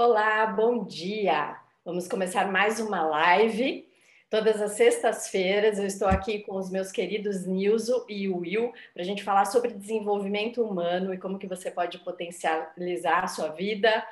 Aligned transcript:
Olá, 0.00 0.46
bom 0.46 0.84
dia! 0.84 1.60
Vamos 1.84 2.06
começar 2.06 2.48
mais 2.52 2.78
uma 2.78 3.04
live. 3.04 3.84
Todas 4.30 4.62
as 4.62 4.74
sextas-feiras 4.74 5.76
eu 5.76 5.86
estou 5.86 6.06
aqui 6.06 6.38
com 6.38 6.54
os 6.54 6.70
meus 6.70 6.92
queridos 6.92 7.44
Nilson 7.44 8.04
e 8.08 8.28
Will 8.28 8.72
para 8.94 9.02
a 9.02 9.04
gente 9.04 9.24
falar 9.24 9.46
sobre 9.46 9.72
desenvolvimento 9.72 10.62
humano 10.62 11.12
e 11.12 11.18
como 11.18 11.36
que 11.36 11.48
você 11.48 11.68
pode 11.68 11.98
potencializar 12.04 13.24
a 13.24 13.26
sua 13.26 13.48
vida 13.48 14.06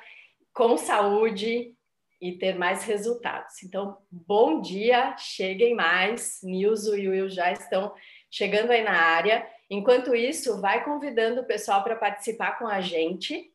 com 0.53 0.75
saúde 0.75 1.73
e 2.19 2.33
ter 2.33 2.57
mais 2.57 2.83
resultados. 2.83 3.63
Então, 3.63 3.97
bom 4.11 4.59
dia, 4.59 5.15
cheguem 5.15 5.73
mais. 5.73 6.41
Nilson 6.43 6.95
e 6.95 7.07
Will 7.07 7.29
já 7.29 7.53
estão 7.53 7.93
chegando 8.29 8.71
aí 8.71 8.83
na 8.83 8.91
área. 8.91 9.47
Enquanto 9.69 10.13
isso, 10.13 10.59
vai 10.59 10.83
convidando 10.83 11.39
o 11.39 11.47
pessoal 11.47 11.81
para 11.81 11.95
participar 11.95 12.59
com 12.59 12.67
a 12.67 12.81
gente. 12.81 13.53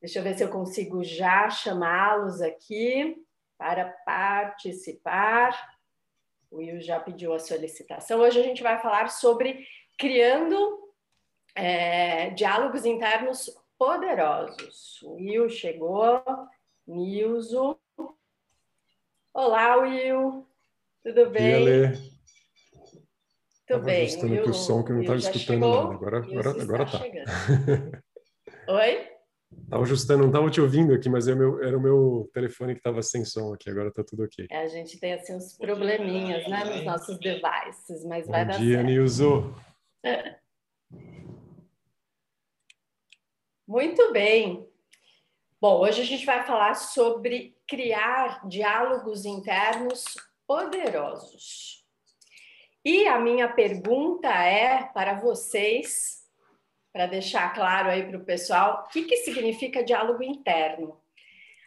Deixa 0.00 0.18
eu 0.18 0.22
ver 0.22 0.34
se 0.36 0.42
eu 0.42 0.48
consigo 0.48 1.04
já 1.04 1.50
chamá-los 1.50 2.40
aqui 2.40 3.22
para 3.58 3.84
participar. 4.06 5.76
O 6.50 6.56
Will 6.56 6.80
já 6.80 6.98
pediu 6.98 7.34
a 7.34 7.38
solicitação. 7.38 8.20
Hoje 8.20 8.40
a 8.40 8.42
gente 8.42 8.62
vai 8.62 8.80
falar 8.80 9.10
sobre 9.10 9.66
criando 9.98 10.90
é, 11.54 12.30
diálogos 12.30 12.86
internos 12.86 13.54
poderosos. 13.78 15.02
O 15.02 15.16
Will 15.16 15.48
chegou. 15.50 16.22
Nilson. 16.86 17.78
Olá, 19.32 19.76
Will. 19.76 20.46
Tudo 21.04 21.30
bem? 21.30 21.64
Dia, 21.64 21.92
Tudo 23.66 23.84
bem. 23.84 24.02
ajustando 24.06 24.34
aqui 24.34 24.50
o 24.50 24.54
som 24.54 24.82
que 24.82 24.92
não 24.92 25.00
estava 25.02 25.18
escutando 25.18 25.44
chegou. 25.44 25.84
nada. 25.84 25.94
Agora, 25.94 26.18
agora, 26.18 26.62
agora 26.62 26.86
tá. 26.86 26.98
Oi? 28.74 29.19
Tava 29.68 29.82
ajustando, 29.82 30.20
não 30.20 30.28
estava 30.28 30.50
te 30.50 30.60
ouvindo 30.60 30.92
aqui, 30.94 31.08
mas 31.08 31.28
era 31.28 31.36
o 31.36 31.38
meu, 31.38 31.62
era 31.62 31.78
o 31.78 31.80
meu 31.80 32.30
telefone 32.32 32.74
que 32.74 32.80
estava 32.80 33.02
sem 33.02 33.24
som 33.24 33.52
aqui, 33.52 33.70
agora 33.70 33.88
está 33.88 34.02
tudo 34.02 34.24
ok. 34.24 34.46
É, 34.50 34.62
a 34.62 34.68
gente 34.68 34.98
tem 34.98 35.14
assim 35.14 35.34
uns 35.34 35.56
probleminhas, 35.56 36.48
né, 36.48 36.64
nos 36.64 36.84
nossos 36.84 37.18
devices, 37.18 38.04
mas 38.04 38.26
Bom 38.26 38.32
vai 38.32 38.46
dar 38.46 38.58
dia, 38.58 38.76
certo. 38.76 38.86
Nilson. 38.86 39.54
Muito 43.66 44.12
bem. 44.12 44.68
Bom, 45.60 45.80
hoje 45.80 46.00
a 46.00 46.04
gente 46.04 46.26
vai 46.26 46.44
falar 46.44 46.74
sobre 46.74 47.56
criar 47.68 48.48
diálogos 48.48 49.24
internos 49.24 50.04
poderosos. 50.46 51.84
E 52.84 53.06
a 53.06 53.20
minha 53.20 53.46
pergunta 53.46 54.28
é 54.28 54.84
para 54.84 55.20
vocês, 55.20 56.19
para 56.92 57.06
deixar 57.06 57.54
claro 57.54 57.88
aí 57.88 58.06
para 58.06 58.18
o 58.18 58.24
pessoal, 58.24 58.84
o 58.84 58.88
que, 58.88 59.04
que 59.04 59.16
significa 59.18 59.84
diálogo 59.84 60.22
interno? 60.22 61.00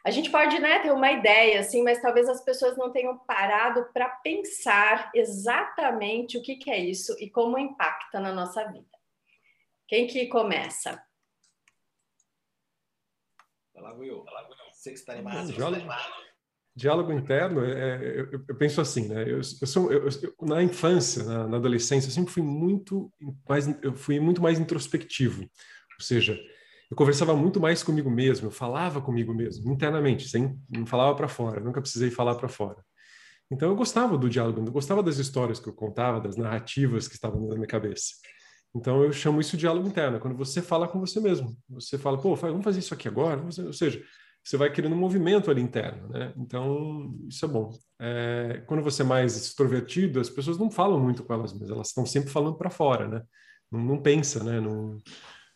A 0.06 0.12
gente 0.12 0.30
pode 0.30 0.60
né, 0.60 0.80
ter 0.80 0.92
uma 0.92 1.12
ideia, 1.12 1.62
assim, 1.62 1.82
mas 1.82 2.02
talvez 2.02 2.28
as 2.28 2.44
pessoas 2.44 2.76
não 2.76 2.92
tenham 2.92 3.18
parado 3.20 3.86
para 3.94 4.10
pensar 4.10 5.10
exatamente 5.16 6.38
o 6.38 6.42
que, 6.42 6.58
que 6.58 6.70
é 6.70 6.78
isso 6.78 7.16
e 7.20 7.30
como 7.30 7.58
impacta 7.58 8.20
na 8.20 8.34
nossa 8.34 8.66
vida. 8.70 8.86
Quem 9.88 10.06
que 10.06 10.28
começa? 10.28 11.02
Vai 13.74 13.84
lá, 13.84 13.94
Will. 13.94 14.26
Você 14.72 14.92
que 14.92 15.00
está 15.00 15.14
animado. 15.14 15.50
Hum, 15.50 15.54
diálogo, 15.54 15.88
diálogo 16.76 17.14
interno, 17.14 17.64
é, 17.64 18.22
eu, 18.22 18.44
eu, 18.48 18.56
penso 18.56 18.82
assim, 18.82 19.08
né? 19.08 19.24
Eu, 19.24 19.38
eu 19.38 19.68
sou, 19.68 19.92
eu, 19.92 20.10
na 20.42 20.64
infância, 20.64 21.24
na, 21.24 21.48
na, 21.48 21.58
adolescência, 21.58 22.08
eu 22.08 22.12
sempre 22.12 22.34
fui 22.34 22.42
muito 22.42 23.12
mais, 23.48 23.68
eu 23.84 23.94
fui 23.94 24.20
muito 24.20 24.42
mais 24.42 24.60
introspectivo. 24.60 25.42
Ou 25.44 26.06
seja, 26.06 26.40
eu 26.90 26.98
conversava 26.98 27.36
muito 27.36 27.60
mais 27.60 27.84
comigo 27.84 28.10
mesmo, 28.10 28.48
eu 28.48 28.52
falava 28.52 29.02
comigo 29.02 29.34
mesmo, 29.34 29.72
internamente, 29.72 30.28
sem, 30.28 30.60
não 30.70 30.86
falava 30.86 31.16
para 31.16 31.28
fora, 31.28 31.60
nunca 31.60 31.82
precisei 31.82 32.10
falar 32.10 32.36
para 32.36 32.50
fora. 32.50 32.84
Então 33.52 33.70
eu 33.70 33.76
gostava 33.76 34.18
do 34.18 34.30
diálogo, 34.30 34.60
eu 34.60 34.72
gostava 34.72 35.04
das 35.04 35.18
histórias 35.20 35.60
que 35.60 35.70
eu 35.70 35.74
contava, 35.74 36.20
das 36.20 36.38
narrativas 36.38 37.08
que 37.08 37.14
estavam 37.14 37.48
na 37.48 37.56
minha 37.56 37.68
cabeça. 37.68 38.14
Então 38.76 39.04
eu 39.04 39.14
chamo 39.14 39.40
isso 39.40 39.52
de 39.52 39.62
diálogo 39.62 39.88
interno, 39.88 40.18
é 40.18 40.20
quando 40.20 40.36
você 40.36 40.62
fala 40.62 40.88
com 40.88 41.00
você 41.00 41.20
mesmo. 41.20 41.56
Você 41.70 41.98
fala, 41.98 42.20
pô, 42.20 42.36
vamos 42.36 42.64
fazer 42.64 42.80
isso 42.80 42.94
aqui 42.94 43.08
agora? 43.08 43.44
Ou 43.44 43.74
seja, 43.74 44.04
você 44.44 44.58
vai 44.58 44.72
criando 44.72 44.94
um 44.94 45.00
movimento 45.00 45.50
ali 45.50 45.62
interno, 45.62 46.10
né? 46.10 46.34
Então 46.38 47.16
isso 47.30 47.46
é 47.46 47.48
bom. 47.48 47.72
É, 48.00 48.64
quando 48.68 48.84
você 48.84 49.02
é 49.02 49.06
mais 49.06 49.38
extrovertido, 49.38 50.20
as 50.20 50.30
pessoas 50.30 50.58
não 50.58 50.70
falam 50.70 51.00
muito 51.00 51.24
com 51.24 51.34
elas 51.34 51.54
mesmas, 51.54 51.70
elas 51.70 51.88
estão 51.88 52.06
sempre 52.06 52.30
falando 52.30 52.58
para 52.58 52.70
fora, 52.70 53.08
né? 53.08 53.22
Não, 53.72 53.80
não 53.80 54.02
pensa, 54.02 54.44
né? 54.44 54.60
Não, 54.60 54.98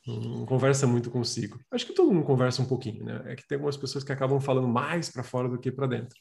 não, 0.07 0.45
conversa 0.45 0.87
muito 0.87 1.11
consigo. 1.11 1.59
Acho 1.69 1.85
que 1.85 1.93
todo 1.93 2.13
mundo 2.13 2.25
conversa 2.25 2.61
um 2.61 2.65
pouquinho, 2.65 3.03
né? 3.03 3.21
É 3.25 3.35
que 3.35 3.45
tem 3.45 3.57
algumas 3.57 3.75
pessoas 3.75 4.03
que 4.03 4.11
acabam 4.13 4.39
falando 4.39 4.67
mais 4.67 5.09
para 5.09 5.23
fora 5.23 5.49
do 5.49 5.59
que 5.59 5.71
para 5.71 5.87
dentro. 5.87 6.17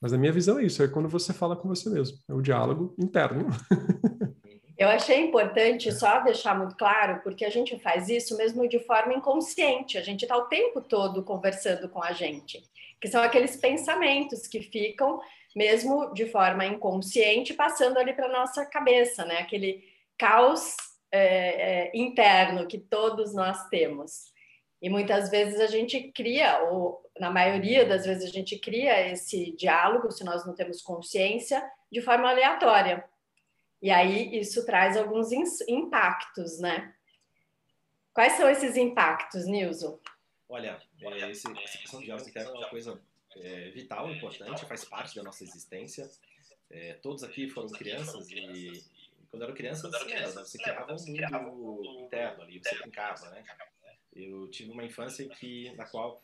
Mas 0.00 0.12
a 0.12 0.18
minha 0.18 0.32
visão 0.32 0.58
é 0.58 0.64
isso, 0.64 0.82
é 0.82 0.88
quando 0.88 1.08
você 1.08 1.32
fala 1.34 1.56
com 1.56 1.68
você 1.68 1.90
mesmo, 1.90 2.16
é 2.28 2.32
o 2.32 2.40
diálogo 2.40 2.94
interno. 2.98 3.48
Eu 4.78 4.88
achei 4.88 5.18
importante 5.18 5.90
só 5.90 6.20
deixar 6.20 6.56
muito 6.56 6.76
claro, 6.76 7.20
porque 7.24 7.44
a 7.44 7.50
gente 7.50 7.76
faz 7.80 8.08
isso 8.08 8.36
mesmo 8.36 8.68
de 8.68 8.78
forma 8.78 9.12
inconsciente, 9.12 9.98
a 9.98 10.02
gente 10.02 10.22
está 10.22 10.36
o 10.36 10.46
tempo 10.46 10.80
todo 10.80 11.24
conversando 11.24 11.88
com 11.88 12.00
a 12.00 12.12
gente, 12.12 12.62
que 13.00 13.08
são 13.08 13.20
aqueles 13.20 13.56
pensamentos 13.56 14.46
que 14.46 14.62
ficam 14.62 15.20
mesmo 15.56 16.14
de 16.14 16.26
forma 16.26 16.64
inconsciente 16.64 17.54
passando 17.54 17.98
ali 17.98 18.12
para 18.12 18.28
nossa 18.28 18.64
cabeça, 18.64 19.24
né? 19.24 19.38
Aquele 19.38 19.82
caos 20.16 20.76
é, 21.10 21.88
é, 21.88 21.90
interno 21.92 22.68
que 22.68 22.78
todos 22.78 23.34
nós 23.34 23.68
temos. 23.68 24.32
E 24.80 24.88
muitas 24.88 25.28
vezes 25.28 25.58
a 25.58 25.66
gente 25.66 26.12
cria, 26.12 26.60
ou 26.70 27.02
na 27.18 27.30
maioria 27.30 27.84
das 27.84 28.06
vezes 28.06 28.30
a 28.30 28.32
gente 28.32 28.56
cria 28.60 29.10
esse 29.10 29.50
diálogo, 29.56 30.12
se 30.12 30.22
nós 30.22 30.46
não 30.46 30.54
temos 30.54 30.80
consciência, 30.82 31.68
de 31.90 32.00
forma 32.00 32.30
aleatória. 32.30 33.04
E 33.80 33.90
aí 33.90 34.38
isso 34.38 34.64
traz 34.66 34.96
alguns 34.96 35.30
impactos, 35.68 36.58
né? 36.58 36.94
Quais 38.12 38.32
são 38.32 38.48
esses 38.48 38.76
impactos, 38.76 39.46
Nilson? 39.46 39.98
Olha, 40.48 40.80
é, 41.00 41.30
esse, 41.30 41.46
essa 41.62 41.78
questão 41.78 42.00
de 42.00 42.10
interno 42.10 42.50
é 42.50 42.58
uma 42.58 42.68
coisa 42.68 43.00
é, 43.36 43.70
vital, 43.70 44.10
importante, 44.10 44.66
faz 44.66 44.84
parte 44.84 45.14
da 45.14 45.22
nossa 45.22 45.44
existência. 45.44 46.10
É, 46.70 46.94
todos 46.94 47.22
aqui 47.22 47.48
foram 47.48 47.68
crianças 47.68 48.28
e, 48.30 48.84
quando 49.30 49.42
eram 49.42 49.54
crianças, 49.54 49.92
é, 50.10 50.26
você 50.26 50.58
criava 50.58 50.92
um 50.92 51.54
mundo 51.54 52.04
interno 52.04 52.42
ali, 52.42 52.58
você 52.58 52.76
brincava, 52.78 53.30
né? 53.30 53.44
Eu 54.14 54.48
tive 54.50 54.72
uma 54.72 54.84
infância 54.84 55.28
que, 55.28 55.72
na 55.76 55.84
qual 55.86 56.20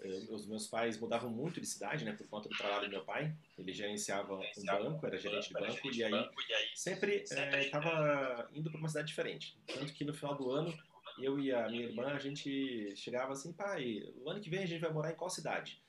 eh, 0.00 0.26
os 0.30 0.46
meus 0.46 0.66
pais 0.66 0.98
mudavam 0.98 1.30
muito 1.30 1.60
de 1.60 1.66
cidade, 1.66 2.04
né, 2.04 2.12
por 2.12 2.26
conta 2.28 2.48
do 2.48 2.56
trabalho 2.56 2.86
do 2.86 2.90
meu 2.90 3.04
pai. 3.04 3.34
Ele 3.58 3.72
gerenciava 3.72 4.34
um 4.34 4.64
banco, 4.66 5.06
era 5.06 5.18
gerente 5.18 5.48
de 5.48 5.54
banco, 5.54 5.90
e 5.92 6.02
aí 6.02 6.30
sempre 6.74 7.24
estava 7.24 8.48
é, 8.52 8.58
indo 8.58 8.70
para 8.70 8.78
uma 8.78 8.88
cidade 8.88 9.08
diferente. 9.08 9.56
Tanto 9.66 9.92
que 9.92 10.04
no 10.04 10.14
final 10.14 10.36
do 10.36 10.50
ano, 10.50 10.76
eu 11.18 11.38
e 11.38 11.52
a 11.52 11.68
minha 11.68 11.84
irmã, 11.84 12.08
a 12.08 12.18
gente 12.18 12.94
chegava 12.96 13.32
assim, 13.32 13.52
pai, 13.52 14.02
o 14.16 14.28
ano 14.28 14.40
que 14.40 14.50
vem 14.50 14.64
a 14.64 14.66
gente 14.66 14.80
vai 14.80 14.92
morar 14.92 15.12
em 15.12 15.16
qual 15.16 15.30
cidade? 15.30 15.82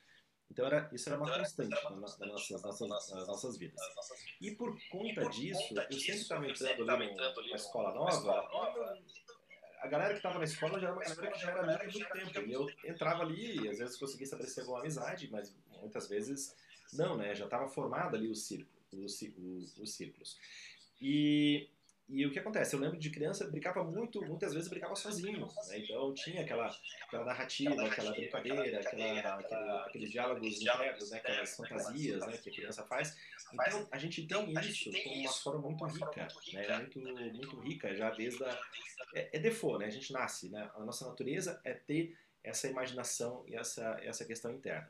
Então 0.49 0.65
era, 0.67 0.89
isso 0.93 1.09
era 1.09 1.17
uma 1.17 1.37
constante 1.37 1.69
nas 1.69 2.19
nossas, 2.19 2.61
nossas, 2.61 2.89
nas 2.89 3.27
nossas 3.27 3.57
vidas. 3.57 3.81
E 4.39 4.51
por 4.51 4.77
conta 4.89 5.27
disso, 5.29 5.73
eu 5.89 5.99
sempre 5.99 6.21
estava 6.21 6.45
entrando 6.47 6.91
ali 6.91 7.09
numa 7.09 7.55
escola 7.55 7.93
nova, 7.93 8.47
a 9.85 9.87
galera 9.87 10.11
que 10.11 10.17
estava 10.17 10.39
na 10.39 10.45
escola 10.45 10.79
já 10.79 10.87
era 10.87 10.95
uma 10.95 11.03
galera 11.03 11.31
que 11.31 11.39
já 11.39 11.51
era 11.51 11.61
amiga 11.61 11.91
muito 11.93 12.33
tempo. 12.33 12.41
E 12.41 12.53
eu 12.53 12.67
entrava 12.83 13.21
ali 13.21 13.61
e 13.61 13.69
às 13.69 13.77
vezes 13.77 13.97
conseguia 13.97 14.23
estabelecer 14.23 14.61
alguma 14.61 14.79
amizade, 14.79 15.29
mas 15.31 15.55
muitas 15.79 16.07
vezes 16.07 16.55
não, 16.93 17.15
né? 17.15 17.35
Já 17.35 17.45
estava 17.45 17.67
formado 17.67 18.15
ali 18.15 18.27
o 18.27 18.35
círculo, 18.35 18.69
os, 18.91 19.21
os, 19.21 19.77
os 19.77 19.93
círculos. 19.93 20.37
E, 20.99 21.69
e 22.07 22.25
o 22.25 22.31
que 22.31 22.37
acontece? 22.37 22.75
Eu 22.75 22.79
lembro 22.79 22.99
de 22.99 23.09
criança, 23.09 23.49
brincava 23.49 23.83
muito, 23.83 24.21
muitas 24.21 24.53
vezes 24.53 24.69
brincava 24.69 24.95
sozinho. 24.95 25.47
Né? 25.67 25.79
Então 25.79 26.13
tinha 26.13 26.41
aquela, 26.41 26.69
aquela 27.07 27.25
narrativa, 27.25 27.83
aquela 27.83 28.11
brincadeira, 28.11 28.79
aquela, 28.79 29.35
aquele, 29.35 29.71
aqueles 29.79 30.11
diálogos 30.11 30.61
internos, 30.61 31.09
né? 31.09 31.17
aquelas 31.17 31.55
fantasias 31.55 32.25
né? 32.27 32.37
que 32.37 32.49
a 32.49 32.53
criança 32.53 32.85
faz. 32.85 33.17
Então 33.51 33.87
a 33.91 33.97
gente 33.97 34.21
tem 34.27 34.53
isso 34.53 34.91
como 34.93 35.17
uma 35.17 35.33
forma 35.33 35.61
muito 35.61 35.85
rica, 35.85 36.27
né? 36.53 36.77
muito, 36.77 36.99
muito 36.99 37.59
rica, 37.61 37.95
já 37.95 38.11
desde 38.11 38.43
a. 38.43 38.59
É, 39.15 39.37
é 39.37 39.39
default, 39.39 39.79
né? 39.79 39.85
A 39.85 39.91
gente 39.91 40.11
nasce, 40.11 40.49
né? 40.49 40.69
A 40.75 40.79
nossa 40.81 41.07
natureza 41.07 41.59
é 41.63 41.73
ter 41.73 42.17
essa 42.43 42.67
imaginação 42.67 43.43
e 43.47 43.55
essa, 43.55 43.97
essa 44.03 44.25
questão 44.25 44.51
interna. 44.51 44.89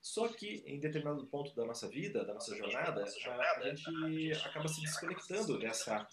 Só 0.00 0.28
que 0.28 0.62
em 0.66 0.78
determinado 0.78 1.26
ponto 1.26 1.54
da 1.54 1.64
nossa 1.64 1.88
vida, 1.88 2.24
da 2.24 2.34
nossa 2.34 2.56
jornada, 2.56 3.04
a, 3.04 3.68
gente 3.68 4.32
acaba 4.44 4.68
se 4.68 4.80
desconectando 4.80 5.58
dessa, 5.58 6.06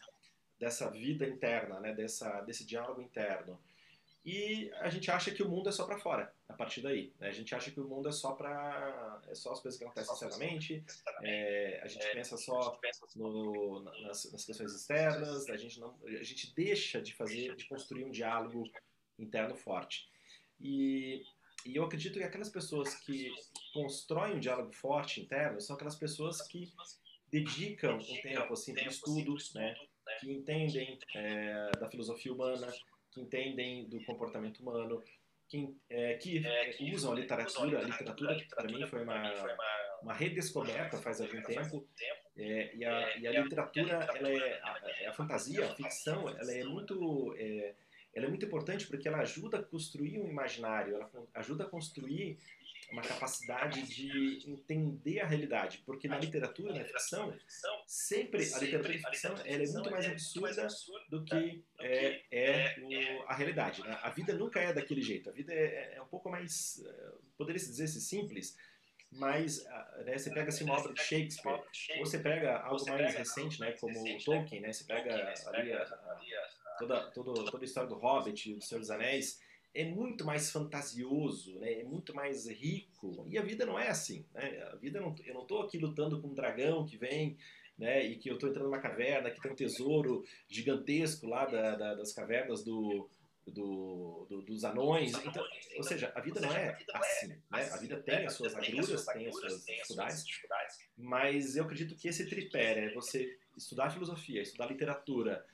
dessa 0.59 0.89
vida 0.89 1.27
interna, 1.27 1.79
né? 1.79 1.93
dessa, 1.93 2.41
desse 2.41 2.65
diálogo 2.65 3.01
interno. 3.01 3.59
E 4.25 4.71
a 4.79 4.89
gente 4.89 5.11
acha 5.11 5.29
que 5.29 5.43
o 5.43 5.47
mundo 5.47 5.69
é 5.69 5.71
só 5.71 5.85
para 5.85 5.99
fora, 5.99 6.33
a 6.49 6.53
partir 6.53 6.81
daí. 6.81 7.13
Né? 7.19 7.29
A 7.29 7.31
gente 7.31 7.53
acha 7.53 7.69
que 7.69 7.79
o 7.79 7.87
mundo 7.87 8.09
é 8.09 8.11
só 8.11 8.31
para 8.31 9.21
é 9.27 9.35
só 9.35 9.51
as 9.51 9.59
coisas 9.59 9.77
que 9.77 9.85
acontecem 9.85 10.13
externamente. 10.13 10.83
É, 11.21 11.79
a 11.83 11.87
gente 11.87 12.07
pensa 12.11 12.35
só 12.35 12.79
no, 13.15 13.83
nas, 13.83 14.31
nas, 14.31 14.43
questões 14.43 14.73
externas. 14.73 15.47
A 15.47 15.57
gente 15.57 15.79
não, 15.79 15.95
a 16.03 16.23
gente 16.23 16.51
deixa 16.55 16.99
de 16.99 17.13
fazer, 17.13 17.55
de 17.55 17.65
construir 17.65 18.03
um 18.03 18.09
diálogo 18.09 18.63
interno 19.19 19.55
forte. 19.55 20.09
E 20.59 21.23
e 21.65 21.75
eu 21.75 21.83
acredito 21.83 22.19
que 22.19 22.23
aquelas 22.23 22.49
pessoas 22.49 22.93
que 22.93 23.33
constroem 23.73 24.35
um 24.35 24.39
diálogo 24.39 24.71
forte 24.71 25.19
interno 25.19 25.59
são 25.59 25.75
aquelas 25.75 25.95
pessoas 25.95 26.39
que 26.43 26.71
dedicam 27.31 27.97
um 27.97 28.21
tempo 28.21 28.53
assim 28.53 28.75
para 28.75 28.87
estudo, 28.87 29.35
né? 29.55 29.75
Que 30.19 30.31
entendem 30.31 30.99
é, 31.15 31.71
da 31.79 31.87
filosofia 31.87 32.33
humana, 32.33 32.67
que 33.11 33.21
entendem 33.21 33.85
do 33.85 34.03
comportamento 34.03 34.59
humano, 34.59 35.03
que, 35.47 35.75
é, 35.89 36.15
que 36.15 36.43
usam 36.93 37.13
a 37.13 37.15
literatura. 37.15 37.79
A 37.79 37.83
literatura, 37.83 38.37
para 38.55 38.67
mim, 38.67 38.85
foi 38.87 39.03
uma, 39.03 39.31
uma 40.01 40.13
redescoberta 40.13 40.97
faz 40.97 41.21
algum 41.21 41.41
tempo. 41.41 41.87
É, 42.37 42.75
e, 42.75 42.83
a, 42.83 43.17
e 43.17 43.27
a 43.27 43.41
literatura, 43.41 44.07
ela 44.15 44.29
é, 44.29 44.59
a, 44.61 45.09
a, 45.09 45.13
fantasia, 45.13 45.65
a 45.65 45.75
ficção, 45.75 46.29
ela 46.29 46.51
é 46.51 46.63
muito... 46.63 47.35
É, 47.37 47.73
ela 48.13 48.27
é 48.27 48.29
muito 48.29 48.45
importante 48.45 48.87
porque 48.87 49.09
ela 49.09 49.19
ajuda 49.19 49.59
a 49.59 49.63
construir 49.63 50.17
um 50.21 50.29
imaginário, 50.29 50.95
ela 50.95 51.11
ajuda 51.33 51.65
a 51.65 51.67
construir 51.67 52.39
uma 52.95 53.01
capacidade 53.01 53.81
de 53.83 54.49
entender 54.49 55.19
a 55.19 55.27
realidade, 55.27 55.83
porque 55.85 56.07
na 56.07 56.17
literatura, 56.17 56.73
na 56.73 56.85
ficção, 56.85 57.37
sempre 57.85 58.41
a 58.53 58.59
literatura 58.59 58.93
de 58.93 58.99
ficção 58.99 59.35
ela 59.43 59.63
é 59.63 59.67
muito 59.67 59.91
mais 59.91 60.57
absurda 60.57 61.07
do 61.09 61.23
que 61.25 61.63
é, 61.79 62.21
é 62.31 62.79
o, 62.79 63.23
a 63.27 63.35
realidade. 63.35 63.81
Né? 63.81 63.99
A 64.01 64.09
vida 64.09 64.33
nunca 64.33 64.61
é 64.61 64.71
daquele 64.71 65.01
jeito, 65.01 65.29
a 65.29 65.33
vida 65.33 65.53
é, 65.53 65.95
é 65.95 66.01
um 66.01 66.07
pouco 66.07 66.29
mais, 66.29 66.81
eh, 66.85 67.11
poderia-se 67.37 67.69
dizer 67.69 67.87
simples, 67.87 68.57
mas 69.11 69.65
ah, 69.67 70.03
né, 70.05 70.17
você 70.17 70.29
pega 70.29 70.49
assim, 70.49 70.63
uma 70.63 70.77
obra 70.77 70.93
de 70.93 71.01
Shakespeare, 71.01 71.61
ou 71.99 72.05
você 72.05 72.19
pega 72.19 72.59
algo 72.59 72.89
mais 72.89 73.13
recente, 73.13 73.59
né, 73.59 73.73
como 73.73 73.99
o 73.99 74.23
Tolkien, 74.23 74.61
né, 74.61 74.71
você 74.71 74.85
pega 74.85 75.13
ali 75.47 75.73
a, 75.73 75.81
a, 75.81 76.77
toda, 76.79 77.11
toda, 77.11 77.51
toda 77.51 77.63
a 77.63 77.65
história 77.65 77.89
do 77.89 77.95
Hobbit, 77.95 78.55
do 78.55 78.63
Senhor 78.63 78.79
dos 78.79 78.89
Anéis, 78.89 79.39
é 79.75 79.83
muito 79.83 80.23
mais 80.25 80.49
fantasioso, 80.49 81.59
né? 81.59 81.81
é 81.81 81.83
muito 81.83 82.15
mais 82.15 82.47
rico. 82.47 83.25
E 83.27 83.37
a 83.37 83.41
vida 83.41 83.65
não 83.65 83.77
é 83.77 83.89
assim. 83.89 84.25
Né? 84.33 84.63
A 84.71 84.75
vida 84.77 85.01
não, 85.01 85.13
eu 85.25 85.33
não 85.33 85.41
estou 85.41 85.61
aqui 85.61 85.77
lutando 85.77 86.21
com 86.21 86.29
um 86.29 86.33
dragão 86.33 86.85
que 86.85 86.97
vem 86.97 87.37
né? 87.77 88.05
e 88.05 88.15
que 88.15 88.29
eu 88.29 88.35
estou 88.35 88.49
entrando 88.49 88.67
numa 88.67 88.79
caverna, 88.79 89.29
que 89.29 89.41
tem 89.41 89.51
um 89.51 89.55
tesouro 89.55 90.23
gigantesco 90.47 91.27
lá 91.27 91.45
da, 91.45 91.75
da, 91.75 91.93
das 91.93 92.13
cavernas 92.13 92.63
do, 92.63 93.09
do, 93.45 94.25
do, 94.29 94.41
dos 94.43 94.63
anões. 94.63 95.11
Então, 95.13 95.43
ou 95.75 95.83
seja, 95.83 96.09
a 96.15 96.21
vida 96.21 96.39
não 96.39 96.53
é 96.53 96.77
assim. 96.93 97.27
Né? 97.27 97.41
A 97.51 97.77
vida 97.77 98.01
tem 98.01 98.25
as 98.25 98.33
suas 98.33 98.55
agruras, 98.55 99.05
tem 99.05 99.27
as 99.27 99.35
suas 99.87 100.25
dificuldades, 100.25 100.79
mas 100.97 101.57
eu 101.57 101.65
acredito 101.65 101.97
que 101.97 102.07
esse 102.07 102.25
tripé 102.29 102.85
é 102.85 102.93
você 102.93 103.37
estudar 103.57 103.89
filosofia, 103.89 104.41
estudar 104.41 104.67
literatura 104.67 105.45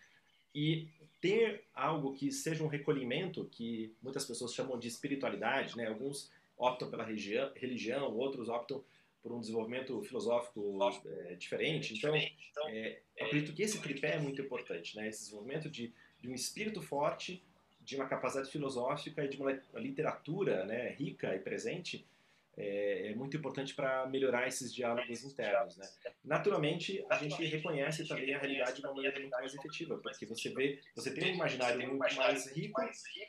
e 0.54 0.90
ter 1.22 1.64
algo 1.74 2.14
que 2.14 2.32
seja 2.32 2.64
um 2.64 2.68
recolhimento, 2.68 3.46
que 3.46 3.94
muitas 4.02 4.26
pessoas 4.26 4.54
chamam 4.54 4.78
de 4.78 4.88
espiritualidade, 4.88 5.78
né? 5.78 5.88
Alguns 5.88 6.32
optam 6.58 6.90
pela 6.90 7.04
religião, 7.04 8.16
outros 8.18 8.50
optam 8.50 8.84
por 9.22 9.32
um 9.32 9.40
desenvolvimento 9.40 10.02
filosófico 10.02 10.80
é, 11.06 11.36
diferente. 11.36 11.94
Então, 11.96 12.16
é, 12.16 13.00
acredito 13.20 13.54
que 13.54 13.62
esse 13.62 13.80
tripé 13.80 14.16
é 14.16 14.20
muito 14.20 14.42
importante, 14.42 14.96
né? 14.96 15.08
Esse 15.08 15.26
desenvolvimento 15.26 15.70
de, 15.70 15.94
de 16.20 16.28
um 16.28 16.34
espírito 16.34 16.82
forte, 16.82 17.44
de 17.80 17.96
uma 17.96 18.08
capacidade 18.08 18.50
filosófica 18.50 19.24
e 19.24 19.28
de 19.28 19.38
uma 19.38 19.52
literatura 19.76 20.66
né, 20.66 20.90
rica 20.90 21.36
e 21.36 21.40
presente, 21.40 22.06
é, 22.62 23.12
é 23.12 23.16
muito 23.16 23.36
importante 23.36 23.74
para 23.74 24.06
melhorar 24.08 24.48
esses 24.48 24.74
diálogos 24.74 25.24
internos. 25.24 25.76
Né? 25.78 25.88
Naturalmente, 26.24 27.04
a 27.10 27.18
gente 27.18 27.44
reconhece 27.44 28.08
também 28.08 28.34
a 28.34 28.40
realidade 28.40 28.76
de 28.76 28.86
uma 28.86 28.94
maneira 28.94 29.20
muito 29.20 29.32
mais 29.32 29.54
efetiva, 29.56 29.98
porque 29.98 30.26
você 30.26 30.50
vê, 30.50 30.80
você 30.96 31.12
tem 31.12 31.32
um 31.32 31.36
imaginário 31.36 31.80
muito 31.88 32.16
mais 32.16 32.46
rico, 32.56 32.82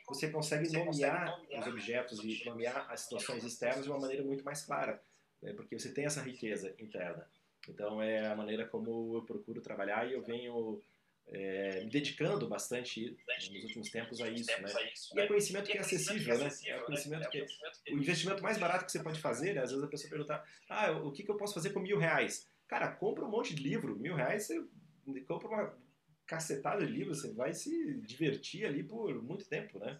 você 0.07 0.29
consegue 0.29 0.71
nomear 0.71 1.35
os 1.59 1.67
objetos 1.67 2.23
e 2.23 2.45
nomear 2.45 2.85
as 2.91 3.01
situações 3.01 3.43
externas 3.43 3.83
de 3.83 3.89
uma 3.89 3.99
maneira 3.99 4.23
muito 4.23 4.45
mais 4.45 4.63
clara, 4.63 5.01
né? 5.41 5.53
porque 5.53 5.77
você 5.77 5.91
tem 5.91 6.05
essa 6.05 6.21
riqueza 6.21 6.75
interna. 6.79 7.27
Então, 7.67 8.01
é 8.01 8.27
a 8.27 8.35
maneira 8.35 8.67
como 8.67 9.15
eu 9.15 9.21
procuro 9.23 9.61
trabalhar 9.61 10.07
e 10.07 10.13
eu 10.13 10.21
venho 10.21 10.81
é, 11.27 11.83
me 11.83 11.89
dedicando 11.89 12.47
bastante 12.47 13.17
nos 13.51 13.63
últimos 13.63 13.89
tempos 13.89 14.21
a 14.21 14.29
isso, 14.29 14.51
né? 14.61 14.69
E 15.15 15.19
é 15.19 15.27
conhecimento 15.27 15.69
que 15.69 15.77
é 15.77 15.81
acessível, 15.81 16.37
né? 16.37 16.49
É 16.67 16.79
conhecimento 16.79 17.29
que 17.29 17.45
o 17.91 17.97
investimento 17.97 18.43
mais 18.43 18.57
barato 18.57 18.85
que 18.85 18.91
você 18.91 19.01
pode 19.01 19.19
fazer, 19.19 19.53
né? 19.53 19.61
Às 19.61 19.71
vezes 19.71 19.83
a 19.83 19.87
pessoa 19.87 20.09
pergunta, 20.09 20.43
ah, 20.69 20.91
o 20.91 21.11
que, 21.11 21.23
que 21.23 21.31
eu 21.31 21.37
posso 21.37 21.53
fazer 21.53 21.71
com 21.71 21.79
mil 21.79 21.97
reais? 21.97 22.47
Cara, 22.67 22.91
compra 22.91 23.25
um 23.25 23.29
monte 23.29 23.53
de 23.55 23.63
livro, 23.63 23.97
mil 23.97 24.15
reais 24.15 24.47
você 24.47 25.21
compra 25.21 25.47
uma 25.47 25.77
cacetada 26.25 26.85
de 26.85 26.91
livros, 26.91 27.21
você 27.21 27.33
vai 27.33 27.53
se 27.53 28.01
divertir 28.01 28.65
ali 28.65 28.83
por 28.83 29.21
muito 29.21 29.45
tempo, 29.45 29.79
né? 29.79 29.99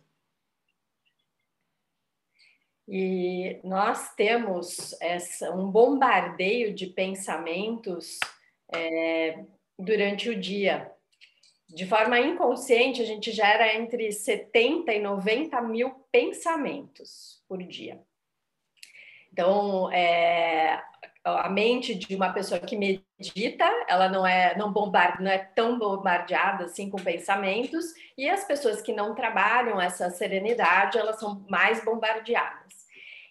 E 2.88 3.62
nós 3.64 4.14
temos 4.16 4.94
essa, 5.02 5.52
um 5.52 5.72
bombardeio 5.72 6.74
de 6.74 6.88
pensamentos 6.88 8.19
é, 8.74 9.46
durante 9.80 10.30
o 10.30 10.40
dia 10.40 10.93
de 11.74 11.88
forma 11.88 12.20
inconsciente, 12.20 13.02
a 13.02 13.06
gente 13.06 13.31
gera 13.31 13.75
entre 13.75 14.12
70 14.12 14.94
e 14.94 15.00
90 15.00 15.60
mil 15.62 15.90
pensamentos 16.12 17.42
por 17.48 17.64
dia. 17.64 18.00
Então, 19.31 19.92
é, 19.92 20.80
a 21.24 21.50
mente 21.50 21.96
de 21.96 22.16
uma 22.16 22.31
pessoa 22.31 22.60
que 22.60 22.78
medita, 22.78 23.66
ela 23.88 24.08
não 24.08 24.25
é 24.25 24.56
não 24.56 24.72
bombarde, 24.72 25.24
não 25.24 25.31
é 25.31 25.40
tão 25.40 25.80
bombardeada 25.80 26.66
assim 26.66 26.90
com 26.92 26.98
pensamentos, 26.98 27.86
e 28.16 28.30
as 28.30 28.44
pessoas 28.44 28.80
que 28.80 28.94
não 28.94 29.16
trabalham 29.16 29.81
essa 29.81 30.12
serenidade, 30.12 31.00
elas 31.00 31.19
são 31.19 31.44
mais 31.50 31.84
bombardeadas. 31.84 32.82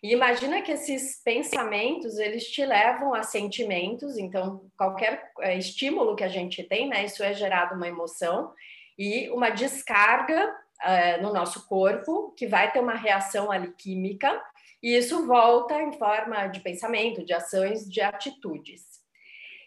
E 0.03 0.13
imagina 0.13 0.63
que 0.63 0.73
esses 0.73 1.23
pensamentos, 1.23 2.19
eles 2.19 2.51
te 2.51 2.65
levam 2.67 3.15
a 3.15 3.23
sentimentos, 3.23 4.19
então 4.19 4.69
qualquer 4.77 5.31
é, 5.41 5.57
estímulo 5.57 6.17
que 6.17 6.25
a 6.25 6.29
gente 6.29 6.65
tem, 6.65 6.89
né, 6.89 7.05
isso 7.05 7.23
é 7.23 7.33
gerado 7.33 7.77
uma 7.77 7.87
emoção 7.87 8.53
e 8.99 9.31
uma 9.31 9.51
descarga 9.51 10.53
é, 10.83 11.21
no 11.21 11.33
nosso 11.33 11.69
corpo, 11.69 12.35
que 12.37 12.49
vai 12.49 12.73
ter 12.73 12.81
uma 12.81 12.95
reação 12.95 13.53
ali 13.53 13.73
química, 13.75 14.43
e 14.83 14.97
isso 14.97 15.25
volta 15.25 15.81
em 15.81 15.93
forma 15.93 16.49
de 16.49 16.59
pensamento, 16.59 17.25
de 17.25 17.33
ações, 17.33 17.89
de 17.89 18.01
atitudes. 18.01 18.92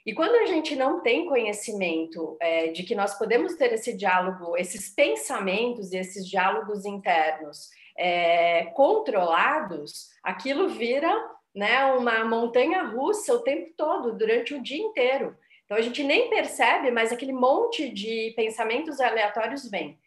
E 0.06 0.14
quando 0.14 0.36
a 0.36 0.46
gente 0.46 0.76
não 0.76 1.02
tem 1.02 1.26
conhecimento 1.26 2.38
é, 2.40 2.68
de 2.68 2.84
que 2.84 2.94
nós 2.94 3.18
podemos 3.18 3.56
ter 3.56 3.74
esse 3.74 3.98
diálogo, 3.98 4.56
esses 4.56 4.90
pensamentos 4.90 5.92
e 5.92 5.98
esses 5.98 6.28
diálogos 6.28 6.86
internos 6.86 7.72
é, 7.98 8.66
controlados, 8.76 10.10
aquilo 10.24 10.70
vira 10.70 11.12
né, 11.56 11.86
uma 11.94 12.24
montanha 12.24 12.84
russa 12.84 13.34
o 13.34 13.40
tempo 13.40 13.72
todo, 13.76 14.16
durante 14.16 14.54
o 14.54 14.62
dia 14.62 14.78
inteiro. 14.78 15.36
Então 15.66 15.78
a 15.78 15.82
gente 15.82 16.04
nem 16.04 16.30
percebe, 16.30 16.92
mas 16.92 17.12
aquele 17.12 17.34
monte 17.34 17.90
de 17.90 18.32
pensamentos 18.36 19.00
aleatórios 19.00 19.68
vem. 19.70 19.98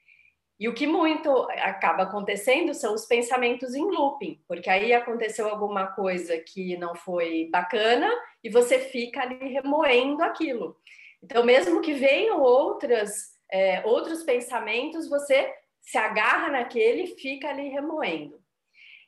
E 0.58 0.68
o 0.68 0.74
que 0.74 0.88
muito 0.88 1.30
acaba 1.50 2.02
acontecendo 2.02 2.74
são 2.74 2.92
os 2.92 3.06
pensamentos 3.06 3.74
em 3.74 3.84
looping, 3.84 4.42
porque 4.48 4.68
aí 4.68 4.92
aconteceu 4.92 5.48
alguma 5.48 5.86
coisa 5.86 6.36
que 6.38 6.76
não 6.76 6.96
foi 6.96 7.48
bacana 7.50 8.10
e 8.42 8.50
você 8.50 8.80
fica 8.80 9.22
ali 9.22 9.52
remoendo 9.52 10.22
aquilo. 10.22 10.76
Então, 11.22 11.44
mesmo 11.44 11.80
que 11.80 11.94
venham 11.94 12.40
outras, 12.40 13.36
é, 13.50 13.86
outros 13.86 14.24
pensamentos, 14.24 15.08
você 15.08 15.52
se 15.80 15.96
agarra 15.96 16.48
naquele 16.48 17.04
e 17.04 17.16
fica 17.16 17.48
ali 17.48 17.68
remoendo. 17.68 18.40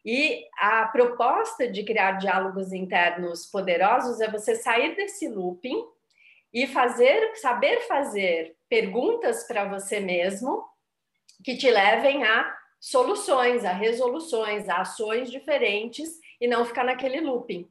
E 0.05 0.47
a 0.57 0.87
proposta 0.87 1.69
de 1.69 1.83
criar 1.83 2.13
diálogos 2.13 2.73
internos 2.73 3.47
poderosos 3.47 4.21
é 4.21 4.31
você 4.31 4.55
sair 4.55 4.95
desse 4.95 5.29
looping 5.29 5.85
e 6.53 6.67
fazer, 6.67 7.37
saber 7.37 7.81
fazer 7.83 8.57
perguntas 8.69 9.47
para 9.47 9.65
você 9.65 10.01
mesmo 10.01 10.70
que 11.45 11.57
te 11.57 11.71
levem 11.71 12.25
a 12.25 12.57
soluções, 12.81 13.65
a 13.65 13.73
resoluções, 13.73 14.69
a 14.69 14.81
ações 14.81 15.31
diferentes 15.31 16.19
e 16.41 16.49
não 16.49 16.65
ficar 16.65 16.85
naquele 16.85 17.21
looping. 17.21 17.69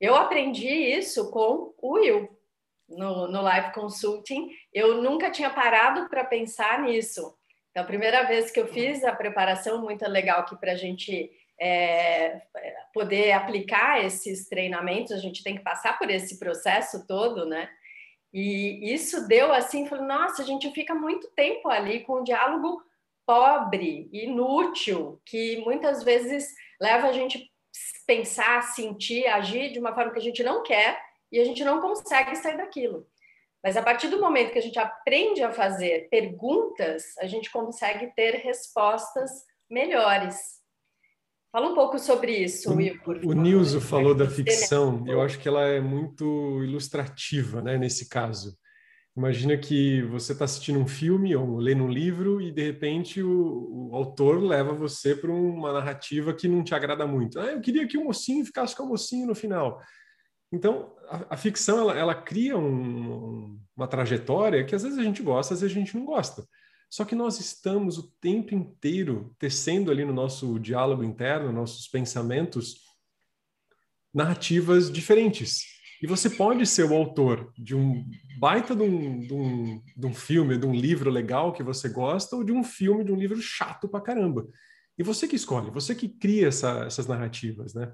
Eu 0.00 0.14
aprendi 0.14 0.68
isso 0.68 1.30
com 1.30 1.74
o 1.78 1.94
Will 1.94 2.28
no, 2.88 3.28
no 3.28 3.42
Live 3.42 3.72
Consulting. 3.72 4.50
Eu 4.72 5.02
nunca 5.02 5.30
tinha 5.30 5.50
parado 5.50 6.08
para 6.08 6.24
pensar 6.24 6.82
nisso. 6.82 7.34
Então, 7.70 7.82
a 7.82 7.86
primeira 7.86 8.24
vez 8.24 8.50
que 8.50 8.60
eu 8.60 8.66
fiz 8.66 9.04
a 9.04 9.14
preparação, 9.14 9.80
muito 9.80 10.06
legal 10.08 10.40
aqui 10.40 10.56
para 10.56 10.72
a 10.72 10.76
gente 10.76 11.30
é, 11.60 12.40
poder 12.92 13.32
aplicar 13.32 14.04
esses 14.04 14.48
treinamentos, 14.48 15.12
a 15.12 15.18
gente 15.18 15.44
tem 15.44 15.54
que 15.54 15.62
passar 15.62 15.98
por 15.98 16.10
esse 16.10 16.38
processo 16.38 17.06
todo, 17.06 17.44
né? 17.46 17.68
E 18.32 18.92
isso 18.92 19.26
deu 19.26 19.52
assim, 19.52 19.86
falei, 19.86 20.04
nossa, 20.04 20.42
a 20.42 20.44
gente 20.44 20.70
fica 20.72 20.94
muito 20.94 21.28
tempo 21.32 21.68
ali 21.68 22.00
com 22.00 22.20
um 22.20 22.24
diálogo 22.24 22.82
pobre, 23.26 24.08
inútil, 24.12 25.20
que 25.24 25.58
muitas 25.58 26.02
vezes 26.02 26.52
leva 26.80 27.08
a 27.08 27.12
gente 27.12 27.50
pensar, 28.06 28.62
sentir, 28.62 29.26
agir 29.26 29.72
de 29.72 29.78
uma 29.78 29.94
forma 29.94 30.12
que 30.12 30.18
a 30.18 30.22
gente 30.22 30.42
não 30.42 30.62
quer 30.62 31.00
e 31.30 31.38
a 31.38 31.44
gente 31.44 31.64
não 31.64 31.80
consegue 31.80 32.34
sair 32.36 32.56
daquilo. 32.56 33.06
Mas 33.62 33.76
a 33.76 33.82
partir 33.82 34.08
do 34.08 34.20
momento 34.20 34.52
que 34.52 34.58
a 34.58 34.62
gente 34.62 34.78
aprende 34.78 35.42
a 35.42 35.52
fazer 35.52 36.08
perguntas, 36.08 37.16
a 37.18 37.26
gente 37.26 37.50
consegue 37.50 38.12
ter 38.14 38.36
respostas 38.36 39.30
melhores. 39.68 40.59
Fala 41.52 41.68
um 41.68 41.74
pouco 41.74 41.98
sobre 41.98 42.36
isso, 42.36 42.70
o, 42.70 42.76
Will. 42.76 43.00
O 43.24 43.32
Nilson 43.32 43.80
falou 43.80 44.14
da 44.14 44.28
ficção, 44.30 45.04
eu 45.08 45.20
acho 45.20 45.38
que 45.38 45.48
ela 45.48 45.62
é 45.62 45.80
muito 45.80 46.62
ilustrativa, 46.62 47.60
né, 47.60 47.76
nesse 47.76 48.08
caso. 48.08 48.56
Imagina 49.16 49.58
que 49.58 50.02
você 50.02 50.32
está 50.32 50.44
assistindo 50.44 50.78
um 50.78 50.86
filme 50.86 51.34
ou 51.34 51.58
lendo 51.58 51.82
um 51.82 51.90
livro 51.90 52.40
e 52.40 52.52
de 52.52 52.62
repente 52.62 53.20
o, 53.20 53.90
o 53.90 53.96
autor 53.96 54.40
leva 54.40 54.72
você 54.72 55.16
para 55.16 55.32
uma 55.32 55.72
narrativa 55.72 56.32
que 56.32 56.46
não 56.46 56.62
te 56.62 56.74
agrada 56.74 57.04
muito. 57.04 57.40
Ah, 57.40 57.46
eu 57.46 57.60
queria 57.60 57.86
que 57.88 57.98
o 57.98 58.04
mocinho 58.04 58.44
ficasse 58.44 58.76
com 58.76 58.84
o 58.84 58.88
mocinho 58.88 59.26
no 59.26 59.34
final. 59.34 59.80
Então, 60.52 60.94
a, 61.08 61.34
a 61.34 61.36
ficção 61.36 61.80
ela, 61.80 61.98
ela 61.98 62.14
cria 62.14 62.56
um, 62.56 63.58
uma 63.76 63.88
trajetória 63.88 64.64
que 64.64 64.74
às 64.76 64.84
vezes 64.84 64.98
a 64.98 65.02
gente 65.02 65.22
gosta, 65.22 65.54
às 65.54 65.60
vezes 65.60 65.76
a 65.76 65.80
gente 65.80 65.96
não 65.96 66.04
gosta. 66.04 66.44
Só 66.90 67.04
que 67.04 67.14
nós 67.14 67.38
estamos 67.38 67.98
o 67.98 68.10
tempo 68.20 68.52
inteiro 68.52 69.32
tecendo 69.38 69.92
ali 69.92 70.04
no 70.04 70.12
nosso 70.12 70.58
diálogo 70.58 71.04
interno, 71.04 71.52
nossos 71.52 71.86
pensamentos, 71.86 72.80
narrativas 74.12 74.90
diferentes. 74.90 75.64
E 76.02 76.06
você 76.06 76.28
pode 76.28 76.66
ser 76.66 76.84
o 76.84 76.94
autor 76.94 77.52
de 77.56 77.76
um 77.76 78.04
baita 78.38 78.74
de 78.74 78.82
um, 78.82 79.20
de 79.20 79.32
um, 79.32 79.82
de 79.96 80.06
um 80.06 80.14
filme, 80.14 80.58
de 80.58 80.66
um 80.66 80.74
livro 80.74 81.10
legal 81.10 81.52
que 81.52 81.62
você 81.62 81.88
gosta, 81.88 82.34
ou 82.34 82.42
de 82.42 82.52
um 82.52 82.64
filme, 82.64 83.04
de 83.04 83.12
um 83.12 83.16
livro 83.16 83.40
chato 83.40 83.88
pra 83.88 84.00
caramba. 84.00 84.48
E 84.98 85.02
você 85.04 85.28
que 85.28 85.36
escolhe, 85.36 85.70
você 85.70 85.94
que 85.94 86.08
cria 86.08 86.48
essa, 86.48 86.84
essas 86.86 87.06
narrativas, 87.06 87.72
né? 87.72 87.92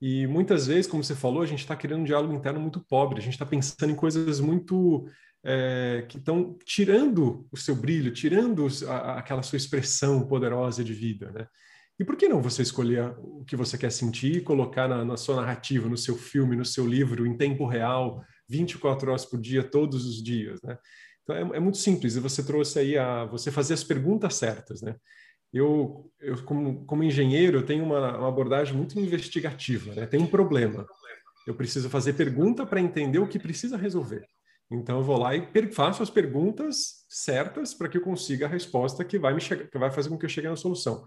E 0.00 0.28
muitas 0.28 0.68
vezes, 0.68 0.86
como 0.86 1.02
você 1.02 1.14
falou, 1.14 1.42
a 1.42 1.46
gente 1.46 1.58
está 1.58 1.74
querendo 1.74 2.02
um 2.02 2.04
diálogo 2.04 2.32
interno 2.32 2.60
muito 2.60 2.80
pobre, 2.80 3.18
a 3.18 3.22
gente 3.22 3.32
está 3.32 3.44
pensando 3.44 3.90
em 3.90 3.96
coisas 3.96 4.38
muito 4.38 5.08
é, 5.44 6.04
que 6.08 6.18
estão 6.18 6.56
tirando 6.64 7.46
o 7.50 7.56
seu 7.56 7.74
brilho, 7.74 8.12
tirando 8.12 8.66
a, 8.88 9.18
aquela 9.18 9.42
sua 9.42 9.56
expressão 9.56 10.26
poderosa 10.26 10.82
de 10.82 10.92
vida, 10.92 11.30
né? 11.30 11.46
E 11.98 12.04
por 12.04 12.16
que 12.16 12.28
não 12.28 12.40
você 12.40 12.62
escolher 12.62 13.12
o 13.18 13.44
que 13.44 13.56
você 13.56 13.76
quer 13.76 13.90
sentir, 13.90 14.44
colocar 14.44 14.86
na, 14.86 15.04
na, 15.04 15.16
sua 15.16 15.34
narrativa, 15.34 15.88
no 15.88 15.96
seu 15.96 16.16
filme, 16.16 16.54
no 16.54 16.64
seu 16.64 16.86
livro, 16.86 17.26
em 17.26 17.36
tempo 17.36 17.66
real, 17.66 18.22
24 18.48 19.10
horas 19.10 19.24
por 19.24 19.40
dia, 19.40 19.64
todos 19.64 20.06
os 20.06 20.22
dias, 20.22 20.62
né? 20.62 20.78
Então 21.22 21.36
é, 21.36 21.56
é 21.56 21.60
muito 21.60 21.78
simples. 21.78 22.14
E 22.14 22.20
você 22.20 22.42
trouxe 22.42 22.78
aí 22.78 22.96
a 22.96 23.24
você 23.24 23.50
fazer 23.50 23.74
as 23.74 23.82
perguntas 23.82 24.34
certas, 24.34 24.80
né? 24.80 24.94
Eu, 25.52 26.10
eu 26.20 26.42
como, 26.44 26.84
como 26.84 27.02
engenheiro, 27.02 27.58
eu 27.58 27.66
tenho 27.66 27.84
uma, 27.84 28.16
uma 28.16 28.28
abordagem 28.28 28.76
muito 28.76 28.98
investigativa, 28.98 29.92
né? 29.94 30.06
Tem 30.06 30.20
um 30.20 30.26
problema. 30.26 30.86
Eu 31.46 31.54
preciso 31.54 31.90
fazer 31.90 32.12
pergunta 32.12 32.64
para 32.64 32.80
entender 32.80 33.18
o 33.18 33.26
que 33.26 33.38
precisa 33.38 33.76
resolver. 33.76 34.24
Então 34.70 34.98
eu 34.98 35.04
vou 35.04 35.18
lá 35.18 35.34
e 35.34 35.72
faço 35.72 36.02
as 36.02 36.10
perguntas 36.10 37.06
certas 37.08 37.72
para 37.72 37.88
que 37.88 37.96
eu 37.96 38.02
consiga 38.02 38.46
a 38.46 38.48
resposta 38.48 39.04
que 39.04 39.18
vai 39.18 39.34
me 39.34 39.40
que 39.40 39.78
vai 39.78 39.90
fazer 39.90 40.10
com 40.10 40.18
que 40.18 40.26
eu 40.26 40.30
chegue 40.30 40.48
na 40.48 40.56
solução. 40.56 41.06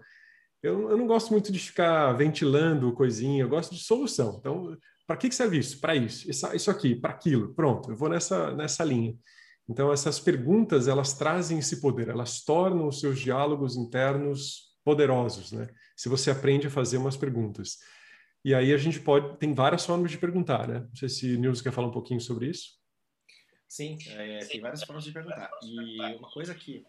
Eu, 0.62 0.90
eu 0.90 0.96
não 0.96 1.06
gosto 1.06 1.30
muito 1.32 1.50
de 1.50 1.58
ficar 1.58 2.12
ventilando 2.12 2.92
coisinha, 2.92 3.42
eu 3.42 3.48
gosto 3.48 3.74
de 3.74 3.82
solução. 3.82 4.36
Então, 4.38 4.76
para 5.06 5.16
que, 5.16 5.28
que 5.28 5.34
serve 5.34 5.58
isso? 5.58 5.80
Para 5.80 5.96
isso. 5.96 6.30
isso. 6.30 6.46
Isso 6.54 6.70
aqui, 6.70 6.94
para 6.94 7.10
aquilo. 7.10 7.52
Pronto, 7.54 7.90
eu 7.90 7.96
vou 7.96 8.08
nessa, 8.08 8.54
nessa 8.54 8.84
linha. 8.84 9.16
Então, 9.68 9.92
essas 9.92 10.20
perguntas, 10.20 10.86
elas 10.86 11.14
trazem 11.14 11.58
esse 11.58 11.80
poder, 11.80 12.08
elas 12.08 12.44
tornam 12.44 12.86
os 12.86 13.00
seus 13.00 13.18
diálogos 13.18 13.76
internos 13.76 14.72
poderosos, 14.84 15.52
né? 15.52 15.68
Se 15.96 16.08
você 16.08 16.30
aprende 16.30 16.66
a 16.66 16.70
fazer 16.70 16.98
umas 16.98 17.16
perguntas. 17.16 17.78
E 18.44 18.54
aí 18.54 18.72
a 18.72 18.76
gente 18.76 19.00
pode, 19.00 19.38
tem 19.38 19.54
várias 19.54 19.86
formas 19.86 20.10
de 20.10 20.18
perguntar, 20.18 20.66
né? 20.66 20.80
Não 20.80 20.96
sei 20.96 21.08
se 21.08 21.34
o 21.34 21.38
Nilson 21.38 21.62
quer 21.62 21.72
falar 21.72 21.88
um 21.88 21.92
pouquinho 21.92 22.20
sobre 22.20 22.48
isso. 22.48 22.81
Sim, 23.72 23.96
é, 24.06 24.44
tem 24.44 24.60
várias 24.60 24.84
formas 24.84 25.02
de 25.02 25.12
perguntar. 25.12 25.50
E 25.62 25.98
uma 26.16 26.30
coisa 26.30 26.54
que, 26.54 26.84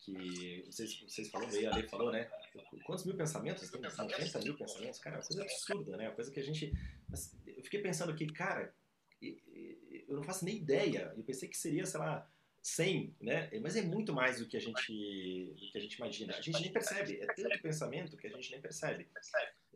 que 0.00 0.64
vocês, 0.66 1.00
vocês 1.02 1.30
falaram 1.30 1.52
aí, 1.52 1.64
a 1.64 1.72
Lei 1.72 1.86
falou, 1.86 2.10
né? 2.10 2.28
Quantos 2.84 3.04
mil 3.04 3.16
pensamentos? 3.16 3.70
Tem 3.70 3.80
90 3.80 4.40
mil 4.40 4.56
pensamentos? 4.56 4.98
Cara, 4.98 5.14
é 5.14 5.18
uma 5.20 5.24
coisa 5.24 5.42
absurda, 5.44 5.96
né? 5.96 6.08
Uma 6.08 6.16
coisa 6.16 6.32
que 6.32 6.40
a 6.40 6.42
gente. 6.42 6.72
Eu 7.46 7.62
fiquei 7.62 7.80
pensando 7.80 8.10
aqui, 8.10 8.26
cara, 8.26 8.74
eu 9.22 10.16
não 10.16 10.24
faço 10.24 10.44
nem 10.44 10.56
ideia. 10.56 11.14
Eu 11.16 11.22
pensei 11.22 11.48
que 11.48 11.56
seria, 11.56 11.86
sei 11.86 12.00
lá, 12.00 12.28
100, 12.60 13.14
né? 13.20 13.48
Mas 13.62 13.76
é 13.76 13.82
muito 13.82 14.12
mais 14.12 14.40
do 14.40 14.48
que 14.48 14.56
a 14.56 14.60
gente, 14.60 15.54
do 15.54 15.70
que 15.70 15.78
a 15.78 15.80
gente 15.80 15.94
imagina. 15.94 16.34
A 16.34 16.40
gente 16.40 16.60
nem 16.60 16.72
percebe. 16.72 17.20
É 17.20 17.26
tanto 17.34 17.62
pensamento 17.62 18.16
que 18.16 18.26
a 18.26 18.30
gente 18.30 18.50
nem 18.50 18.60
percebe. 18.60 19.08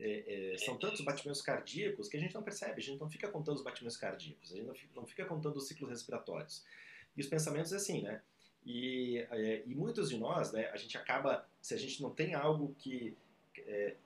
É, 0.00 0.54
é, 0.54 0.59
são 0.59 0.78
tantos 0.78 1.02
batimentos 1.02 1.42
cardíacos 1.42 2.09
que 2.09 2.16
a 2.16 2.21
gente 2.21 2.35
não 2.35 2.42
percebe. 2.42 2.80
A 2.80 2.83
gente 2.83 2.99
não 2.99 3.11
fica 3.11 3.28
contando 3.28 3.57
os 3.57 3.62
batimentos 3.62 3.97
cardíacos. 3.97 4.52
A 4.52 4.57
gente 4.57 4.66
não 4.66 4.75
fica, 4.75 4.92
não 4.97 5.07
fica 5.07 5.25
contando 5.26 5.57
os 5.57 5.69
ciclos 5.69 5.90
respiratórios. 5.90 6.64
E 7.16 7.21
os 7.21 7.26
pensamentos 7.26 7.73
é 7.73 7.76
assim, 7.76 8.02
né? 8.02 8.23
E, 8.64 9.19
é, 9.30 9.62
e 9.66 9.75
muitos 9.75 10.11
de 10.11 10.19
nós, 10.19 10.52
né? 10.52 10.71
A 10.71 10.76
gente 10.76 10.97
acaba, 10.97 11.47
se 11.61 11.75
a 11.75 11.78
gente 11.78 12.02
não 12.02 12.11
tem 12.11 12.35
algo 12.35 12.75
que 12.78 13.14
é, 13.59 13.97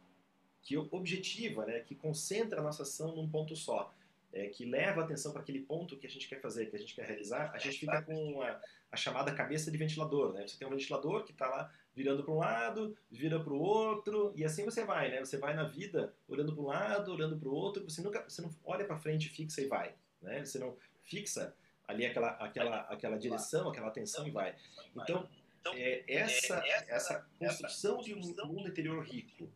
que 0.63 0.77
objetiva, 0.77 1.65
né? 1.67 1.81
Que 1.81 1.95
concentra 1.95 2.61
a 2.61 2.63
nossa 2.63 2.83
ação 2.83 3.15
num 3.15 3.29
ponto 3.29 3.55
só 3.55 3.93
é, 4.33 4.49
que 4.49 4.65
leva 4.65 5.03
a 5.03 5.05
atenção 5.05 5.33
para 5.33 5.43
aquele 5.43 5.61
ponto 5.61 5.97
que 5.97 6.07
a 6.07 6.11
gente 6.11 6.29
quer 6.29 6.41
fazer, 6.41 6.67
que 6.67 6.77
a 6.77 6.79
gente 6.79 6.95
quer 6.95 7.07
realizar, 7.07 7.53
a 7.55 7.59
gente 7.59 7.79
fica 7.79 8.03
com 8.03 8.43
a, 8.43 8.61
a 8.91 8.97
chamada 8.97 9.33
cabeça 9.33 9.71
de 9.71 9.79
ventilador, 9.79 10.33
né? 10.33 10.47
Você 10.47 10.59
tem 10.59 10.67
um 10.67 10.71
ventilador 10.71 11.25
que 11.25 11.31
está 11.31 11.47
lá 11.47 11.73
virando 11.95 12.25
para 12.25 12.33
um 12.33 12.39
lado, 12.39 12.97
vira 13.11 13.39
para 13.39 13.53
o 13.53 13.59
outro, 13.59 14.33
e 14.35 14.45
assim 14.45 14.65
você 14.65 14.85
vai, 14.85 15.11
né? 15.11 15.21
Você 15.21 15.37
vai 15.39 15.55
na 15.55 15.65
vida 15.65 16.13
olhando 16.29 16.53
para 16.53 16.63
um 16.63 16.67
lado, 16.67 17.13
olhando 17.13 17.39
para 17.39 17.49
o 17.49 17.55
outro, 17.55 17.85
você 17.85 18.03
nunca, 18.03 18.25
você 18.29 18.43
não 18.43 18.51
olha 18.65 18.85
para 18.85 18.99
frente, 18.99 19.29
fixa 19.29 19.61
e 19.61 19.67
vai, 19.67 19.95
né? 20.21 20.45
Você 20.45 20.59
não 20.59 20.77
fixa 21.05 21.55
ali 21.87 22.05
aquela, 22.05 22.31
aquela, 22.31 22.81
aquela 22.83 23.17
direção, 23.17 23.69
aquela 23.69 23.89
atenção 23.89 24.27
e 24.27 24.31
vai. 24.31 24.57
Então, 24.97 25.29
é, 25.73 26.05
essa, 26.07 26.63
essa 26.89 27.27
construção 27.39 28.01
de 28.01 28.15
um 28.15 28.21
mundo 28.47 28.69
interior 28.69 29.03
rico 29.05 29.51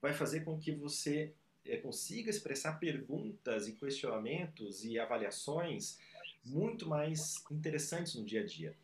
vai 0.00 0.12
fazer 0.12 0.40
com 0.40 0.58
que 0.58 0.72
você 0.72 1.32
é, 1.64 1.76
consiga 1.76 2.30
expressar 2.30 2.78
perguntas 2.78 3.68
e 3.68 3.72
questionamentos 3.72 4.84
e 4.84 4.98
avaliações 4.98 5.98
muito 6.44 6.88
mais 6.88 7.42
interessantes 7.50 8.14
no 8.14 8.24
dia 8.24 8.40
a 8.40 8.46
dia. 8.46 8.76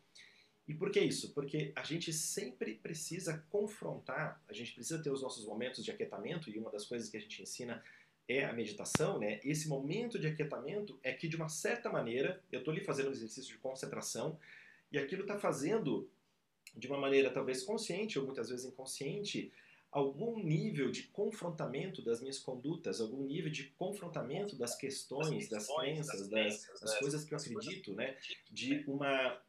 E 0.69 0.73
por 0.75 0.91
que 0.91 0.99
isso? 0.99 1.33
Porque 1.33 1.71
a 1.75 1.81
gente 1.81 2.13
sempre 2.13 2.75
precisa 2.75 3.43
confrontar, 3.49 4.39
a 4.47 4.53
gente 4.53 4.71
precisa 4.71 5.01
ter 5.01 5.09
os 5.09 5.23
nossos 5.23 5.43
momentos 5.43 5.83
de 5.83 5.89
aquietamento, 5.89 6.47
e 6.47 6.59
uma 6.59 6.69
das 6.69 6.85
coisas 6.85 7.09
que 7.09 7.17
a 7.17 7.19
gente 7.19 7.41
ensina 7.41 7.83
é 8.27 8.45
a 8.45 8.53
meditação, 8.53 9.17
né? 9.17 9.39
Esse 9.43 9.67
momento 9.67 10.19
de 10.19 10.27
aquietamento 10.27 10.99
é 11.01 11.11
que, 11.11 11.27
de 11.27 11.35
uma 11.35 11.49
certa 11.49 11.91
maneira, 11.91 12.39
eu 12.51 12.59
estou 12.59 12.71
ali 12.71 12.83
fazendo 12.83 13.09
um 13.09 13.11
exercício 13.11 13.51
de 13.51 13.57
concentração, 13.57 14.39
e 14.91 14.99
aquilo 14.99 15.23
está 15.23 15.39
fazendo, 15.39 16.07
de 16.75 16.85
uma 16.85 16.99
maneira 16.99 17.31
talvez 17.31 17.63
consciente 17.63 18.19
ou 18.19 18.25
muitas 18.25 18.49
vezes 18.49 18.65
inconsciente, 18.65 19.51
algum 19.91 20.37
nível 20.43 20.91
de 20.91 21.03
confrontamento 21.03 22.01
das 22.01 22.21
minhas 22.21 22.37
condutas, 22.39 23.01
algum 23.01 23.23
nível 23.23 23.51
de 23.51 23.65
confrontamento 23.71 24.55
das 24.55 24.75
questões, 24.75 25.49
das 25.49 25.67
crenças, 25.67 26.27
das, 26.27 26.67
das 26.79 26.99
coisas 26.99 27.25
que 27.25 27.33
eu 27.33 27.37
acredito, 27.37 27.93
né? 27.93 28.15
De 28.51 28.83
uma, 28.87 29.41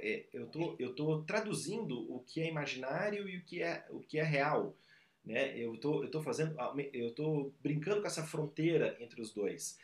é, 0.00 0.24
eu 0.32 0.46
tô 0.46 0.76
eu 0.78 0.94
tô 0.94 1.22
traduzindo 1.22 2.10
o 2.12 2.20
que 2.20 2.40
é 2.40 2.48
imaginário 2.48 3.28
e 3.28 3.36
o 3.38 3.44
que 3.44 3.62
é 3.62 3.86
o 3.90 4.00
que 4.00 4.18
é 4.18 4.22
real, 4.22 4.74
né? 5.24 5.56
Eu 5.58 5.76
tô 5.76 6.02
eu 6.02 6.10
tô 6.10 6.22
fazendo 6.22 6.56
eu 6.92 7.14
tô 7.14 7.52
brincando 7.60 8.00
com 8.00 8.06
essa 8.06 8.24
fronteira 8.24 8.96
entre 9.00 9.20
os 9.20 9.32
dois. 9.32 9.78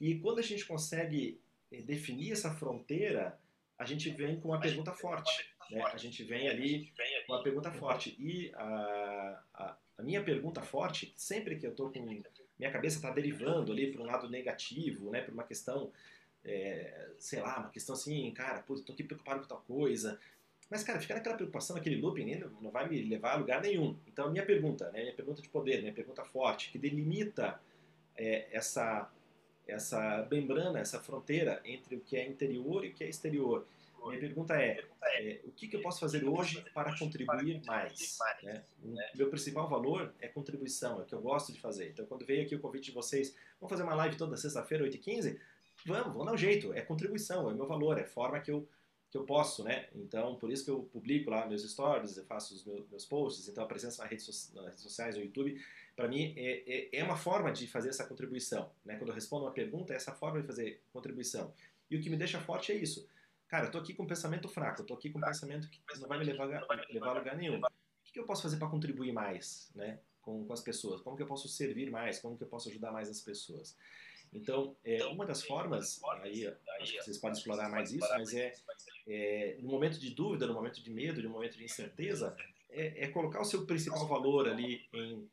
E 0.00 0.14
quando 0.14 0.38
a 0.38 0.42
gente 0.42 0.64
consegue 0.64 1.40
eh, 1.72 1.82
definir 1.82 2.32
essa 2.32 2.54
fronteira, 2.54 3.38
a 3.76 3.84
gente 3.84 4.08
vem 4.10 4.40
com 4.40 4.48
uma 4.48 4.60
pergunta 4.60 4.92
forte. 4.92 5.49
Né? 5.70 5.82
A 5.82 5.96
gente 5.96 6.22
vem 6.24 6.48
ali 6.48 6.92
com 7.26 7.32
uma 7.32 7.42
pergunta 7.42 7.70
forte. 7.70 8.16
E 8.18 8.52
a, 8.54 9.42
a, 9.54 9.76
a 9.98 10.02
minha 10.02 10.22
pergunta 10.22 10.62
forte, 10.62 11.12
sempre 11.16 11.56
que 11.56 11.66
eu 11.66 11.70
estou 11.70 11.90
com. 11.90 12.22
Minha 12.58 12.70
cabeça 12.70 12.96
está 12.96 13.10
derivando 13.10 13.72
ali 13.72 13.90
para 13.90 14.02
um 14.02 14.06
lado 14.06 14.28
negativo, 14.28 15.10
né? 15.10 15.22
para 15.22 15.32
uma 15.32 15.44
questão, 15.44 15.90
é, 16.44 17.08
sei 17.18 17.40
lá, 17.40 17.58
uma 17.58 17.70
questão 17.70 17.94
assim, 17.94 18.30
cara, 18.32 18.60
pô, 18.60 18.74
estou 18.74 18.92
aqui 18.92 19.02
preocupado 19.02 19.40
com 19.40 19.46
tal 19.46 19.62
coisa. 19.66 20.18
Mas, 20.70 20.84
cara, 20.84 21.00
ficar 21.00 21.16
naquela 21.16 21.34
preocupação, 21.34 21.74
naquele 21.74 22.00
looping, 22.00 22.44
não 22.60 22.70
vai 22.70 22.88
me 22.88 23.02
levar 23.02 23.32
a 23.32 23.36
lugar 23.36 23.60
nenhum. 23.60 23.96
Então, 24.06 24.26
a 24.26 24.30
minha 24.30 24.46
pergunta, 24.46 24.88
né, 24.92 25.02
minha 25.02 25.14
pergunta 25.14 25.42
de 25.42 25.48
poder, 25.48 25.80
minha 25.80 25.92
pergunta 25.92 26.24
forte, 26.24 26.70
que 26.70 26.78
delimita 26.78 27.60
é, 28.16 28.46
essa, 28.52 29.10
essa 29.66 30.28
membrana, 30.30 30.78
essa 30.78 31.00
fronteira 31.00 31.60
entre 31.64 31.96
o 31.96 32.00
que 32.00 32.16
é 32.16 32.24
interior 32.24 32.84
e 32.84 32.90
o 32.90 32.94
que 32.94 33.02
é 33.02 33.08
exterior, 33.08 33.66
minha 34.08 34.20
pergunta 34.20 34.54
é, 34.54 34.82
é 35.02 35.40
o 35.44 35.52
que, 35.52 35.68
que, 35.68 35.76
eu 35.76 35.82
posso 35.82 36.00
fazer 36.00 36.24
hoje 36.24 36.64
para 36.72 36.96
contribuir 36.98 37.62
mais? 37.66 38.18
Né? 38.42 38.64
O 38.82 39.18
meu 39.18 39.28
principal 39.28 39.68
valor 39.68 40.14
é 40.20 40.28
contribuição, 40.28 41.00
é 41.00 41.02
o 41.02 41.04
que 41.04 41.14
eu 41.14 41.20
gosto 41.20 41.52
de 41.52 41.60
fazer. 41.60 41.90
Então, 41.90 42.06
quando 42.06 42.24
veio 42.24 42.44
aqui 42.44 42.54
o 42.54 42.60
convite 42.60 42.86
de 42.86 42.92
vocês, 42.92 43.34
vamos 43.60 43.70
fazer 43.70 43.82
uma 43.82 43.94
live 43.94 44.16
toda 44.16 44.36
sexta-feira, 44.36 44.84
8h15? 44.84 45.38
Vamos, 45.84 46.12
vamos 46.12 46.26
dar 46.26 46.32
um 46.32 46.38
jeito. 46.38 46.72
É 46.72 46.80
contribuição, 46.80 47.50
é 47.50 47.54
meu 47.54 47.66
valor, 47.66 47.98
é 47.98 48.04
forma 48.04 48.40
que 48.40 48.50
eu, 48.50 48.66
que 49.10 49.18
eu 49.18 49.24
posso, 49.24 49.64
né? 49.64 49.88
Então, 49.94 50.36
por 50.36 50.50
isso 50.50 50.64
que 50.64 50.70
eu 50.70 50.82
publico 50.84 51.30
lá 51.30 51.46
meus 51.46 51.68
stories, 51.68 52.16
eu 52.16 52.24
faço 52.24 52.54
os 52.54 52.64
meus, 52.64 52.88
meus 52.88 53.04
posts, 53.04 53.48
então 53.48 53.64
a 53.64 53.66
presença 53.66 54.02
nas 54.02 54.10
redes, 54.10 54.52
nas 54.54 54.64
redes 54.64 54.80
sociais, 54.80 55.16
no 55.16 55.22
YouTube, 55.22 55.60
para 55.94 56.08
mim 56.08 56.32
é, 56.36 56.62
é, 56.66 57.00
é, 57.00 57.04
uma 57.04 57.16
forma 57.16 57.52
de 57.52 57.66
fazer 57.66 57.90
essa 57.90 58.04
contribuição. 58.04 58.70
Né? 58.84 58.96
Quando 58.96 59.10
eu 59.10 59.14
respondo 59.14 59.44
uma 59.44 59.52
pergunta, 59.52 59.92
é 59.92 59.96
essa 59.96 60.12
forma 60.12 60.40
de 60.40 60.46
fazer 60.46 60.80
contribuição. 60.92 61.52
E 61.90 61.96
o 61.96 62.00
que 62.00 62.08
me 62.08 62.16
deixa 62.16 62.40
forte 62.40 62.72
é 62.72 62.76
isso 62.76 63.06
Cara, 63.50 63.66
eu 63.66 63.70
tô 63.70 63.78
aqui 63.78 63.92
com 63.92 64.04
um 64.04 64.06
pensamento 64.06 64.48
fraco, 64.48 64.82
eu 64.82 64.86
tô 64.86 64.94
aqui 64.94 65.10
com 65.10 65.18
um 65.18 65.22
pensamento 65.22 65.68
que 65.68 65.82
não 65.98 66.08
vai 66.08 66.18
me 66.18 66.24
levar, 66.24 66.46
levar 66.88 67.08
a 67.08 67.18
lugar 67.18 67.36
nenhum. 67.36 67.58
O 67.58 68.12
que, 68.12 68.18
eu 68.18 68.24
posso 68.24 68.42
fazer 68.42 68.56
para 68.56 68.68
contribuir 68.68 69.12
mais, 69.12 69.70
né? 69.74 69.98
com, 70.20 70.44
com 70.44 70.52
as 70.52 70.60
pessoas? 70.60 71.00
Como 71.00 71.16
que 71.16 71.22
eu 71.22 71.26
posso 71.26 71.48
servir 71.48 71.90
mais? 71.90 72.18
Como 72.18 72.36
que 72.36 72.44
eu 72.44 72.48
posso 72.48 72.68
ajudar 72.68 72.92
mais 72.92 73.08
as 73.08 73.20
pessoas? 73.20 73.76
Então, 74.32 74.76
é, 74.84 75.04
uma 75.06 75.26
das 75.26 75.42
formas, 75.42 76.00
aí 76.22 76.46
acho 76.80 76.92
que 76.92 77.02
vocês 77.02 77.18
podem 77.18 77.36
explorar 77.36 77.68
mais 77.68 77.90
isso, 77.90 78.08
mas 78.10 78.32
é, 78.32 78.54
é 79.08 79.56
no 79.60 79.68
momento 79.68 79.98
de 79.98 80.14
dúvida, 80.14 80.46
no 80.46 80.54
momento 80.54 80.80
de 80.80 80.90
medo, 80.90 81.20
no 81.20 81.30
momento 81.30 81.56
de 81.56 81.64
incerteza, 81.64 82.36
é, 82.68 83.06
é 83.06 83.08
colocar 83.08 83.40
o 83.40 83.44
seu 83.44 83.66
principal 83.66 84.06
valor 84.06 84.48
ali 84.48 84.86
em, 84.92 85.28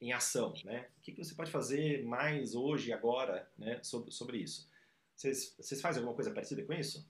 em 0.00 0.12
ação, 0.12 0.54
né? 0.64 0.88
O 0.96 1.02
que, 1.02 1.12
que 1.12 1.22
você 1.22 1.34
pode 1.34 1.50
fazer 1.50 2.02
mais 2.04 2.54
hoje, 2.54 2.92
agora, 2.94 3.46
né, 3.58 3.78
sobre, 3.82 4.10
sobre 4.10 4.38
isso? 4.38 4.66
Vocês, 5.14 5.54
vocês 5.58 5.80
fazem 5.82 6.00
alguma 6.00 6.14
coisa 6.14 6.30
parecida 6.30 6.64
com 6.64 6.72
isso? 6.72 7.06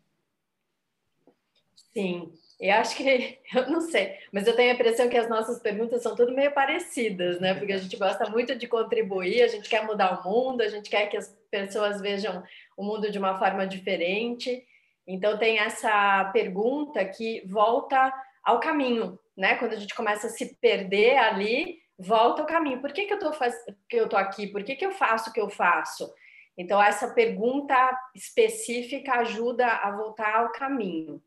Sim, 1.93 2.33
eu 2.61 2.75
acho 2.75 2.97
que, 2.97 3.38
eu 3.54 3.71
não 3.71 3.81
sei, 3.81 4.16
mas 4.33 4.47
eu 4.47 4.54
tenho 4.54 4.71
a 4.71 4.75
impressão 4.75 5.09
que 5.09 5.16
as 5.16 5.28
nossas 5.28 5.61
perguntas 5.61 6.02
são 6.02 6.14
tudo 6.14 6.35
meio 6.35 6.52
parecidas, 6.52 7.40
né? 7.40 7.54
Porque 7.54 7.73
a 7.73 7.78
gente 7.78 7.97
gosta 7.97 8.28
muito 8.31 8.54
de 8.57 8.66
contribuir, 8.66 9.43
a 9.43 9.49
gente 9.49 9.69
quer 9.69 9.85
mudar 9.85 10.21
o 10.21 10.28
mundo, 10.28 10.62
a 10.62 10.69
gente 10.69 10.88
quer 10.90 11.07
que 11.07 11.16
as 11.16 11.28
pessoas 11.50 12.00
vejam 12.00 12.43
o 12.76 12.85
mundo 12.85 13.11
de 13.11 13.19
uma 13.19 13.38
forma 13.38 13.66
diferente. 13.66 14.64
Então, 15.07 15.38
tem 15.38 15.59
essa 15.59 16.31
pergunta 16.33 17.04
que 17.04 17.43
volta 17.47 18.12
ao 18.43 18.61
caminho, 18.61 19.19
né? 19.37 19.57
Quando 19.57 19.75
a 19.75 19.76
gente 19.76 19.95
começa 19.95 20.28
a 20.28 20.31
se 20.31 20.57
perder 20.57 21.16
ali, 21.19 21.78
volta 21.99 22.43
ao 22.43 22.49
caminho. 22.49 22.81
Por 22.81 22.93
que, 22.93 23.07
que 23.07 23.14
eu 23.14 23.19
tô 23.19 23.33
faz... 23.33 23.54
que 23.88 23.97
eu 23.97 24.09
tô 24.09 24.16
aqui? 24.16 24.47
Por 24.47 24.64
que, 24.64 24.75
que 24.76 24.87
eu 24.87 24.93
faço 24.93 25.31
o 25.31 25.33
que 25.33 25.40
eu 25.40 25.50
faço? 25.50 26.12
Então, 26.57 26.83
essa 26.83 27.12
pergunta 27.12 27.76
específica 28.14 29.14
ajuda 29.14 29.66
a 29.66 29.90
voltar 29.90 30.37
ao 30.37 30.52
caminho 30.52 31.21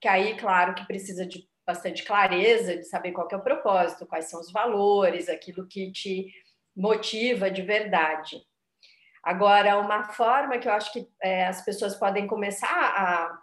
que 0.00 0.08
aí, 0.08 0.36
claro, 0.36 0.74
que 0.74 0.86
precisa 0.86 1.26
de 1.26 1.48
bastante 1.66 2.02
clareza, 2.04 2.76
de 2.76 2.84
saber 2.84 3.12
qual 3.12 3.28
é 3.30 3.36
o 3.36 3.42
propósito, 3.42 4.06
quais 4.06 4.30
são 4.30 4.40
os 4.40 4.50
valores, 4.50 5.28
aquilo 5.28 5.66
que 5.66 5.92
te 5.92 6.32
motiva 6.74 7.50
de 7.50 7.60
verdade. 7.60 8.40
Agora, 9.22 9.78
uma 9.78 10.04
forma 10.04 10.58
que 10.58 10.68
eu 10.68 10.72
acho 10.72 10.92
que 10.92 11.06
é, 11.22 11.46
as 11.46 11.62
pessoas 11.62 11.94
podem 11.94 12.26
começar 12.26 12.68
a 12.68 13.38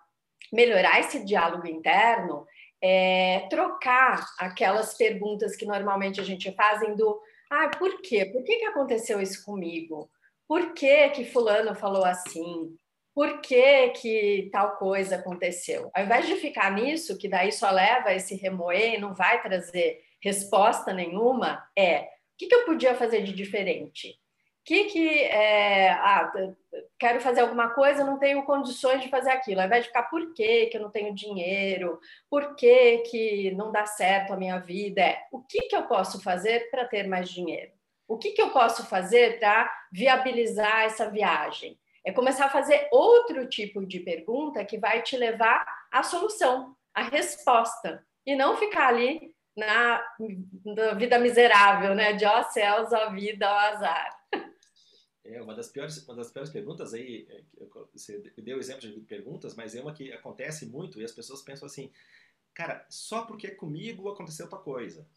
melhorar 0.51 0.99
esse 0.99 1.23
diálogo 1.23 1.67
interno 1.67 2.47
é 2.81 3.47
trocar 3.49 4.25
aquelas 4.39 4.95
perguntas 4.95 5.55
que 5.55 5.65
normalmente 5.65 6.19
a 6.19 6.23
gente 6.23 6.51
fazem 6.53 6.95
do 6.95 7.19
ah, 7.49 7.69
por 7.77 8.01
quê? 8.01 8.25
Por 8.25 8.43
que, 8.43 8.57
que 8.57 8.65
aconteceu 8.65 9.21
isso 9.21 9.43
comigo? 9.45 10.09
Por 10.47 10.73
que, 10.73 11.09
que 11.09 11.25
fulano 11.25 11.75
falou 11.75 12.03
assim? 12.03 12.75
Por 13.15 13.39
que, 13.39 13.89
que 13.91 14.49
tal 14.51 14.75
coisa 14.75 15.15
aconteceu. 15.15 15.89
Ao 15.95 16.03
invés 16.03 16.27
de 16.27 16.35
ficar 16.35 16.69
nisso, 16.73 17.17
que 17.17 17.29
daí 17.29 17.51
só 17.51 17.71
leva 17.71 18.13
esse 18.13 18.35
remoer 18.35 18.95
e 18.95 18.99
não 18.99 19.15
vai 19.15 19.41
trazer 19.41 20.01
resposta 20.21 20.93
nenhuma, 20.93 21.65
é 21.77 22.01
o 22.01 22.07
que, 22.37 22.47
que 22.47 22.55
eu 22.55 22.65
podia 22.65 22.93
fazer 22.93 23.23
de 23.23 23.31
diferente? 23.31 24.19
que 24.65 24.85
que 24.85 25.19
é, 25.21 25.91
ah, 25.91 26.33
quero 26.97 27.21
fazer 27.21 27.41
alguma 27.41 27.69
coisa, 27.69 28.03
não 28.03 28.17
tenho 28.17 28.43
condições 28.43 29.01
de 29.01 29.09
fazer 29.09 29.29
aquilo. 29.29 29.61
Ao 29.61 29.67
invés 29.67 29.83
de 29.83 29.89
ficar 29.89 30.03
por 30.03 30.33
que 30.33 30.65
que 30.65 30.77
eu 30.77 30.81
não 30.81 30.89
tenho 30.89 31.13
dinheiro, 31.13 31.99
por 32.27 32.55
que 32.55 32.97
que 33.09 33.51
não 33.51 33.71
dá 33.71 33.85
certo 33.85 34.33
a 34.33 34.37
minha 34.37 34.57
vida, 34.57 35.01
é 35.01 35.21
o 35.31 35.39
que 35.39 35.67
que 35.67 35.75
eu 35.75 35.83
posso 35.83 36.21
fazer 36.21 36.71
para 36.71 36.85
ter 36.85 37.07
mais 37.07 37.29
dinheiro? 37.29 37.71
O 38.07 38.17
que 38.17 38.31
que 38.31 38.41
eu 38.41 38.49
posso 38.49 38.85
fazer 38.87 39.39
para 39.39 39.71
viabilizar 39.91 40.85
essa 40.85 41.09
viagem? 41.09 41.77
É 42.05 42.11
começar 42.11 42.45
a 42.45 42.49
fazer 42.49 42.87
outro 42.91 43.49
tipo 43.49 43.85
de 43.85 43.99
pergunta 43.99 44.63
que 44.63 44.77
vai 44.77 45.01
te 45.01 45.17
levar 45.17 45.65
à 45.91 46.03
solução, 46.03 46.75
à 46.93 47.03
resposta, 47.03 48.05
e 48.25 48.35
não 48.35 48.55
ficar 48.57 48.89
ali 48.89 49.33
na, 49.57 50.03
na 50.63 50.93
vida 50.93 51.17
miserável, 51.17 51.95
né? 51.95 52.13
De 52.13 52.25
ó 52.25 52.43
céus, 52.43 52.93
ó 52.93 53.09
vida, 53.11 53.49
ó 53.49 53.57
azar. 53.57 54.09
É, 55.27 55.41
uma 55.41 55.55
das 55.55 55.69
piores, 55.69 56.07
uma 56.07 56.17
das 56.17 56.31
piores 56.31 56.51
perguntas 56.51 56.93
aí, 56.93 57.25
é 57.27 57.41
você 57.91 58.19
deu 58.37 58.59
exemplo 58.59 58.81
de 58.81 58.99
perguntas, 59.01 59.55
mas 59.55 59.73
é 59.73 59.81
uma 59.81 59.91
que 59.91 60.11
acontece 60.11 60.67
muito 60.67 61.01
e 61.01 61.03
as 61.03 61.11
pessoas 61.11 61.41
pensam 61.41 61.65
assim, 61.65 61.91
cara, 62.53 62.85
só 62.89 63.25
porque 63.25 63.49
comigo 63.49 64.07
aconteceu 64.07 64.45
outra 64.45 64.59
coisa. 64.59 65.07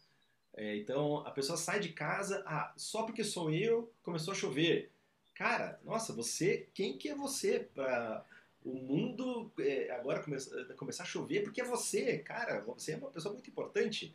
É, 0.55 0.75
então 0.77 1.19
a 1.27 1.29
pessoa 1.29 1.55
sai 1.55 1.79
de 1.79 1.89
casa, 1.89 2.43
ah, 2.47 2.73
só 2.75 3.03
porque 3.03 3.23
sou 3.23 3.51
eu 3.51 3.93
começou 4.01 4.31
a 4.31 4.35
chover 4.35 4.91
cara, 5.39 5.79
nossa, 5.85 6.11
você, 6.11 6.67
quem 6.73 6.97
que 6.97 7.07
é 7.07 7.15
você 7.15 7.61
para 7.73 8.25
o 8.61 8.73
mundo 8.73 9.49
é, 9.57 9.89
agora 9.91 10.21
começar, 10.21 10.65
começar 10.75 11.03
a 11.03 11.05
chover? 11.05 11.43
Porque 11.43 11.61
é 11.61 11.63
você, 11.63 12.17
cara, 12.19 12.59
você 12.59 12.91
é 12.91 12.97
uma 12.97 13.09
pessoa 13.09 13.33
muito 13.33 13.49
importante. 13.49 14.13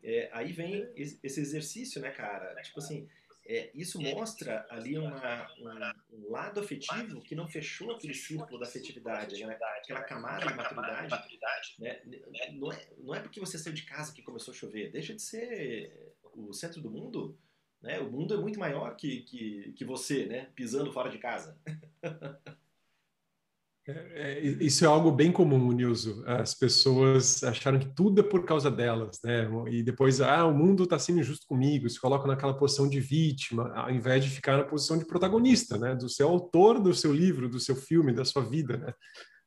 É, 0.00 0.30
aí 0.32 0.52
vem 0.52 0.88
esse 0.96 1.40
exercício, 1.40 2.00
né, 2.00 2.12
cara? 2.12 2.54
Tipo 2.62 2.78
assim, 2.78 3.08
é, 3.44 3.68
isso 3.74 4.00
mostra 4.00 4.64
ali 4.70 4.96
uma, 4.96 5.52
uma, 5.58 5.96
um 6.12 6.30
lado 6.30 6.60
afetivo 6.60 7.20
que 7.20 7.34
não 7.34 7.48
fechou 7.48 7.90
aquele 7.90 8.14
círculo 8.14 8.56
da 8.56 8.64
afetividade, 8.64 9.44
né? 9.44 9.58
aquela 9.78 10.04
camada 10.04 10.46
de 10.46 10.54
maturidade. 10.54 11.74
Né? 11.80 12.00
Não, 12.52 12.70
é, 12.70 12.88
não 12.98 13.12
é 13.12 13.18
porque 13.18 13.40
você 13.40 13.58
saiu 13.58 13.74
de 13.74 13.82
casa 13.82 14.14
que 14.14 14.22
começou 14.22 14.54
a 14.54 14.56
chover, 14.56 14.92
deixa 14.92 15.12
de 15.12 15.20
ser 15.20 16.14
o 16.32 16.52
centro 16.52 16.80
do 16.80 16.88
mundo 16.92 17.36
né? 17.84 18.00
O 18.00 18.10
mundo 18.10 18.34
é 18.34 18.36
muito 18.36 18.58
maior 18.58 18.96
que, 18.96 19.20
que, 19.20 19.72
que 19.76 19.84
você, 19.84 20.26
né? 20.26 20.48
pisando 20.56 20.92
fora 20.92 21.10
de 21.10 21.18
casa. 21.18 21.56
É, 23.86 23.92
é, 23.92 24.40
isso 24.40 24.82
é 24.82 24.88
algo 24.88 25.12
bem 25.12 25.30
comum, 25.30 25.70
Nilson. 25.70 26.22
As 26.26 26.54
pessoas 26.54 27.44
acharam 27.44 27.78
que 27.78 27.94
tudo 27.94 28.22
é 28.22 28.24
por 28.24 28.46
causa 28.46 28.70
delas, 28.70 29.20
né? 29.22 29.46
E 29.70 29.82
depois, 29.82 30.22
ah, 30.22 30.46
o 30.46 30.54
mundo 30.54 30.84
está 30.84 30.98
sendo 30.98 31.20
injusto 31.20 31.46
comigo. 31.46 31.86
Se 31.90 32.00
colocam 32.00 32.26
naquela 32.26 32.56
posição 32.56 32.88
de 32.88 32.98
vítima, 32.98 33.70
ao 33.74 33.90
invés 33.90 34.24
de 34.24 34.30
ficar 34.30 34.56
na 34.56 34.64
posição 34.64 34.96
de 34.96 35.06
protagonista, 35.06 35.76
né? 35.76 35.94
Do 35.94 36.08
seu 36.08 36.30
autor, 36.30 36.80
do 36.80 36.94
seu 36.94 37.12
livro, 37.12 37.46
do 37.46 37.60
seu 37.60 37.76
filme, 37.76 38.14
da 38.14 38.24
sua 38.24 38.42
vida, 38.42 38.78
né? 38.78 38.94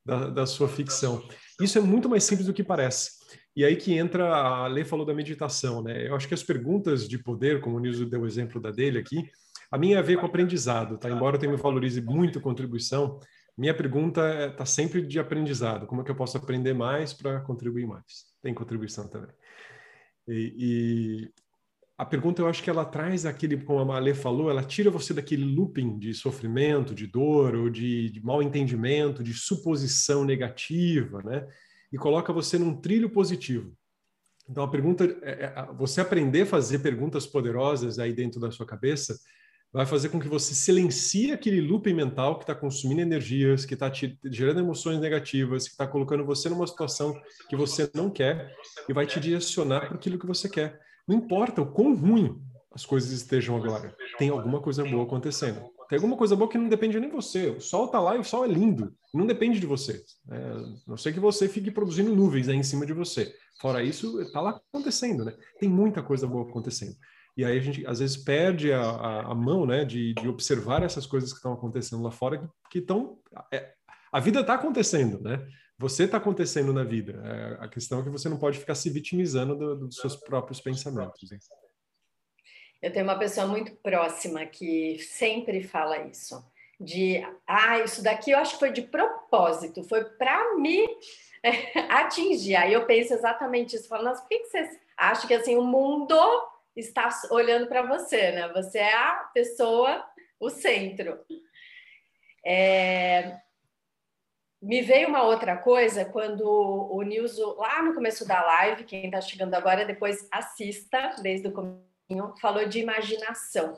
Da, 0.06 0.30
da 0.30 0.46
sua 0.46 0.68
ficção. 0.68 1.28
Isso 1.60 1.80
é 1.80 1.82
muito 1.82 2.08
mais 2.08 2.24
simples 2.24 2.46
do 2.46 2.54
que 2.54 2.64
parece. 2.64 3.17
E 3.56 3.66
aí 3.66 3.76
que 3.76 3.94
entra, 3.94 4.36
a 4.36 4.68
Lê 4.68 4.86
falou 4.86 5.06
da 5.06 5.14
meditação, 5.14 5.82
né? 5.82 6.08
Eu 6.08 6.16
acho 6.16 6.28
que 6.28 6.34
as 6.34 6.44
perguntas 6.44 7.08
de 7.08 7.18
poder, 7.18 7.60
como 7.62 7.78
o 7.78 7.80
Nilson 7.80 8.08
deu 8.08 8.22
o 8.22 8.28
exemplo 8.28 8.62
da 8.62 8.72
dele 8.72 9.00
aqui, 9.00 9.30
a 9.72 9.78
minha 9.78 9.98
é 9.98 10.00
a 10.00 10.04
ver 10.04 10.18
com 10.18 10.26
aprendizado, 10.26 10.98
tá? 10.98 11.10
Embora 11.10 11.36
eu 11.36 11.40
tenha 11.40 11.52
me 11.52 11.58
valorize 11.58 12.02
muito 12.02 12.40
contribuição, 12.40 13.20
minha 13.58 13.74
pergunta 13.74 14.48
está 14.52 14.66
sempre 14.66 15.02
de 15.02 15.20
aprendizado. 15.20 15.88
Como 15.88 16.02
é 16.02 16.04
que 16.04 16.12
eu 16.12 16.16
posso 16.16 16.38
aprender 16.38 16.74
mais 16.74 17.14
para 17.14 17.42
contribuir 17.42 17.88
mais? 17.88 18.28
Tem 18.42 18.54
contribuição 18.54 19.08
também. 19.08 19.32
E, 20.28 20.54
e, 20.58 21.32
a 21.98 22.06
pergunta, 22.06 22.44
eu 22.44 22.48
acho 22.48 22.62
que 22.62 22.70
ela 22.70 22.86
traz 22.86 23.26
aquele, 23.26 23.58
como 23.58 23.80
a 23.80 23.86
Malê 23.86 24.14
falou, 24.14 24.52
ela 24.52 24.64
tira 24.64 24.92
você 24.92 25.16
daquele 25.16 25.44
looping 25.44 25.98
de 25.98 26.14
sofrimento, 26.14 26.94
de 26.94 27.08
dor, 27.08 27.56
ou 27.56 27.70
de, 27.72 28.12
de 28.12 28.24
mal 28.24 28.44
entendimento, 28.44 29.24
de 29.24 29.34
suposição 29.34 30.24
negativa, 30.24 31.24
né? 31.24 31.48
E 31.92 31.98
coloca 31.98 32.34
você 32.34 32.58
num 32.58 32.76
trilho 32.76 33.10
positivo. 33.10 33.74
Então 34.50 34.64
a 34.64 34.68
pergunta, 34.68 35.04
é, 35.22 35.46
é, 35.46 35.68
você 35.78 36.02
aprender 36.02 36.44
a 36.44 36.46
fazer 36.46 36.80
perguntas 36.80 37.26
poderosas 37.26 38.00
aí 38.00 38.14
dentro 38.14 38.40
da 38.40 38.52
sua 38.52 38.66
cabeça, 38.66 39.18
vai 39.72 39.86
fazer 39.86 40.10
com 40.10 40.20
que 40.20 40.28
você 40.28 40.56
silencie 40.56 41.32
aquele 41.32 41.60
loop 41.60 41.92
mental 41.94 42.38
que 42.38 42.44
está 42.44 42.56
consumindo 42.56 43.02
energias, 43.02 43.66
que 43.66 43.74
está 43.74 43.92
gerando 44.26 44.62
emoções 44.62 45.00
negativas, 45.00 45.66
que 45.66 45.72
está 45.72 45.86
colocando 45.86 46.26
você 46.26 46.50
numa 46.50 46.66
situação 46.66 47.14
que 47.50 47.56
você 47.56 47.90
não 47.94 48.10
quer 48.10 48.54
e 48.88 48.94
vai 48.94 49.06
te 49.06 49.20
direcionar 49.20 49.88
para 49.88 49.96
aquilo 49.96 50.18
que 50.18 50.26
você 50.26 50.48
quer. 50.48 50.80
Não 51.08 51.16
importa 51.18 51.62
o 51.62 51.72
quão 51.72 51.94
ruim 51.96 52.42
as 52.72 52.86
coisas 52.86 53.12
estejam 53.12 53.56
agora, 53.58 53.96
tem 54.18 54.30
alguma 54.30 54.62
coisa 54.62 54.84
boa 54.84 55.04
acontecendo. 55.04 55.77
Tem 55.88 55.98
alguma 55.98 56.18
coisa 56.18 56.36
boa 56.36 56.50
que 56.50 56.58
não 56.58 56.68
depende 56.68 57.00
nem 57.00 57.10
de 57.10 57.16
você. 57.16 57.50
O 57.50 57.62
sol 57.62 57.86
está 57.86 58.00
lá 58.00 58.16
e 58.16 58.20
o 58.20 58.24
sol 58.24 58.44
é 58.44 58.48
lindo. 58.48 58.94
Não 59.14 59.26
depende 59.26 59.60
de 59.60 59.66
você. 59.66 60.04
É, 60.30 60.54
não 60.86 60.98
sei 60.98 61.14
que 61.14 61.20
você 61.20 61.48
fique 61.48 61.72
produzindo 61.72 62.14
nuvens 62.16 62.50
aí 62.50 62.58
em 62.58 62.64
cima 62.64 62.86
de 62.86 62.94
você. 62.94 63.34
Fora 63.62 63.82
isso, 63.82 64.22
está 64.22 64.42
lá 64.42 64.62
acontecendo, 64.72 65.26
né? 65.26 65.34
Tem 65.60 65.70
muita 65.70 66.04
coisa 66.04 66.28
boa 66.28 66.48
acontecendo. 66.48 66.96
E 67.38 67.46
aí 67.46 67.58
a 67.58 67.62
gente 67.62 67.86
às 67.86 68.00
vezes 68.00 68.18
perde 68.18 68.74
a, 68.74 68.82
a, 68.82 69.32
a 69.32 69.36
mão, 69.36 69.66
né, 69.66 69.86
de, 69.86 70.14
de, 70.16 70.28
observar 70.28 70.82
essas 70.82 71.06
coisas 71.06 71.32
que 71.32 71.38
estão 71.38 71.54
acontecendo 71.54 72.02
lá 72.02 72.12
fora, 72.12 72.50
que 72.70 72.80
estão. 72.80 73.20
É, 73.54 73.74
a 74.12 74.20
vida 74.20 74.42
está 74.42 74.56
acontecendo, 74.56 75.22
né? 75.22 75.48
Você 75.80 76.06
está 76.06 76.18
acontecendo 76.18 76.74
na 76.74 76.84
vida. 76.84 77.22
É, 77.24 77.66
a 77.66 77.68
questão 77.68 78.00
é 78.00 78.04
que 78.04 78.10
você 78.10 78.28
não 78.28 78.38
pode 78.38 78.58
ficar 78.58 78.74
se 78.74 78.90
vitimizando 78.90 79.56
do, 79.56 79.76
dos 79.76 79.98
seus 79.98 80.16
próprios 80.16 80.60
pensamentos. 80.60 81.32
Hein? 81.32 81.38
Eu 82.82 82.92
tenho 82.94 83.06
uma 83.06 83.18
pessoa 83.18 83.48
muito 83.48 83.72
próxima 83.78 84.46
que 84.46 85.00
sempre 85.00 85.64
fala 85.64 86.00
isso. 86.00 86.46
De, 86.80 87.24
ah, 87.48 87.80
isso 87.80 88.04
daqui 88.04 88.32
eu 88.32 88.38
acho 88.38 88.54
que 88.54 88.60
foi 88.60 88.72
de 88.72 88.84
propósito, 88.84 89.84
foi 89.84 90.06
para 90.06 90.56
me 90.56 90.88
atingir. 91.90 92.56
Aí 92.56 92.74
eu 92.74 92.86
penso 92.86 93.14
exatamente 93.14 93.76
isso, 93.76 93.88
falando, 93.88 94.08
nossa, 94.08 94.22
por 94.22 94.30
que, 94.30 94.40
que 94.40 94.50
você 94.50 94.80
acha 94.96 95.26
que 95.26 95.34
assim, 95.34 95.56
o 95.56 95.64
mundo 95.64 96.16
está 96.76 97.10
olhando 97.32 97.68
para 97.68 97.82
você, 97.82 98.32
né? 98.32 98.48
Você 98.50 98.78
é 98.78 98.94
a 98.94 99.30
pessoa, 99.34 100.06
o 100.40 100.50
centro. 100.50 101.20
É... 102.46 103.40
Me 104.62 104.82
veio 104.82 105.10
uma 105.10 105.24
outra 105.24 105.58
coisa 105.58 106.06
quando 106.06 106.44
o 106.44 107.02
Nilson, 107.02 107.56
lá 107.58 107.82
no 107.82 107.96
começo 107.96 108.28
da 108.28 108.44
live, 108.44 108.84
quem 108.84 109.06
está 109.06 109.22
chegando 109.22 109.54
agora, 109.56 109.86
depois 109.86 110.28
assista 110.32 111.16
desde 111.22 111.48
o 111.48 111.52
começo 111.52 111.87
falou 112.40 112.68
de 112.68 112.80
imaginação. 112.80 113.78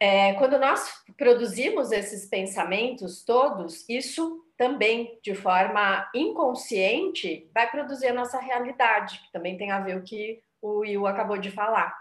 É, 0.00 0.34
quando 0.34 0.58
nós 0.58 1.02
produzimos 1.16 1.92
esses 1.92 2.26
pensamentos 2.26 3.24
todos, 3.24 3.88
isso 3.88 4.44
também, 4.56 5.18
de 5.22 5.34
forma 5.34 6.08
inconsciente, 6.14 7.48
vai 7.54 7.70
produzir 7.70 8.08
a 8.08 8.14
nossa 8.14 8.38
realidade, 8.38 9.20
que 9.20 9.32
também 9.32 9.56
tem 9.56 9.70
a 9.70 9.80
ver 9.80 9.96
o 9.96 10.02
que 10.02 10.42
o 10.60 10.80
Will 10.80 11.06
acabou 11.06 11.38
de 11.38 11.50
falar. 11.50 11.94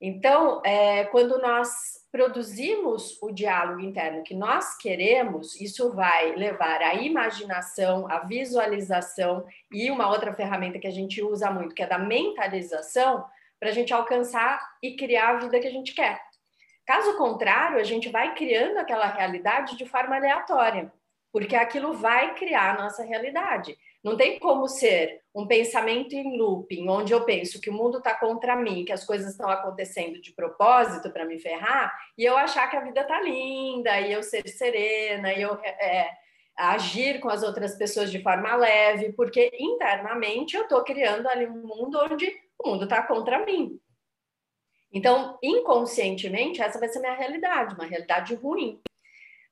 Então, 0.00 0.62
é, 0.64 1.04
quando 1.04 1.38
nós 1.38 2.06
produzimos 2.10 3.20
o 3.20 3.30
diálogo 3.30 3.80
interno 3.80 4.22
que 4.22 4.34
nós 4.34 4.76
queremos, 4.78 5.60
isso 5.60 5.92
vai 5.92 6.34
levar 6.36 6.80
à 6.80 6.94
imaginação, 6.94 8.10
à 8.10 8.20
visualização 8.20 9.46
e 9.70 9.90
uma 9.90 10.08
outra 10.08 10.32
ferramenta 10.32 10.78
que 10.78 10.86
a 10.86 10.92
gente 10.92 11.22
usa 11.22 11.50
muito, 11.50 11.74
que 11.74 11.82
é 11.82 11.86
da 11.86 11.98
mentalização, 11.98 13.26
para 13.60 13.68
a 13.68 13.72
gente 13.72 13.92
alcançar 13.92 14.58
e 14.82 14.96
criar 14.96 15.28
a 15.28 15.36
vida 15.36 15.60
que 15.60 15.68
a 15.68 15.70
gente 15.70 15.94
quer. 15.94 16.20
Caso 16.86 17.16
contrário, 17.16 17.78
a 17.78 17.84
gente 17.84 18.08
vai 18.08 18.34
criando 18.34 18.78
aquela 18.78 19.06
realidade 19.06 19.76
de 19.76 19.84
forma 19.84 20.16
aleatória, 20.16 20.90
porque 21.30 21.54
aquilo 21.54 21.92
vai 21.92 22.34
criar 22.34 22.74
a 22.74 22.82
nossa 22.82 23.04
realidade. 23.04 23.76
Não 24.02 24.16
tem 24.16 24.38
como 24.38 24.66
ser 24.66 25.20
um 25.34 25.46
pensamento 25.46 26.14
em 26.14 26.38
looping, 26.38 26.88
onde 26.88 27.12
eu 27.12 27.24
penso 27.24 27.60
que 27.60 27.68
o 27.68 27.72
mundo 27.72 27.98
está 27.98 28.14
contra 28.14 28.56
mim, 28.56 28.84
que 28.84 28.92
as 28.92 29.04
coisas 29.04 29.30
estão 29.30 29.48
acontecendo 29.48 30.20
de 30.20 30.32
propósito 30.32 31.10
para 31.10 31.26
me 31.26 31.38
ferrar, 31.38 31.94
e 32.16 32.24
eu 32.24 32.36
achar 32.36 32.68
que 32.68 32.76
a 32.76 32.80
vida 32.80 33.02
está 33.02 33.20
linda, 33.20 34.00
e 34.00 34.12
eu 34.12 34.22
ser 34.22 34.48
serena, 34.48 35.32
e 35.32 35.42
eu 35.42 35.54
é, 35.62 36.10
agir 36.56 37.20
com 37.20 37.28
as 37.28 37.42
outras 37.42 37.76
pessoas 37.76 38.10
de 38.10 38.22
forma 38.22 38.56
leve, 38.56 39.12
porque 39.12 39.52
internamente 39.58 40.56
eu 40.56 40.62
estou 40.62 40.82
criando 40.82 41.28
ali 41.28 41.46
um 41.46 41.62
mundo 41.62 42.00
onde 42.02 42.34
o 42.62 42.70
mundo 42.70 42.84
está 42.84 43.02
contra 43.02 43.44
mim. 43.44 43.80
Então, 44.92 45.38
inconscientemente, 45.42 46.60
essa 46.60 46.78
vai 46.78 46.88
ser 46.88 46.98
minha 46.98 47.14
realidade, 47.14 47.74
uma 47.74 47.86
realidade 47.86 48.34
ruim. 48.34 48.80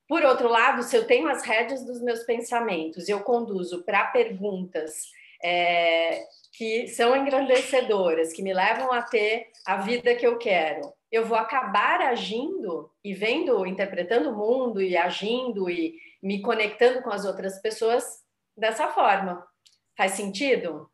Por 0.07 0.23
outro 0.23 0.49
lado, 0.49 0.83
se 0.83 0.95
eu 0.95 1.05
tenho 1.05 1.29
as 1.29 1.43
rédeas 1.43 1.85
dos 1.85 2.01
meus 2.01 2.23
pensamentos 2.23 3.07
e 3.07 3.11
eu 3.11 3.21
conduzo 3.21 3.83
para 3.83 4.07
perguntas 4.07 5.05
é, 5.43 6.25
que 6.53 6.87
são 6.87 7.15
engrandecedoras, 7.15 8.33
que 8.33 8.41
me 8.41 8.53
levam 8.53 8.91
a 8.91 9.01
ter 9.01 9.51
a 9.65 9.77
vida 9.77 10.15
que 10.15 10.25
eu 10.25 10.37
quero, 10.37 10.91
eu 11.11 11.25
vou 11.25 11.37
acabar 11.37 12.01
agindo 12.01 12.91
e 13.03 13.13
vendo, 13.13 13.65
interpretando 13.65 14.29
o 14.31 14.35
mundo 14.35 14.81
e 14.81 14.97
agindo 14.97 15.69
e 15.69 15.95
me 16.21 16.41
conectando 16.41 17.01
com 17.01 17.11
as 17.11 17.25
outras 17.25 17.61
pessoas 17.61 18.03
dessa 18.57 18.87
forma. 18.89 19.45
Faz 19.95 20.13
sentido? 20.13 20.89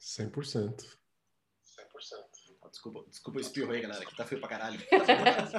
100%. 0.00 0.32
100%. 0.32 0.99
Desculpa, 2.80 3.04
desculpa 3.10 3.38
o 3.38 3.42
espirro 3.42 3.72
aí, 3.72 3.82
galera, 3.82 4.02
que 4.06 4.16
tá 4.16 4.24
feio 4.24 4.40
pra 4.40 4.48
caralho. 4.48 4.80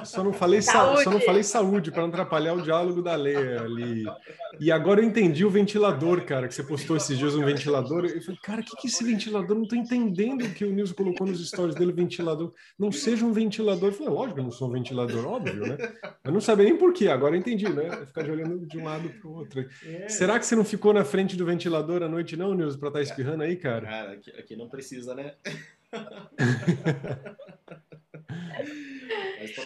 Só 0.04 0.24
não 0.24 0.32
falei 0.32 0.60
saúde, 0.60 1.04
só 1.04 1.10
não 1.12 1.20
falei 1.20 1.44
saúde 1.44 1.92
para 1.92 2.02
não 2.02 2.08
atrapalhar 2.08 2.52
o 2.52 2.60
diálogo 2.60 3.00
da 3.00 3.14
Lê 3.14 3.58
ali. 3.58 4.04
E 4.58 4.72
agora 4.72 5.00
eu 5.00 5.04
entendi 5.04 5.44
o 5.44 5.50
ventilador, 5.50 6.24
cara, 6.24 6.48
que 6.48 6.54
você 6.54 6.64
postou 6.64 6.96
esses 6.96 7.16
dias 7.16 7.36
um 7.36 7.44
ventilador. 7.44 8.06
Eu 8.06 8.20
falei, 8.22 8.40
cara, 8.42 8.60
o 8.60 8.64
que, 8.64 8.76
que 8.76 8.88
é 8.88 8.90
esse 8.90 9.04
ventilador? 9.04 9.56
Não 9.56 9.68
tô 9.68 9.76
entendendo 9.76 10.44
o 10.44 10.52
que 10.52 10.64
o 10.64 10.72
Nilson 10.72 10.94
colocou 10.94 11.24
nos 11.24 11.46
stories 11.46 11.76
dele, 11.76 11.92
ventilador. 11.92 12.52
Não 12.76 12.90
seja 12.90 13.24
um 13.24 13.32
ventilador. 13.32 13.90
Eu 13.90 13.92
falei, 13.92 14.12
lógico, 14.12 14.40
eu 14.40 14.44
não 14.44 14.50
sou 14.50 14.68
um 14.68 14.72
ventilador, 14.72 15.24
óbvio, 15.24 15.64
né? 15.64 15.78
Eu 16.24 16.32
não 16.32 16.40
sabia 16.40 16.64
nem 16.64 16.76
por 16.76 16.92
quê, 16.92 17.06
agora 17.06 17.36
eu 17.36 17.38
entendi, 17.38 17.68
né? 17.68 18.04
Ficar 18.04 18.22
de 18.22 18.32
olhando 18.32 18.66
de 18.66 18.78
um 18.78 18.84
lado 18.84 19.08
para 19.08 19.28
o 19.28 19.32
outro. 19.32 19.64
É. 19.86 20.08
Será 20.08 20.40
que 20.40 20.46
você 20.46 20.56
não 20.56 20.64
ficou 20.64 20.92
na 20.92 21.04
frente 21.04 21.36
do 21.36 21.46
ventilador 21.46 22.02
à 22.02 22.08
noite, 22.08 22.36
não, 22.36 22.52
Nilson, 22.52 22.80
para 22.80 22.88
estar 22.88 22.98
tá 22.98 23.04
espirrando 23.04 23.44
aí, 23.44 23.54
cara? 23.54 23.86
Cara, 23.86 24.12
aqui, 24.14 24.30
aqui 24.32 24.56
não 24.56 24.68
precisa, 24.68 25.14
né? 25.14 25.34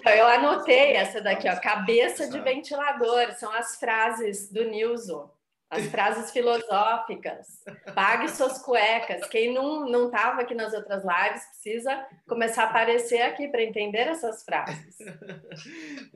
Eu 0.04 0.26
anotei 0.26 0.92
essa 0.92 1.20
daqui, 1.20 1.48
ó, 1.48 1.60
cabeça 1.60 2.28
de 2.28 2.40
ventilador, 2.40 3.32
são 3.34 3.52
as 3.52 3.76
frases 3.76 4.50
do 4.50 4.64
Nilson, 4.64 5.30
as 5.70 5.86
frases 5.90 6.30
filosóficas. 6.32 7.62
Pague 7.94 8.28
suas 8.28 8.62
cuecas. 8.62 9.26
Quem 9.28 9.52
não 9.52 9.88
não 9.88 10.06
estava 10.06 10.42
aqui 10.42 10.54
nas 10.54 10.72
outras 10.72 11.02
lives 11.04 11.44
precisa 11.46 12.06
começar 12.26 12.64
a 12.64 12.70
aparecer 12.70 13.22
aqui 13.22 13.48
para 13.48 13.62
entender 13.62 14.08
essas 14.08 14.44
frases. 14.44 14.98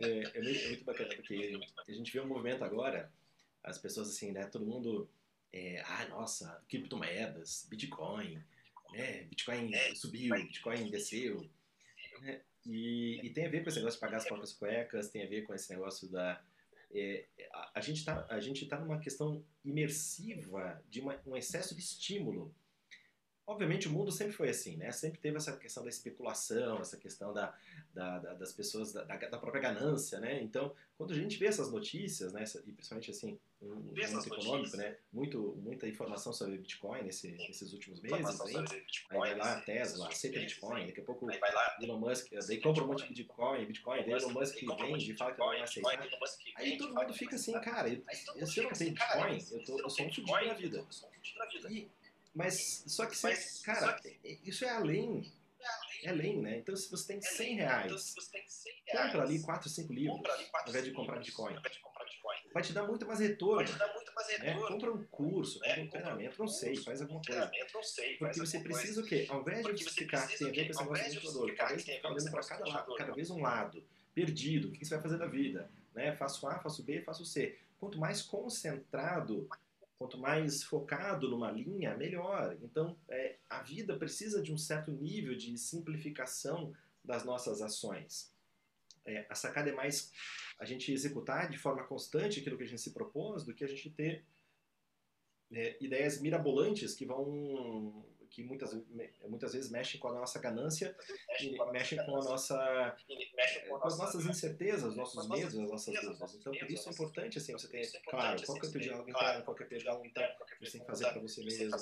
É, 0.03 0.07
é, 0.07 0.43
muito, 0.43 0.65
é, 0.65 0.69
muito, 0.69 0.85
bacana 0.85 1.09
porque 1.15 1.59
a 1.89 1.93
gente 1.93 2.13
vê 2.13 2.21
um 2.21 2.27
movimento 2.27 2.65
agora, 2.65 3.11
as 3.63 3.79
pessoas 3.79 4.09
assim, 4.09 4.33
né? 4.33 4.45
Todo 4.47 4.67
mundo, 4.67 5.09
é, 5.53 5.83
ah, 5.87 6.07
nossa, 6.11 6.63
criptomoedas, 6.69 7.67
Bitcoin 7.69 8.43
né? 8.93 9.25
Bitcoin 9.25 9.75
é, 9.75 9.95
subiu, 9.95 10.35
Bitcoin 10.35 10.91
desceu. 10.91 11.49
Né? 12.21 12.41
E, 12.67 13.21
e, 13.23 13.31
tem 13.31 13.47
a 13.47 13.49
ver 13.49 13.63
com 13.63 13.69
esse 13.69 13.79
negócio 13.79 13.97
de 13.97 14.01
pagar 14.01 14.19
as 14.19 14.27
próprias 14.27 14.53
cuecas, 14.53 15.09
tem 15.09 15.25
a 15.25 15.29
ver 15.29 15.43
com 15.43 15.55
esse 15.55 15.71
negócio 15.71 16.09
da. 16.09 16.43
É, 16.93 17.25
a, 17.53 17.79
a, 17.79 17.81
gente 17.81 17.99
está 17.99 18.77
tá 18.77 18.81
numa 18.81 18.99
questão 18.99 19.45
imersiva 19.65 20.83
de 20.91 21.01
uma, 21.01 21.21
um 21.25 21.37
excesso 21.37 21.75
de 21.75 21.81
estímulo 21.81 22.55
obviamente 23.51 23.89
o 23.89 23.91
mundo 23.91 24.13
sempre 24.13 24.33
foi 24.33 24.49
assim, 24.49 24.77
né? 24.77 24.93
Sempre 24.93 25.19
teve 25.19 25.37
essa 25.37 25.57
questão 25.57 25.83
da 25.83 25.91
especulação, 25.91 26.79
essa 26.81 26.97
questão 26.97 27.33
da, 27.33 27.53
da, 27.93 28.19
da 28.21 28.35
das 28.35 28.53
pessoas, 28.53 28.93
da, 28.93 29.03
da, 29.03 29.39
própria 29.39 29.61
ganância, 29.61 30.21
né? 30.21 30.41
Então, 30.41 30.73
quando 30.97 31.13
a 31.13 31.17
gente 31.17 31.37
vê 31.37 31.47
essas 31.47 31.71
notícias, 31.71 32.33
né? 32.33 32.45
E 32.65 32.73
principalmente 32.73 33.11
assim, 33.11 33.39
um 33.61 33.75
mundo 33.75 34.01
econômico, 34.01 34.77
né? 34.77 34.97
Muito, 35.13 35.59
muita 35.61 35.89
informação 35.89 36.33
sobre 36.33 36.59
Bitcoin 36.59 37.03
nesse, 37.03 37.33
nesses 37.33 37.73
últimos 37.73 38.01
meses, 38.01 38.41
aí, 38.41 38.57
aí 38.57 39.19
vai 39.19 39.37
lá 39.37 39.55
a 39.55 39.61
Tesla, 39.63 40.09
aceita 40.09 40.39
Bitcoin, 40.39 40.87
daqui 40.87 41.01
a 41.01 41.05
pouco 41.05 41.27
Elon 41.83 41.99
Musk, 41.99 42.33
daí 42.47 42.61
compra 42.61 42.85
um 42.85 42.87
monte 42.87 43.03
de 43.03 43.23
Bitcoin, 43.23 43.67
Bitcoin, 43.67 44.05
daí 44.05 44.13
Elon 44.13 44.31
Musk 44.31 44.55
vende 44.55 45.13
e 45.13 45.17
fala 45.17 45.33
que 45.33 45.39
não 45.41 45.49
vai 45.49 45.61
aceitar. 45.61 46.09
Aí 46.55 46.79
todo 46.79 46.95
mundo 46.95 47.13
fica 47.13 47.35
assim, 47.35 47.53
cara, 47.55 47.89
eu, 47.89 48.47
se 48.47 48.61
eu 48.61 48.65
não 48.65 48.73
tenho 48.73 48.93
Bitcoin, 48.93 49.45
eu, 49.51 49.65
tô, 49.65 49.81
eu 49.81 49.91
sou 49.91 50.07
um 50.07 50.11
fudido 50.11 51.39
da 51.39 51.47
vida. 51.47 51.71
E, 51.71 51.91
mas 52.35 52.85
só 52.87 53.07
que, 53.07 53.17
você, 53.17 53.35
cara, 53.65 53.95
que... 53.95 54.41
isso 54.45 54.65
é 54.65 54.71
além. 54.71 55.33
É 56.03 56.11
além, 56.11 56.41
né? 56.41 56.59
Então, 56.59 56.75
se 56.75 56.91
você 56.91 57.09
tem 57.09 57.21
100 57.21 57.57
reais, 57.57 58.15
compra 58.91 59.23
ali 59.23 59.43
4, 59.43 59.69
5 59.69 59.93
livros, 59.93 60.21
ao 60.55 60.69
invés 60.69 60.85
de 60.85 60.93
comprar 60.93 61.19
Bitcoin. 61.19 61.55
Vai 62.53 62.63
te 62.63 62.73
dar 62.73 62.87
muito 62.87 63.07
mais 63.07 63.21
retorno. 63.21 63.69
Né? 64.39 64.55
Compra 64.67 64.93
um 64.93 65.05
curso, 65.07 65.61
compra 65.61 65.83
um 65.83 65.89
treinamento, 65.89 66.39
não 66.39 66.49
sei, 66.49 66.77
faz 66.77 67.03
alguma 67.03 67.21
coisa. 67.23 67.51
Porque 68.19 68.39
você 68.39 68.61
precisa 68.61 69.01
o 69.01 69.05
quê? 69.05 69.27
Ao 69.29 69.41
invés 69.41 69.67
de 69.77 69.85
você 69.85 69.91
ficar, 69.91 70.27
tem 70.27 70.49
a 70.49 70.51
ver 70.51 70.71
esse 70.71 70.81
negócio 70.81 71.05
de 71.05 71.11
ventilador, 71.11 71.55
cada 71.55 71.71
vez 71.71 71.85
ficar 71.85 72.11
olhando 72.11 72.31
para 72.31 72.43
cada 72.43 72.67
lado, 72.67 72.95
cada 72.95 73.13
vez 73.13 73.31
um 73.31 73.41
lado, 73.41 73.85
perdido, 74.15 74.69
o 74.69 74.73
que 74.73 74.85
você 74.85 74.95
vai 74.95 75.03
fazer 75.03 75.19
da 75.19 75.27
vida? 75.27 75.71
Né? 75.95 76.13
Faço 76.17 76.47
A, 76.47 76.59
faço 76.59 76.83
B, 76.83 77.03
faço 77.03 77.25
C. 77.25 77.59
Quanto 77.79 77.99
mais 77.99 78.23
concentrado 78.23 79.49
Quanto 80.01 80.17
mais 80.17 80.63
focado 80.63 81.29
numa 81.29 81.51
linha, 81.51 81.95
melhor. 81.95 82.57
Então, 82.63 82.99
é, 83.07 83.37
a 83.51 83.63
vida 83.63 83.99
precisa 83.99 84.41
de 84.41 84.51
um 84.51 84.57
certo 84.57 84.91
nível 84.91 85.37
de 85.37 85.59
simplificação 85.59 86.73
das 87.05 87.23
nossas 87.23 87.61
ações. 87.61 88.35
É, 89.05 89.27
a 89.29 89.35
sacada 89.35 89.69
é 89.69 89.75
mais 89.75 90.11
a 90.59 90.65
gente 90.65 90.91
executar 90.91 91.51
de 91.51 91.59
forma 91.59 91.85
constante 91.85 92.41
aquilo 92.41 92.57
que 92.57 92.63
a 92.63 92.67
gente 92.67 92.81
se 92.81 92.95
propôs 92.95 93.45
do 93.45 93.53
que 93.53 93.63
a 93.63 93.69
gente 93.69 93.91
ter 93.91 94.25
é, 95.53 95.77
ideias 95.85 96.19
mirabolantes 96.19 96.95
que 96.95 97.05
vão 97.05 98.03
que 98.31 98.45
muitas, 98.45 98.73
muitas 99.29 99.53
vezes 99.53 99.71
mexem 99.71 99.99
com 99.99 100.09
a 100.09 100.13
nossa 100.13 100.39
ganância 100.39 100.97
mexem 101.73 101.99
com 102.05 102.17
a 102.17 102.25
nossa 102.25 102.97
com 103.69 103.87
as 103.87 103.99
nossas 103.99 104.25
incertezas, 104.25 104.91
os 104.91 104.97
nossos 104.97 105.29
medos, 105.29 105.59
as 105.59 105.69
nossas 105.69 105.95
dúvidas. 105.95 106.35
Então, 106.35 106.53
por 106.53 106.71
isso 106.71 106.89
é 106.89 106.93
importante 106.93 107.39
assim 107.39 107.53
você 107.53 107.69
ter 107.69 108.01
claro 108.09 108.41
qual 108.45 108.59
que 108.59 108.67
é 108.67 108.69
o 108.69 108.73
teu 108.73 108.81
diálogo 108.81 109.11
interno, 109.11 109.45
qual 109.45 109.57
que 109.57 109.63
é 109.63 109.67
o 109.67 109.69
teu 109.69 109.79
diálogo 109.79 110.07
interno 110.07 110.35
que 110.47 110.67
você 110.67 110.73
tem 110.73 110.81
que 110.81 110.87
fazer 110.87 111.11
para 111.11 111.21
você 111.21 111.45
mesmo, 111.45 111.75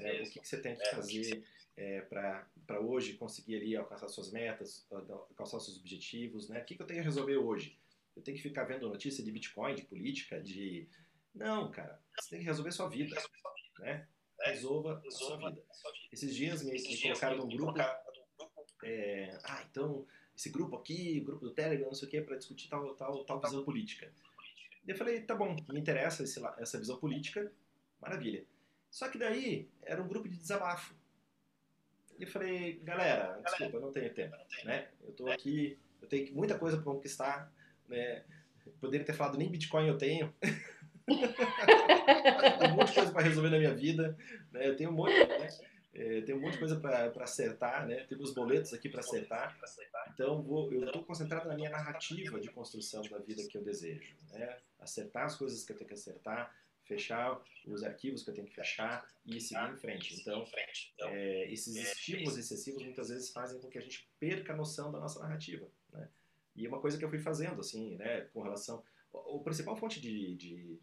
é, 0.00 0.22
o 0.22 0.30
que, 0.30 0.40
que 0.40 0.48
você 0.48 0.60
tem 0.60 0.76
que 0.76 0.90
fazer 0.90 1.44
é, 1.76 2.00
para 2.02 2.80
hoje 2.80 3.14
conseguir 3.14 3.56
ali 3.56 3.76
alcançar 3.76 4.08
suas 4.08 4.30
metas, 4.30 4.86
alcançar 4.90 5.60
seus 5.60 5.78
objetivos, 5.78 6.48
né? 6.48 6.60
O 6.60 6.64
que, 6.64 6.74
que 6.74 6.82
eu 6.82 6.86
tenho 6.86 7.00
que 7.00 7.04
resolver 7.04 7.36
hoje? 7.36 7.78
Eu 8.16 8.22
tenho 8.22 8.36
que 8.36 8.42
ficar 8.42 8.64
vendo 8.64 8.88
notícia 8.88 9.24
de 9.24 9.30
Bitcoin, 9.30 9.74
de 9.74 9.82
política, 9.82 10.40
de 10.40 10.88
não, 11.34 11.70
cara, 11.70 11.98
você 12.18 12.30
tem 12.30 12.40
que 12.40 12.44
resolver 12.44 12.72
sua 12.72 12.88
vida, 12.88 13.16
né? 13.78 14.06
Resolva 14.44 15.02
a 15.06 15.10
sua 15.10 15.36
vida. 15.36 15.62
Esses 16.12 16.34
dias 16.34 16.62
me, 16.62 16.72
me 16.72 17.02
colocaram 17.02 17.36
num 17.38 17.48
grupo. 17.48 17.78
É, 18.84 19.38
ah, 19.44 19.64
então, 19.70 20.06
esse 20.36 20.50
grupo 20.50 20.76
aqui, 20.76 21.20
o 21.20 21.24
grupo 21.24 21.44
do 21.44 21.54
Telegram, 21.54 21.86
não 21.86 21.94
sei 21.94 22.08
o 22.08 22.10
que, 22.10 22.20
para 22.20 22.36
discutir 22.36 22.68
tal, 22.68 22.94
tal, 22.94 23.24
tal 23.24 23.40
visão 23.40 23.64
política. 23.64 24.12
Eu 24.86 24.96
falei, 24.96 25.20
tá 25.20 25.34
bom, 25.34 25.54
me 25.68 25.80
interessa 25.80 26.24
esse, 26.24 26.40
essa 26.58 26.78
visão 26.78 26.96
política, 26.98 27.52
maravilha. 28.00 28.44
Só 28.90 29.08
que 29.08 29.18
daí 29.18 29.68
era 29.82 30.02
um 30.02 30.08
grupo 30.08 30.28
de 30.28 30.36
desabafo. 30.36 30.94
E 32.18 32.24
eu 32.24 32.28
falei, 32.28 32.80
galera, 32.82 33.40
desculpa, 33.44 33.76
eu 33.76 33.80
não 33.80 33.92
tenho 33.92 34.12
tempo, 34.12 34.36
né? 34.64 34.88
Eu 35.02 35.12
tô 35.12 35.28
aqui, 35.28 35.78
eu 36.00 36.08
tenho 36.08 36.34
muita 36.34 36.58
coisa 36.58 36.76
para 36.76 36.84
conquistar, 36.84 37.52
né? 37.88 38.24
Poderia 38.80 39.06
ter 39.06 39.12
falado 39.12 39.38
nem 39.38 39.50
Bitcoin 39.50 39.88
eu 39.88 39.98
tenho. 39.98 40.32
um 41.08 42.74
monte 42.76 42.88
de 42.88 42.94
coisa 42.94 43.12
para 43.12 43.22
resolver 43.22 43.50
na 43.50 43.58
minha 43.58 43.74
vida, 43.74 44.16
né? 44.50 44.68
Eu 44.68 44.76
tenho 44.76 44.90
um 44.90 44.94
monte, 44.94 45.12
né? 45.12 45.48
é, 45.94 46.22
tem 46.22 46.34
um 46.34 46.40
monte 46.40 46.54
de 46.54 46.58
coisa 46.58 46.80
para 46.80 47.12
acertar, 47.22 47.86
né? 47.86 48.04
Tem 48.04 48.18
os 48.18 48.32
boletos 48.32 48.72
aqui 48.72 48.88
para 48.88 49.00
acertar. 49.00 49.58
Então, 50.14 50.42
vou, 50.42 50.72
eu 50.72 50.86
estou 50.86 51.04
concentrado 51.04 51.48
na 51.48 51.54
minha 51.54 51.70
narrativa 51.70 52.40
de 52.40 52.48
construção 52.50 53.02
da 53.02 53.18
vida 53.18 53.42
que 53.46 53.56
eu 53.56 53.62
desejo, 53.62 54.14
né? 54.30 54.58
Acertar 54.78 55.24
as 55.24 55.36
coisas 55.36 55.64
que 55.64 55.72
eu 55.72 55.76
tenho 55.76 55.88
que 55.88 55.94
acertar, 55.94 56.54
fechar 56.84 57.40
os 57.66 57.82
arquivos 57.82 58.22
que 58.22 58.30
eu 58.30 58.34
tenho 58.34 58.46
que 58.46 58.54
fechar 58.54 59.06
e 59.24 59.40
seguir 59.40 59.70
em 59.70 59.76
frente. 59.76 60.20
Então, 60.20 60.46
é, 60.98 61.52
esses 61.52 61.76
estímulos 61.76 62.38
excessivos 62.38 62.82
muitas 62.82 63.08
vezes 63.08 63.30
fazem 63.30 63.60
com 63.60 63.68
que 63.68 63.78
a 63.78 63.82
gente 63.82 64.08
perca 64.18 64.54
a 64.54 64.56
noção 64.56 64.90
da 64.90 64.98
nossa 64.98 65.20
narrativa, 65.20 65.68
né? 65.92 66.08
E 66.54 66.66
uma 66.68 66.80
coisa 66.80 66.98
que 66.98 67.04
eu 67.04 67.08
fui 67.08 67.18
fazendo, 67.18 67.60
assim, 67.60 67.96
né, 67.96 68.22
com 68.32 68.42
relação... 68.42 68.82
O, 69.12 69.40
principal 69.40 69.76
fonte 69.76 70.00
de, 70.00 70.34
de, 70.34 70.80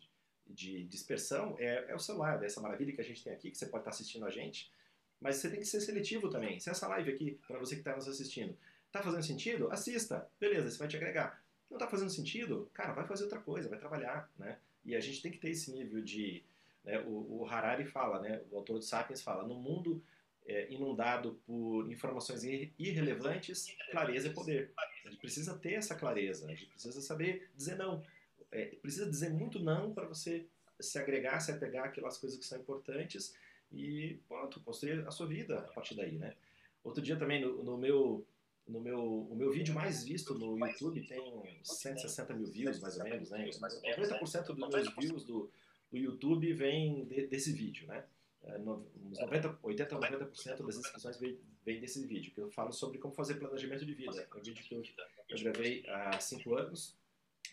de 0.48 0.84
dispersão 0.86 1.56
é, 1.60 1.92
é, 1.92 1.96
o 1.96 2.00
celular, 2.00 2.44
essa 2.44 2.62
maravilha 2.62 2.94
que 2.94 3.02
a 3.02 3.04
gente 3.04 3.24
tem 3.24 3.34
aqui, 3.34 3.52
que 3.52 3.58
você 3.58 3.66
pode 3.66 3.82
estar 3.82 3.92
assistindo 3.92 4.26
a 4.26 4.30
gente, 4.30 4.72
mas 5.20 5.38
você 5.38 5.50
tem 5.50 5.60
que 5.60 5.66
ser 5.66 5.82
seletivo 5.82 6.30
também. 6.30 6.60
Se 6.60 6.70
essa 6.70 6.88
live 6.88 7.12
aqui, 7.12 7.40
para 7.48 7.60
você 7.60 7.76
que 7.76 7.82
está 7.82 7.96
nos 7.96 8.08
assistindo, 8.08 8.56
está 8.88 9.02
fazendo 9.02 9.24
sentido, 9.24 9.72
assista. 9.72 10.30
Beleza, 10.40 10.68
isso 10.68 10.80
vai 10.80 10.88
te 10.88 10.98
agregar. 10.98 11.44
Não 11.70 11.78
está 11.78 11.88
fazendo 11.88 12.10
sentido? 12.10 12.70
Cara, 12.74 12.94
vai 12.94 13.06
fazer 13.06 13.24
outra 13.24 13.40
coisa, 13.40 13.70
vai 13.70 13.78
trabalhar, 13.78 14.32
né? 14.38 14.58
E 14.84 14.96
a 14.96 15.00
gente 15.00 15.22
tem 15.22 15.32
que 15.32 15.38
ter 15.38 15.50
esse 15.50 15.72
nível 15.72 16.02
de... 16.02 16.44
Né, 16.84 17.00
o, 17.02 17.42
o, 17.42 17.46
Harari 17.46 17.86
fala, 17.86 18.22
né, 18.22 18.42
o 18.50 18.58
autor 18.58 18.80
de 18.80 18.86
Sapiens 18.86 19.22
fala, 19.22 19.46
no 19.46 19.56
mundo 19.56 20.02
é, 20.46 20.72
inundado 20.72 21.40
por 21.46 21.92
informações 21.92 22.44
irrelevantes, 22.44 23.76
clareza 23.92 24.30
é 24.30 24.34
poder. 24.34 24.72
A 25.06 25.10
gente 25.10 25.20
precisa 25.20 25.58
ter 25.58 25.74
essa 25.74 25.94
clareza, 25.94 26.48
a 26.48 26.50
gente 26.50 26.66
precisa 26.66 27.02
saber 27.02 27.50
dizer 27.56 27.76
não. 27.76 28.04
É, 28.52 28.66
precisa 28.82 29.10
dizer 29.10 29.30
muito 29.30 29.60
não 29.60 29.94
para 29.94 30.08
você 30.08 30.46
se 30.80 30.98
agregar, 30.98 31.40
se 31.40 31.52
apegar 31.52 31.86
àquelas 31.86 32.18
coisas 32.18 32.40
que 32.40 32.46
são 32.46 32.60
importantes 32.60 33.36
e 33.72 34.20
pronto, 34.28 34.60
construir 34.62 35.06
a 35.08 35.12
sua 35.12 35.28
vida 35.28 35.60
a 35.60 35.74
partir 35.74 35.96
daí, 35.96 36.18
né? 36.18 36.36
Outro 36.84 37.02
dia 37.02 37.18
também 37.18 37.42
no, 37.42 37.64
no 37.64 37.78
meu 37.78 38.26
no 38.68 38.80
meu 38.80 39.00
o 39.02 39.36
meu 39.36 39.52
vídeo 39.52 39.74
mais 39.74 40.04
visto 40.04 40.34
no 40.36 40.58
YouTube 40.58 41.06
tem 41.08 41.44
160 41.64 42.34
mil 42.34 42.48
views 42.48 42.80
mais 42.80 42.98
ou 42.98 43.04
menos, 43.04 43.30
né? 43.30 43.50
90% 43.50 44.46
dos 44.54 44.70
meus 44.70 44.96
views 44.96 45.24
do, 45.26 45.52
do 45.92 45.98
YouTube 45.98 46.54
vem 46.54 47.06
de, 47.06 47.28
desse 47.28 47.52
vídeo, 47.52 47.88
né? 47.88 48.06
É, 48.44 48.58
uns 48.58 49.20
90, 49.20 49.60
80 49.62 49.96
a 49.96 50.00
90% 50.00 50.66
das 50.66 50.78
inscrições 50.78 51.18
vem, 51.18 51.38
vem, 51.66 51.80
desse 51.80 52.06
vídeo, 52.08 52.32
que 52.32 52.40
eu 52.40 52.50
falo 52.50 52.72
sobre 52.72 52.98
como 52.98 53.14
fazer 53.14 53.36
planejamento 53.36 53.86
de 53.86 53.94
vida. 53.94 54.28
É 54.34 54.38
um 54.38 54.42
vídeo 54.42 54.64
que 54.64 54.74
eu, 54.74 54.84
eu 55.30 55.40
gravei 55.40 55.86
há 55.88 56.20
5 56.20 56.56
anos, 56.56 56.96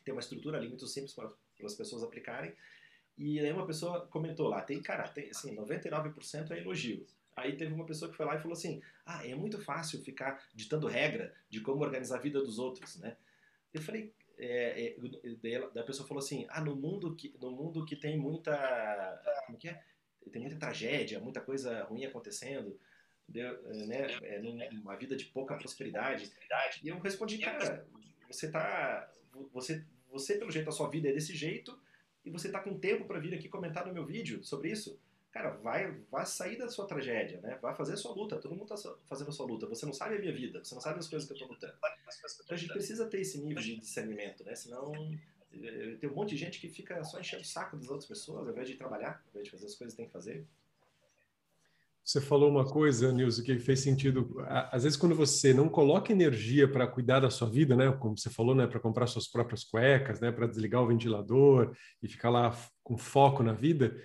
tem 0.07 0.15
uma 0.15 0.21
estrutura 0.21 0.57
ali 0.57 0.69
muito 0.69 0.87
simples 0.87 1.13
para, 1.13 1.29
as 1.65 1.75
pessoas 1.75 2.05
aplicarem, 2.05 2.55
e 3.19 3.41
aí 3.41 3.53
uma 3.53 3.67
pessoa 3.67 4.07
comentou 4.07 4.47
lá, 4.47 4.63
tem, 4.63 4.81
cara, 4.81 5.09
tem, 5.09 5.29
assim, 5.31 5.55
99% 5.57 6.51
é 6.53 6.61
elogio. 6.61 7.05
Aí 7.35 7.57
teve 7.57 7.75
uma 7.75 7.85
pessoa 7.85 8.11
que 8.11 8.17
foi 8.17 8.25
lá 8.25 8.37
e 8.37 8.41
falou 8.41 8.53
assim, 8.53 8.81
ah, 9.05 9.27
é 9.27 9.35
muito 9.35 9.61
fácil 9.61 10.01
ficar 10.03 10.43
ditando 10.55 10.87
regra 10.87 11.35
de 11.51 11.61
como 11.61 11.83
organizar 11.83 12.17
a 12.19 12.21
vida 12.21 12.41
dos 12.41 12.59
outros, 12.59 12.97
né? 12.97 13.17
Eu 13.75 13.83
falei, 13.83 14.15
é, 14.39 14.95
é, 14.95 15.69
da 15.71 15.83
pessoa 15.83 16.07
falou 16.07 16.23
assim, 16.23 16.47
ah, 16.49 16.61
no 16.61 16.77
mundo 16.77 17.17
que, 17.17 17.35
no 17.41 17.51
mundo 17.51 17.85
que 17.85 17.97
tem 17.97 18.17
muita, 18.17 19.23
como 19.47 19.59
que 19.59 19.69
é? 19.69 19.83
Tem 20.31 20.41
muita 20.41 20.59
tragédia, 20.59 21.21
muita 21.21 21.41
coisa 21.41 21.85
ruim 21.85 22.05
acontecendo, 22.05 22.79
né? 23.29 24.07
É, 24.23 24.41
numa 24.73 24.97
vida 24.97 25.17
de 25.17 25.27
pouca 25.27 25.57
prosperidade. 25.57 26.33
E 26.83 26.89
eu 26.89 26.99
respondi, 27.01 27.39
cara, 27.39 27.87
você 28.31 28.51
tá, 28.51 29.11
você, 29.53 29.85
você 30.11 30.37
pelo 30.37 30.51
jeito 30.51 30.69
a 30.69 30.73
sua 30.73 30.89
vida 30.89 31.09
é 31.09 31.13
desse 31.13 31.35
jeito 31.35 31.79
e 32.25 32.31
você 32.31 32.49
está 32.49 32.61
com 32.61 32.79
tempo 32.79 33.05
para 33.05 33.19
vir 33.19 33.35
aqui 33.35 33.49
comentar 33.49 33.87
no 33.87 33.93
meu 33.93 34.05
vídeo 34.05 34.43
sobre 34.43 34.71
isso, 34.71 34.99
cara, 35.31 35.51
vai, 35.51 35.93
vai 36.11 36.25
sair 36.25 36.57
da 36.57 36.69
sua 36.69 36.87
tragédia, 36.87 37.41
né? 37.41 37.59
Vai 37.61 37.75
fazer 37.75 37.93
a 37.93 37.97
sua 37.97 38.15
luta. 38.15 38.37
Todo 38.37 38.55
mundo 38.55 38.75
está 38.75 38.95
fazendo 39.05 39.29
a 39.29 39.33
sua 39.33 39.47
luta. 39.47 39.67
Você 39.67 39.85
não 39.85 39.93
sabe 39.93 40.17
a 40.17 40.19
minha 40.19 40.33
vida, 40.33 40.65
você 40.65 40.75
não 40.75 40.83
sabe 40.83 40.99
as 40.99 41.09
coisas 41.09 41.29
que 41.29 41.33
eu 41.33 41.37
estou 41.37 41.49
lutando. 41.49 41.75
Então 42.45 42.55
a 42.55 42.59
gente 42.59 42.73
precisa 42.73 43.07
ter 43.07 43.21
esse 43.21 43.39
nível 43.39 43.63
de 43.63 43.77
discernimento, 43.77 44.43
né? 44.45 44.55
Senão 44.55 44.93
eh, 45.53 45.97
tem 46.01 46.09
um 46.09 46.15
monte 46.15 46.31
de 46.31 46.37
gente 46.37 46.59
que 46.59 46.69
fica 46.69 47.05
só 47.05 47.21
enchendo 47.21 47.43
o 47.43 47.47
saco 47.47 47.77
das 47.77 47.89
outras 47.89 48.07
pessoas, 48.07 48.47
ao 48.47 48.53
invés 48.53 48.69
de 48.69 48.77
trabalhar, 48.77 49.23
ao 49.25 49.31
invés 49.31 49.45
de 49.45 49.51
fazer 49.51 49.67
as 49.67 49.75
coisas 49.75 49.95
que 49.95 49.99
tem 49.99 50.07
que 50.07 50.13
fazer. 50.13 50.47
Você 52.07 52.21
falou 52.21 52.49
uma 52.49 52.65
coisa, 52.65 53.11
Nilson, 53.11 53.43
que 53.43 53.59
fez 53.59 53.81
sentido. 53.81 54.37
Às 54.71 54.85
vezes, 54.85 54.97
quando 54.97 55.17
você 55.17 55.53
não 55.53 55.69
coloca 55.69 56.13
energia 56.13 56.69
para 56.71 56.87
cuidar 56.87 57.19
da 57.19 57.31
sua 57.31 57.51
vida, 57.51 57.75
né, 57.75 57.91
como 57.91 58.17
você 58.17 58.31
falou, 58.31 58.55
né, 58.55 58.65
para 58.65 58.79
comprar 58.79 59.09
suas 59.09 59.27
próprias 59.27 59.65
cuecas, 59.65 60.21
né, 60.21 60.31
para 60.31 60.47
desligar 60.47 60.81
o 60.81 60.87
ventilador 60.87 61.75
e 62.01 62.07
ficar 62.07 62.31
lá 62.31 62.57
com 62.85 62.97
foco 62.97 63.43
na 63.43 63.53
vida, 63.53 64.01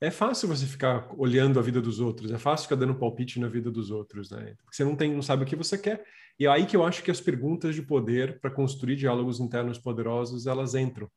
é 0.00 0.10
fácil 0.10 0.48
você 0.48 0.66
ficar 0.66 1.08
olhando 1.16 1.60
a 1.60 1.62
vida 1.62 1.80
dos 1.80 2.00
outros, 2.00 2.32
é 2.32 2.38
fácil 2.38 2.64
ficar 2.64 2.74
dando 2.74 2.96
palpite 2.96 3.38
na 3.38 3.46
vida 3.46 3.70
dos 3.70 3.92
outros, 3.92 4.32
né? 4.32 4.56
Você 4.68 4.82
não 4.82 4.96
tem, 4.96 5.14
não 5.14 5.22
sabe 5.22 5.44
o 5.44 5.46
que 5.46 5.54
você 5.54 5.78
quer. 5.78 6.04
E 6.36 6.46
é 6.46 6.48
aí 6.48 6.66
que 6.66 6.76
eu 6.76 6.84
acho 6.84 7.04
que 7.04 7.10
as 7.10 7.20
perguntas 7.20 7.76
de 7.76 7.82
poder 7.82 8.40
para 8.40 8.50
construir 8.50 8.96
diálogos 8.96 9.38
internos 9.38 9.78
poderosos 9.78 10.48
elas 10.48 10.74
entram. 10.74 11.08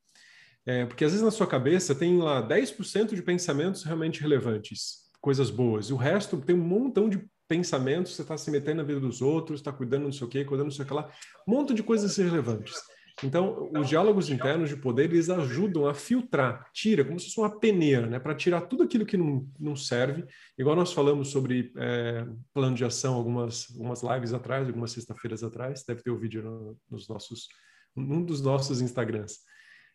É, 0.67 0.85
porque 0.85 1.03
às 1.03 1.13
vezes 1.13 1.25
na 1.25 1.31
sua 1.31 1.47
cabeça 1.47 1.95
tem 1.95 2.19
lá 2.19 2.47
10% 2.47 3.15
de 3.15 3.23
pensamentos 3.23 3.83
realmente 3.83 4.21
relevantes 4.21 5.06
coisas 5.21 5.49
boas. 5.49 5.87
E 5.87 5.93
o 5.93 5.97
resto 5.97 6.37
tem 6.37 6.55
um 6.55 6.59
montão 6.59 7.09
de 7.09 7.27
pensamentos, 7.47 8.15
você 8.15 8.21
está 8.21 8.37
se 8.37 8.51
metendo 8.51 8.77
na 8.77 8.83
vida 8.83 8.99
dos 8.99 9.21
outros, 9.21 9.59
está 9.59 9.71
cuidando 9.71 10.03
não 10.03 10.11
sei 10.11 10.27
o 10.27 10.29
quê, 10.29 10.43
cuidando 10.43 10.65
não 10.65 10.71
sei 10.71 10.83
o 10.83 10.87
que 10.87 10.93
lá, 10.93 11.09
um 11.47 11.51
monte 11.51 11.73
de 11.73 11.81
coisas 11.81 12.17
irrelevantes. 12.17 12.75
Então, 13.23 13.71
os 13.75 13.89
diálogos 13.89 14.29
internos 14.29 14.69
de 14.69 14.75
poder, 14.75 15.05
eles 15.05 15.27
ajudam 15.27 15.87
a 15.87 15.93
filtrar, 15.93 16.69
tira, 16.71 17.03
como 17.03 17.19
se 17.19 17.27
fosse 17.27 17.39
uma 17.39 17.59
peneira, 17.59 18.05
né? 18.05 18.19
para 18.19 18.35
tirar 18.35 18.61
tudo 18.61 18.83
aquilo 18.83 19.07
que 19.07 19.17
não, 19.17 19.49
não 19.59 19.75
serve. 19.75 20.23
Igual 20.55 20.75
nós 20.75 20.93
falamos 20.93 21.29
sobre 21.29 21.71
é, 21.77 22.27
plano 22.53 22.75
de 22.75 22.85
ação 22.85 23.15
algumas, 23.15 23.71
algumas 23.71 24.03
lives 24.03 24.33
atrás, 24.33 24.67
algumas 24.67 24.91
sexta-feiras 24.91 25.43
atrás, 25.43 25.83
deve 25.87 26.03
ter 26.03 26.11
o 26.11 26.17
vídeo 26.17 26.43
no, 26.43 26.77
nos 26.91 27.07
nossos, 27.07 27.47
num 27.95 28.23
dos 28.23 28.39
nossos 28.39 28.81
Instagrams. 28.81 29.39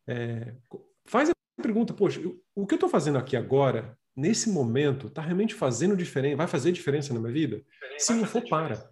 É, 0.08 0.56
faz 1.06 1.30
a 1.30 1.62
pergunta, 1.62 1.94
poxa, 1.94 2.20
o 2.56 2.66
que 2.66 2.74
eu 2.74 2.76
estou 2.76 2.88
fazendo 2.88 3.18
aqui 3.18 3.36
agora 3.36 3.96
nesse 4.16 4.50
momento, 4.50 5.06
está 5.06 5.22
realmente 5.22 5.54
fazendo 5.54 5.96
diferença, 5.96 6.36
vai 6.36 6.46
fazer 6.46 6.72
diferença 6.72 7.12
na 7.12 7.20
minha 7.20 7.32
vida? 7.32 7.62
Se 7.98 8.12
não 8.12 8.24
for, 8.24 8.42
para. 8.48 8.90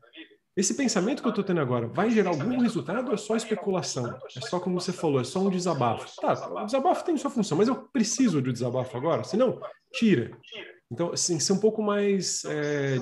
Esse 0.57 0.75
pensamento 0.75 1.23
que 1.23 1.29
eu 1.29 1.31
estou 1.31 1.45
tendo 1.45 1.61
agora 1.61 1.87
vai 1.87 2.11
gerar 2.11 2.31
algum 2.31 2.59
resultado 2.59 3.09
ou 3.09 3.15
é 3.15 3.17
só 3.17 3.37
especulação? 3.37 4.19
É 4.37 4.41
só 4.41 4.59
como 4.59 4.81
você 4.81 4.93
falou, 4.93 5.21
é 5.21 5.25
só 5.25 5.41
um 5.41 5.51
desabafo. 5.51 6.09
Tá, 6.21 6.49
o 6.51 6.65
desabafo 6.65 7.05
tem 7.05 7.17
sua 7.17 7.31
função, 7.31 7.57
mas 7.57 7.69
eu 7.69 7.77
preciso 7.77 8.43
de 8.43 8.53
desabafo 8.53 8.97
agora? 8.97 9.23
Se 9.25 9.37
não, 9.37 9.61
tira. 9.93 10.37
Então, 10.91 11.13
assim, 11.13 11.39
ser 11.39 11.53
um 11.53 11.61
pouco 11.61 11.83
mais 11.83 12.45
é, 12.45 12.97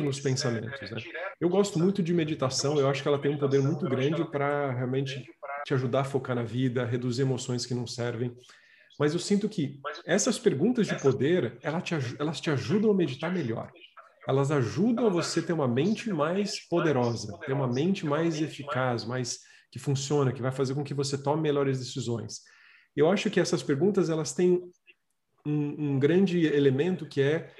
nos 0.00 0.20
pensamentos. 0.20 0.90
Né? 0.90 1.02
Eu 1.40 1.48
gosto 1.48 1.78
muito 1.78 2.02
de 2.02 2.14
meditação, 2.14 2.78
eu 2.78 2.88
acho 2.88 3.02
que 3.02 3.08
ela 3.08 3.18
tem 3.18 3.32
um 3.32 3.38
poder 3.38 3.60
muito 3.60 3.88
grande 3.88 4.24
para 4.30 4.70
realmente 4.70 5.24
te 5.64 5.74
ajudar 5.74 6.00
a 6.00 6.04
focar 6.04 6.36
na 6.36 6.42
vida, 6.42 6.84
reduzir 6.84 7.22
emoções 7.22 7.66
que 7.66 7.74
não 7.74 7.86
servem. 7.86 8.34
Mas 8.98 9.12
eu 9.12 9.18
sinto 9.18 9.48
que 9.48 9.80
essas 10.06 10.38
perguntas 10.38 10.86
de 10.86 11.00
poder, 11.00 11.58
elas 11.62 11.82
te, 11.82 11.94
elas 12.18 12.40
te 12.40 12.50
ajudam 12.50 12.90
a 12.90 12.94
meditar 12.94 13.32
melhor. 13.32 13.72
Elas 14.26 14.50
ajudam 14.50 15.06
a 15.06 15.10
você 15.10 15.42
ter 15.42 15.52
uma 15.52 15.68
mente 15.68 16.10
mais 16.10 16.66
poderosa, 16.68 17.38
ter 17.40 17.52
uma 17.52 17.66
mente 17.66 18.06
mais 18.06 18.40
eficaz, 18.40 19.04
mais 19.04 19.40
que 19.70 19.78
funciona, 19.78 20.32
que 20.32 20.40
vai 20.40 20.52
fazer 20.52 20.74
com 20.74 20.84
que 20.84 20.94
você 20.94 21.20
tome 21.20 21.42
melhores 21.42 21.78
decisões. 21.78 22.40
Eu 22.96 23.10
acho 23.10 23.28
que 23.30 23.40
essas 23.40 23.62
perguntas 23.62 24.08
elas 24.08 24.32
têm 24.32 24.62
um, 25.44 25.94
um 25.94 25.98
grande 25.98 26.46
elemento 26.46 27.06
que 27.06 27.20
é 27.20 27.52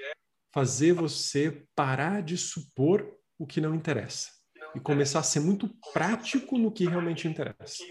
fazer 0.53 0.93
você 0.93 1.65
parar 1.75 2.23
de 2.23 2.37
supor 2.37 3.13
o 3.37 3.45
que 3.45 3.59
não 3.59 3.75
interessa 3.75 4.29
e 4.73 4.79
começar 4.79 5.19
a 5.19 5.23
ser 5.23 5.41
muito 5.41 5.69
prático 5.93 6.57
no 6.57 6.71
que 6.71 6.85
realmente 6.85 7.27
interessa. 7.27 7.83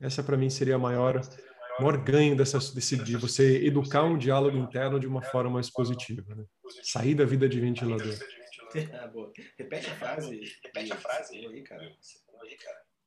Essa 0.00 0.22
para 0.22 0.36
mim 0.36 0.48
seria 0.48 0.76
a 0.76 0.78
maior 0.78 1.20
maior 1.80 1.96
ganho 1.98 2.36
dessa, 2.36 2.58
desse, 2.74 2.96
de 2.96 3.16
você 3.16 3.64
educar 3.64 4.04
um 4.04 4.18
diálogo 4.18 4.56
interno 4.56 5.00
de 5.00 5.06
uma 5.06 5.22
forma 5.22 5.50
mais 5.50 5.70
positiva. 5.70 6.34
Né? 6.34 6.44
Sair 6.82 7.14
da 7.14 7.24
vida 7.24 7.48
de 7.48 7.60
ventilador. 7.60 8.14
Ah, 8.92 9.10
Repete 9.58 9.90
a 9.90 9.96
frase. 9.96 10.40
Repete 10.62 10.92
a 10.92 10.96
frase 10.96 11.36
aí, 11.36 11.62
cara. 11.62 11.92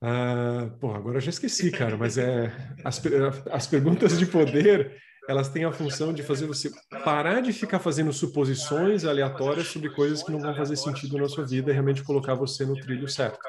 Ah, 0.02 0.70
pô, 0.82 0.94
agora 0.94 1.18
eu 1.18 1.22
já 1.22 1.30
esqueci, 1.30 1.72
cara, 1.72 1.96
mas 1.96 2.18
é 2.18 2.52
as, 2.84 3.02
as 3.50 3.68
perguntas 3.68 4.20
de 4.20 4.26
poder 4.26 5.02
elas 5.28 5.48
têm 5.50 5.64
a 5.64 5.72
função 5.72 6.14
de 6.14 6.22
fazer 6.22 6.46
você 6.46 6.70
parar 7.04 7.42
de 7.42 7.54
ficar 7.54 7.80
fazendo 7.80 8.12
suposições 8.12 9.06
aleatórias 9.06 9.68
sobre 9.68 9.90
coisas 9.90 10.22
que 10.22 10.32
não 10.32 10.40
vão 10.40 10.54
fazer 10.54 10.76
sentido 10.76 11.18
na 11.18 11.30
sua 11.30 11.46
vida 11.46 11.72
e 11.72 11.74
realmente 11.74 12.04
colocar 12.04 12.34
você 12.34 12.66
no 12.66 12.76
trilho 12.76 13.08
certo. 13.08 13.40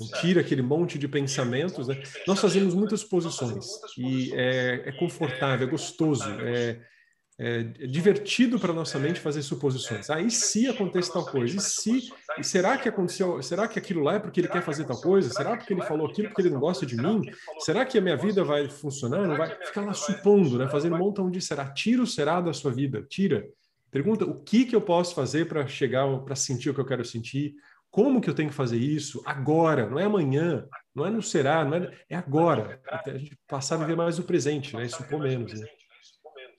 Né? 0.00 0.06
Então, 0.08 0.20
tira 0.20 0.40
aquele 0.40 0.62
monte 0.62 0.98
de 0.98 1.08
pensamentos. 1.08 1.88
Né? 1.88 2.02
Nós 2.26 2.40
fazemos 2.40 2.74
muitas 2.74 3.00
suposições 3.00 3.66
e 3.96 4.32
é, 4.34 4.82
é 4.86 4.92
confortável, 4.92 5.66
é 5.66 5.70
gostoso, 5.70 6.24
é, 6.40 6.80
é 7.38 7.62
divertido 7.86 8.58
para 8.58 8.72
nossa 8.72 8.98
mente 8.98 9.20
fazer 9.20 9.42
suposições. 9.42 10.08
Ah, 10.08 10.20
e 10.20 10.30
se 10.30 10.66
acontece 10.68 11.12
tal 11.12 11.26
coisa? 11.26 11.56
E 11.56 11.60
se? 11.60 12.10
E 12.38 12.44
será 12.44 12.78
que 12.78 12.88
aconteceu? 12.88 13.42
Será 13.42 13.68
que 13.68 13.78
aquilo 13.78 14.02
lá 14.02 14.14
é 14.14 14.18
porque 14.18 14.40
ele 14.40 14.48
quer 14.48 14.62
fazer 14.62 14.84
tal 14.84 14.98
coisa? 15.00 15.28
Será 15.30 15.54
porque 15.54 15.74
ele 15.74 15.82
falou 15.82 16.06
aquilo 16.06 16.28
porque 16.28 16.42
ele 16.42 16.50
não 16.50 16.60
gosta 16.60 16.86
de 16.86 16.96
mim? 16.96 17.20
Será 17.58 17.84
que 17.84 17.98
a 17.98 18.00
minha 18.00 18.16
vida 18.16 18.42
vai 18.42 18.68
funcionar? 18.70 19.26
Não 19.26 19.36
vai? 19.36 19.50
Ficar 19.66 19.82
lá 19.82 19.92
supondo, 19.92 20.56
né? 20.56 20.66
Fazendo 20.68 20.96
um 20.96 20.98
montão 20.98 21.30
de 21.30 21.40
será. 21.42 21.70
Tira 21.72 22.02
o 22.02 22.06
será 22.06 22.40
da 22.40 22.54
sua 22.54 22.72
vida. 22.72 23.02
Tira. 23.02 23.46
Pergunta 23.90 24.24
o 24.24 24.42
que, 24.42 24.64
que 24.64 24.74
eu 24.74 24.80
posso 24.80 25.14
fazer 25.14 25.46
para 25.46 25.66
chegar, 25.66 26.06
para 26.20 26.34
sentir 26.34 26.70
o 26.70 26.74
que 26.74 26.80
eu 26.80 26.86
quero 26.86 27.04
sentir, 27.04 27.54
como 27.96 28.20
que 28.20 28.28
eu 28.28 28.34
tenho 28.34 28.50
que 28.50 28.54
fazer 28.54 28.76
isso 28.76 29.22
agora, 29.24 29.88
não 29.88 29.98
é 29.98 30.04
amanhã, 30.04 30.68
não 30.94 31.06
é 31.06 31.08
no 31.08 31.22
será, 31.22 31.64
não 31.64 31.78
é, 31.78 31.98
é 32.10 32.14
agora. 32.14 32.78
Até 32.88 33.12
a 33.12 33.16
gente 33.16 33.34
passar 33.46 33.76
a 33.76 33.78
viver 33.78 33.96
mais 33.96 34.18
o 34.18 34.22
presente, 34.22 34.76
né? 34.76 34.86
Supor 34.86 35.18
menos, 35.18 35.58
né? 35.58 35.66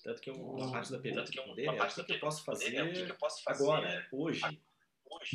Tanto 0.04 0.20
que 0.20 0.32
uma 0.32 0.72
parte 0.72 0.92
da 0.92 0.98
pergunta 0.98 1.32
que 1.32 1.38
dele 1.38 1.68
é 1.68 2.84
o 2.84 2.92
que 2.92 3.12
eu 3.12 3.16
posso 3.18 3.44
fazer 3.44 3.64
agora, 3.64 4.08
hoje. 4.12 4.42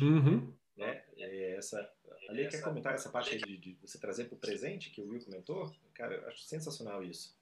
Uhum. 0.01 0.53
Né? 0.75 1.03
É, 1.17 1.55
essa, 1.55 1.89
ali 2.27 2.49
quer 2.49 2.61
comentar 2.61 2.93
essa 2.93 3.09
parte 3.09 3.37
de, 3.37 3.57
de 3.57 3.77
você 3.81 3.97
trazer 3.97 4.25
para 4.25 4.35
o 4.35 4.39
presente 4.39 4.89
que 4.89 4.99
o 4.99 5.07
Will 5.07 5.23
comentou? 5.23 5.73
Cara, 5.93 6.15
eu 6.15 6.27
acho 6.27 6.41
sensacional 6.41 7.01
isso. 7.01 7.33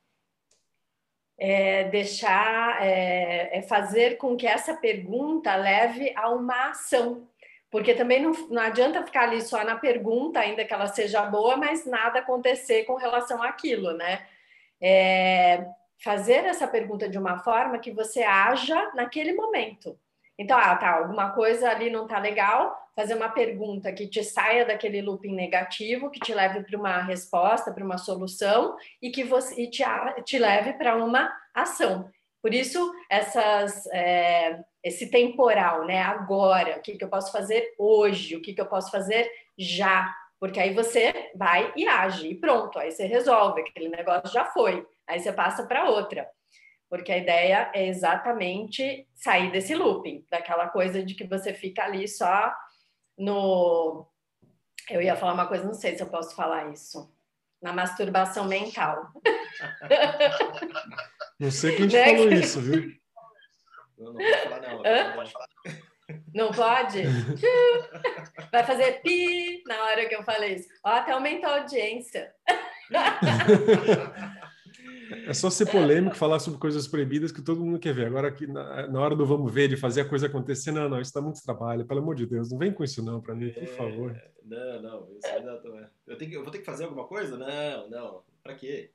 É 1.36 1.90
deixar, 1.90 2.86
é, 2.86 3.58
é 3.58 3.62
fazer 3.64 4.18
com 4.18 4.38
que 4.38 4.46
essa 4.46 4.76
pergunta 4.76 5.56
leve 5.56 6.14
a 6.16 6.30
uma 6.30 6.70
ação. 6.70 7.31
Porque 7.72 7.96
também 7.96 8.22
não, 8.22 8.34
não 8.50 8.62
adianta 8.62 9.04
ficar 9.04 9.24
ali 9.24 9.42
só 9.42 9.64
na 9.64 9.78
pergunta, 9.78 10.42
ainda 10.42 10.66
que 10.66 10.74
ela 10.74 10.88
seja 10.88 11.24
boa, 11.24 11.56
mas 11.56 11.86
nada 11.86 12.20
acontecer 12.20 12.84
com 12.84 12.96
relação 12.96 13.42
àquilo, 13.42 13.94
né? 13.94 14.28
É, 14.82 15.66
fazer 16.04 16.46
essa 16.46 16.68
pergunta 16.68 17.08
de 17.08 17.18
uma 17.18 17.40
forma 17.40 17.80
que 17.80 17.92
você 17.92 18.24
haja 18.24 18.92
naquele 18.94 19.34
momento. 19.34 19.98
Então, 20.38 20.58
ah, 20.58 20.76
tá, 20.76 20.98
alguma 20.98 21.32
coisa 21.32 21.70
ali 21.70 21.90
não 21.90 22.08
tá 22.08 22.18
legal, 22.18 22.76
fazer 22.96 23.14
uma 23.14 23.30
pergunta 23.30 23.92
que 23.94 24.08
te 24.08 24.24
saia 24.24 24.66
daquele 24.66 25.02
looping 25.02 25.36
negativo, 25.36 26.10
que 26.10 26.20
te 26.20 26.34
leve 26.34 26.64
para 26.64 26.78
uma 26.78 27.02
resposta, 27.02 27.72
para 27.72 27.86
uma 27.86 27.98
solução 27.98 28.76
e 29.02 29.12
que 29.12 29.24
você 29.24 29.62
e 29.62 29.70
te, 29.70 29.84
te 30.26 30.40
leve 30.40 30.74
para 30.74 30.96
uma 30.96 31.32
ação. 31.54 32.10
Por 32.42 32.54
isso, 32.54 32.92
essas, 33.10 33.86
é, 33.94 34.60
esse 34.84 35.10
temporal, 35.10 35.86
né? 35.86 36.02
Agora, 36.02 36.78
o 36.78 36.82
que, 36.82 36.98
que 36.98 37.04
eu 37.04 37.10
posso 37.10 37.32
fazer 37.32 37.74
hoje? 37.78 38.36
O 38.36 38.42
que, 38.42 38.54
que 38.54 38.62
eu 38.62 38.66
posso 38.66 38.90
fazer 38.90 39.30
já? 39.58 40.14
Porque 40.40 40.60
aí 40.60 40.74
você 40.74 41.32
vai 41.36 41.72
e 41.76 41.88
age 41.88 42.28
e 42.28 42.36
pronto, 42.36 42.80
aí 42.80 42.92
você 42.92 43.06
resolve, 43.06 43.62
aquele 43.62 43.90
negócio 43.90 44.34
já 44.34 44.46
foi, 44.46 44.88
aí 45.06 45.20
você 45.20 45.32
passa 45.32 45.68
para 45.68 45.88
outra. 45.88 46.28
Porque 46.90 47.12
a 47.12 47.18
ideia 47.18 47.72
é 47.74 47.88
exatamente 47.88 49.08
sair 49.14 49.52
desse 49.52 49.76
looping, 49.76 50.26
daquela 50.30 50.68
coisa 50.68 51.04
de 51.04 51.14
que 51.14 51.26
você 51.26 51.54
fica 51.54 51.84
ali 51.84 52.08
só 52.08 52.52
no. 53.18 54.08
Eu 54.90 55.02
ia 55.02 55.16
falar 55.16 55.34
uma 55.34 55.48
coisa, 55.48 55.64
não 55.64 55.76
sei 55.76 55.96
se 55.96 56.04
eu 56.04 56.10
posso 56.10 56.36
falar 56.36 56.72
isso. 56.74 57.10
Na 57.62 57.72
masturbação 57.72 58.46
mental. 58.46 59.12
Não 61.40 61.52
sei 61.52 61.76
quem 61.76 61.88
te 61.88 61.96
né? 61.96 62.06
falou 62.06 62.34
isso, 62.34 62.62
viu? 62.62 63.01
Não, 64.02 64.14
não 64.14 64.20
pode 64.20 64.44
falar, 64.44 64.62
não. 64.62 64.82
Hã? 64.86 65.16
Não 66.34 66.52
pode? 66.52 67.04
Vai 68.52 68.64
fazer 68.66 69.02
pi 69.02 69.64
na 69.68 69.84
hora 69.84 70.10
que 70.10 70.16
eu 70.16 70.24
falei 70.24 70.56
isso. 70.56 70.68
Ó, 70.84 70.90
até 70.90 71.12
aumentou 71.12 71.50
a 71.50 71.62
audiência. 71.62 72.34
É 75.28 75.34
só 75.34 75.50
ser 75.50 75.66
polêmico, 75.68 76.16
falar 76.16 76.40
sobre 76.40 76.60
coisas 76.60 76.88
proibidas 76.88 77.32
que 77.32 77.42
todo 77.42 77.64
mundo 77.64 77.80
quer 77.80 77.94
ver. 77.94 78.08
Agora, 78.08 78.30
aqui, 78.30 78.48
na, 78.48 78.88
na 78.88 79.00
hora 79.00 79.16
do 79.16 79.26
vamos 79.26 79.54
ver, 79.54 79.68
de 79.68 79.78
fazer 79.78 80.02
a 80.02 80.10
coisa 80.10 80.28
acontecer, 80.28 80.72
não, 80.72 80.90
não, 80.90 81.00
isso 81.00 81.14
dá 81.14 81.22
muito 81.22 81.44
trabalho, 81.44 81.86
pelo 81.86 82.00
amor 82.00 82.16
de 82.16 82.26
Deus, 82.26 82.50
não 82.50 82.58
vem 82.58 82.74
com 82.74 82.84
isso 82.84 83.04
não 83.04 83.22
para 83.22 83.36
mim, 83.36 83.52
por 83.52 83.64
é, 83.64 83.68
favor. 83.68 84.22
Não, 84.44 84.82
não, 84.82 85.08
isso 85.18 85.28
ainda 85.28 85.58
tô... 85.58 85.78
eu, 86.08 86.18
tenho 86.18 86.32
que, 86.32 86.38
eu 86.38 86.44
vou 86.44 86.52
ter 86.52 86.60
que 86.60 86.66
fazer 86.66 86.86
alguma 86.86 87.06
coisa? 87.08 87.38
Não, 87.38 87.90
não, 87.90 88.24
para 88.42 88.56
quê? 88.56 88.92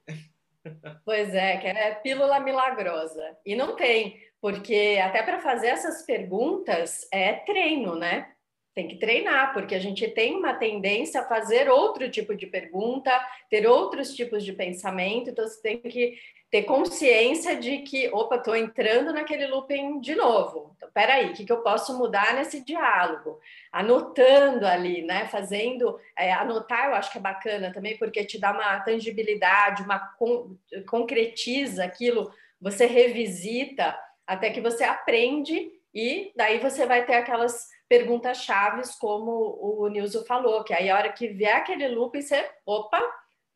Pois 1.05 1.35
é, 1.35 1.57
que 1.59 1.67
é 1.67 1.95
pílula 1.95 2.41
milagrosa. 2.41 3.37
E 3.45 3.55
não 3.55 3.77
tem, 3.77 4.21
porque 4.41 4.99
até 5.03 5.23
para 5.23 5.41
fazer 5.41 5.69
essas 5.69 6.03
perguntas 6.03 7.07
é 7.13 7.33
treino, 7.33 7.97
né? 7.97 8.33
Tem 8.75 8.89
que 8.89 8.99
treinar, 8.99 9.55
porque 9.55 9.75
a 9.75 9.79
gente 9.79 10.07
tem 10.09 10.35
uma 10.37 10.55
tendência 10.55 11.23
a 11.23 11.29
fazer 11.29 11.71
outro 11.71 12.11
tipo 12.11 12.35
de 12.37 12.47
pergunta, 12.47 13.11
ter 13.49 13.67
outros 13.67 14.15
tipos 14.15 14.45
de 14.45 14.53
pensamento, 14.53 15.31
então 15.31 15.47
você 15.49 15.63
tem 15.63 15.79
que 15.79 16.19
ter 16.51 16.63
consciência 16.63 17.57
de 17.57 17.79
que, 17.79 18.09
opa, 18.13 18.37
estou 18.37 18.55
entrando 18.55 19.13
naquele 19.13 19.47
looping 19.47 20.01
de 20.01 20.15
novo. 20.15 20.75
Então, 20.77 20.89
peraí, 20.95 21.31
o 21.31 21.33
que, 21.33 21.45
que 21.45 21.53
eu 21.53 21.63
posso 21.63 21.97
mudar 21.99 22.35
nesse 22.35 22.65
diálogo? 22.65 23.41
Anotando 23.73 24.67
ali, 24.67 25.03
né? 25.03 25.27
Fazendo, 25.27 25.99
é, 26.17 26.33
anotar 26.33 26.87
eu 26.87 26.95
acho 26.95 27.11
que 27.11 27.19
é 27.19 27.21
bacana 27.21 27.73
também, 27.73 27.99
porque 27.99 28.25
te 28.25 28.39
dá 28.39 28.53
uma 28.53 28.81
tangibilidade, 28.81 29.83
uma 29.83 29.99
con 29.99 30.57
concretiza 30.89 31.85
aquilo, 31.85 32.33
você 32.61 32.87
revisita 32.87 33.99
até 34.27 34.51
que 34.51 34.61
você 34.61 34.85
aprende 34.85 35.73
e 35.95 36.33
daí 36.37 36.59
você 36.59 36.87
vai 36.87 37.05
ter 37.05 37.15
aquelas 37.15 37.69
perguntas 37.89 38.39
chaves, 38.39 38.95
como 38.97 39.59
o 39.61 39.89
Nilson 39.89 40.25
falou, 40.25 40.65
que 40.65 40.75
aí 40.75 40.91
a 40.91 40.97
hora 40.97 41.13
que 41.13 41.29
vier 41.29 41.57
aquele 41.57 41.89
looping, 41.89 42.23
você, 42.23 42.49
opa, 42.65 43.01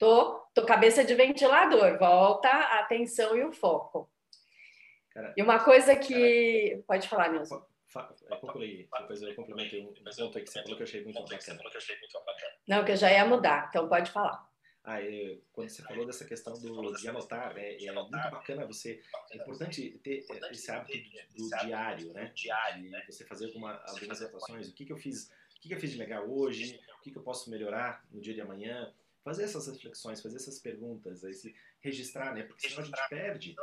Tô, 0.01 0.41
tô 0.55 0.65
cabeça 0.65 1.05
de 1.05 1.15
ventilador, 1.15 1.99
volta 1.99 2.49
a 2.49 2.81
atenção 2.81 3.37
e 3.37 3.45
o 3.45 3.53
foco. 3.53 4.11
Cara, 5.11 5.35
e 5.37 5.43
uma 5.43 5.63
coisa 5.63 5.95
que. 5.95 6.71
Cara, 6.71 6.83
pode 6.87 7.07
falar, 7.07 7.29
Nilson. 7.29 7.63
É, 8.31 8.37
concluí, 8.37 8.89
depois 8.99 9.21
eu 9.21 9.35
complementei 9.35 9.83
um 9.83 9.89
aí 9.89 10.43
que 10.43 10.47
você 10.47 10.63
falou 10.63 10.77
que 10.77 10.83
eu 10.83 10.87
achei 10.87 11.05
muito 11.05 11.21
bacana. 11.21 11.61
Não, 12.67 12.83
que 12.83 12.93
eu 12.93 12.97
já 12.97 13.13
ia 13.13 13.27
mudar, 13.27 13.67
então 13.69 13.89
pode 13.91 14.11
falar. 14.11 14.49
Ah, 14.83 15.03
é, 15.03 15.37
quando 15.53 15.69
você 15.69 15.83
falou 15.83 16.07
dessa 16.07 16.25
questão 16.25 16.55
do, 16.55 16.95
de 16.95 17.07
anotar, 17.07 17.55
é, 17.59 17.85
é 17.85 17.93
muito 17.93 18.11
bacana 18.11 18.65
você. 18.65 19.03
É 19.31 19.37
importante 19.37 19.99
ter 20.03 20.25
esse 20.51 20.71
hábito 20.71 21.11
do, 21.37 21.51
do 21.51 21.59
diário, 21.59 22.13
né? 22.15 22.33
Diário, 22.35 22.91
né? 22.91 23.05
Você 23.07 23.27
fazer 23.27 23.49
alguma, 23.49 23.75
algumas 23.87 24.23
anotações. 24.23 24.71
O 24.71 24.75
que, 24.75 24.87
que 24.87 24.93
eu 24.95 24.97
fiz? 24.97 25.31
O 25.59 25.61
que, 25.61 25.69
que 25.69 25.75
eu 25.75 25.81
fiz 25.81 25.91
de 25.91 25.99
legal 25.99 26.27
hoje? 26.27 26.81
O 26.99 27.03
que, 27.03 27.11
que 27.11 27.19
eu 27.19 27.23
posso 27.23 27.51
melhorar 27.51 28.03
no 28.11 28.19
dia 28.19 28.33
de 28.33 28.41
amanhã? 28.41 28.91
Fazer 29.23 29.45
essas 29.45 29.67
reflexões, 29.67 30.21
fazer 30.21 30.37
essas 30.37 30.59
perguntas, 30.59 31.23
esse, 31.23 31.55
registrar, 31.81 32.35
né? 32.35 32.43
Porque 32.43 32.69
senão 32.69 32.83
a 32.83 32.87
gente 32.87 33.09
perde 33.09 33.55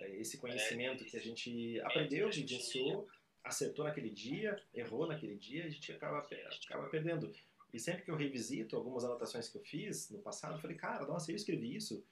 né, 0.00 0.16
esse 0.16 0.38
conhecimento 0.38 1.04
que 1.04 1.16
a 1.16 1.20
gente 1.20 1.80
aprendeu, 1.80 2.30
vivenciou, 2.30 3.08
acertou 3.44 3.84
naquele 3.84 4.10
dia, 4.10 4.60
errou 4.74 5.06
naquele 5.06 5.36
dia, 5.36 5.64
a 5.64 5.68
gente 5.68 5.92
acaba, 5.92 6.18
acaba 6.18 6.88
perdendo. 6.88 7.32
E 7.72 7.78
sempre 7.78 8.02
que 8.02 8.10
eu 8.10 8.16
revisito 8.16 8.76
algumas 8.76 9.04
anotações 9.04 9.48
que 9.48 9.56
eu 9.56 9.62
fiz 9.62 10.10
no 10.10 10.18
passado, 10.18 10.54
eu 10.54 10.60
falei, 10.60 10.76
cara, 10.76 11.06
nossa, 11.06 11.30
eu 11.30 11.36
escrevi 11.36 11.74
isso. 11.74 12.04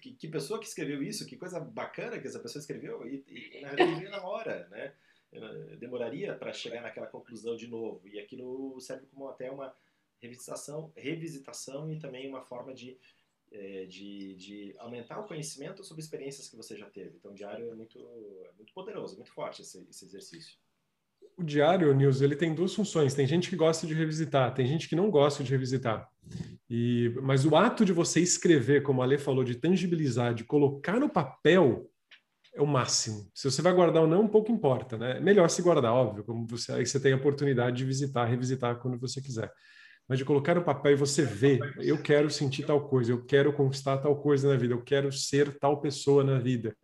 Que, 0.00 0.14
que 0.14 0.28
pessoa 0.28 0.58
que 0.58 0.66
escreveu 0.66 1.02
isso, 1.02 1.26
que 1.26 1.36
coisa 1.36 1.60
bacana 1.60 2.18
que 2.18 2.26
essa 2.26 2.40
pessoa 2.40 2.60
escreveu, 2.60 3.06
e, 3.06 3.22
e 3.28 3.60
na 3.60 3.68
verdade 3.74 4.08
na 4.08 4.24
hora, 4.24 4.66
né? 4.68 4.94
Eu 5.30 5.76
demoraria 5.76 6.34
para 6.34 6.52
chegar 6.52 6.80
naquela 6.80 7.08
conclusão 7.08 7.56
de 7.56 7.66
novo. 7.66 8.06
E 8.08 8.20
aquilo 8.20 8.80
serve 8.80 9.06
como 9.06 9.28
até 9.28 9.50
uma 9.50 9.74
revisitação, 10.24 10.92
revisitação 10.96 11.92
e 11.92 11.98
também 11.98 12.28
uma 12.28 12.40
forma 12.40 12.72
de, 12.72 12.96
é, 13.52 13.84
de, 13.84 14.34
de, 14.36 14.74
aumentar 14.78 15.20
o 15.20 15.26
conhecimento 15.26 15.84
sobre 15.84 16.02
experiências 16.02 16.48
que 16.48 16.56
você 16.56 16.76
já 16.76 16.86
teve. 16.86 17.16
Então, 17.16 17.32
o 17.32 17.34
diário 17.34 17.70
é 17.70 17.74
muito, 17.74 17.98
é 17.98 18.52
muito 18.56 18.72
poderoso, 18.72 19.16
muito 19.16 19.32
forte 19.32 19.62
esse, 19.62 19.86
esse 19.88 20.04
exercício. 20.04 20.56
O 21.36 21.42
diário, 21.42 21.92
Nils, 21.94 22.20
ele 22.20 22.36
tem 22.36 22.54
duas 22.54 22.74
funções. 22.74 23.12
Tem 23.12 23.26
gente 23.26 23.50
que 23.50 23.56
gosta 23.56 23.86
de 23.86 23.94
revisitar, 23.94 24.54
tem 24.54 24.66
gente 24.66 24.88
que 24.88 24.94
não 24.94 25.10
gosta 25.10 25.42
de 25.42 25.50
revisitar. 25.50 26.08
E, 26.70 27.12
mas 27.22 27.44
o 27.44 27.56
ato 27.56 27.84
de 27.84 27.92
você 27.92 28.20
escrever, 28.20 28.82
como 28.82 29.02
a 29.02 29.06
Lê 29.06 29.18
falou, 29.18 29.42
de 29.42 29.56
tangibilizar, 29.56 30.32
de 30.32 30.44
colocar 30.44 30.98
no 31.00 31.10
papel, 31.10 31.90
é 32.54 32.62
o 32.62 32.66
máximo. 32.66 33.28
Se 33.34 33.50
você 33.50 33.60
vai 33.60 33.72
guardar 33.72 34.02
ou 34.02 34.08
não, 34.08 34.28
pouco 34.28 34.52
importa, 34.52 34.96
né? 34.96 35.18
Melhor 35.18 35.50
se 35.50 35.60
guardar, 35.60 35.92
óbvio, 35.92 36.22
como 36.22 36.46
você 36.46 36.70
aí 36.70 36.86
você 36.86 37.00
tem 37.00 37.12
a 37.12 37.16
oportunidade 37.16 37.76
de 37.76 37.84
visitar, 37.84 38.24
revisitar 38.26 38.78
quando 38.78 38.96
você 38.96 39.20
quiser 39.20 39.52
mas 40.08 40.18
de 40.18 40.24
colocar 40.24 40.54
no 40.54 40.62
papel 40.62 40.92
e 40.92 40.96
você 40.96 41.22
ver, 41.22 41.60
eu 41.78 42.00
quero 42.00 42.30
sentir 42.30 42.64
tal 42.64 42.88
coisa, 42.88 43.12
eu 43.12 43.24
quero 43.24 43.52
conquistar 43.52 43.98
tal 43.98 44.20
coisa 44.20 44.48
na 44.50 44.56
vida, 44.56 44.74
eu 44.74 44.82
quero 44.82 45.10
ser 45.10 45.58
tal 45.58 45.80
pessoa 45.80 46.22
na 46.22 46.38
vida. 46.38 46.76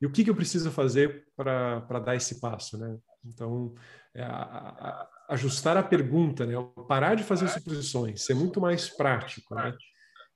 E 0.00 0.06
o 0.06 0.10
que, 0.10 0.24
que 0.24 0.30
eu 0.30 0.34
preciso 0.34 0.70
fazer 0.70 1.26
para 1.36 2.00
dar 2.04 2.16
esse 2.16 2.40
passo, 2.40 2.78
né? 2.78 2.96
Então, 3.24 3.74
é, 4.14 4.22
a, 4.22 4.32
a, 4.32 5.08
ajustar 5.28 5.76
a 5.76 5.82
pergunta, 5.82 6.44
né? 6.44 6.54
Parar 6.88 7.14
de 7.14 7.22
fazer 7.22 7.46
suposições, 7.48 8.24
ser 8.24 8.34
muito 8.34 8.60
mais 8.60 8.88
prático, 8.88 9.54
né? 9.54 9.76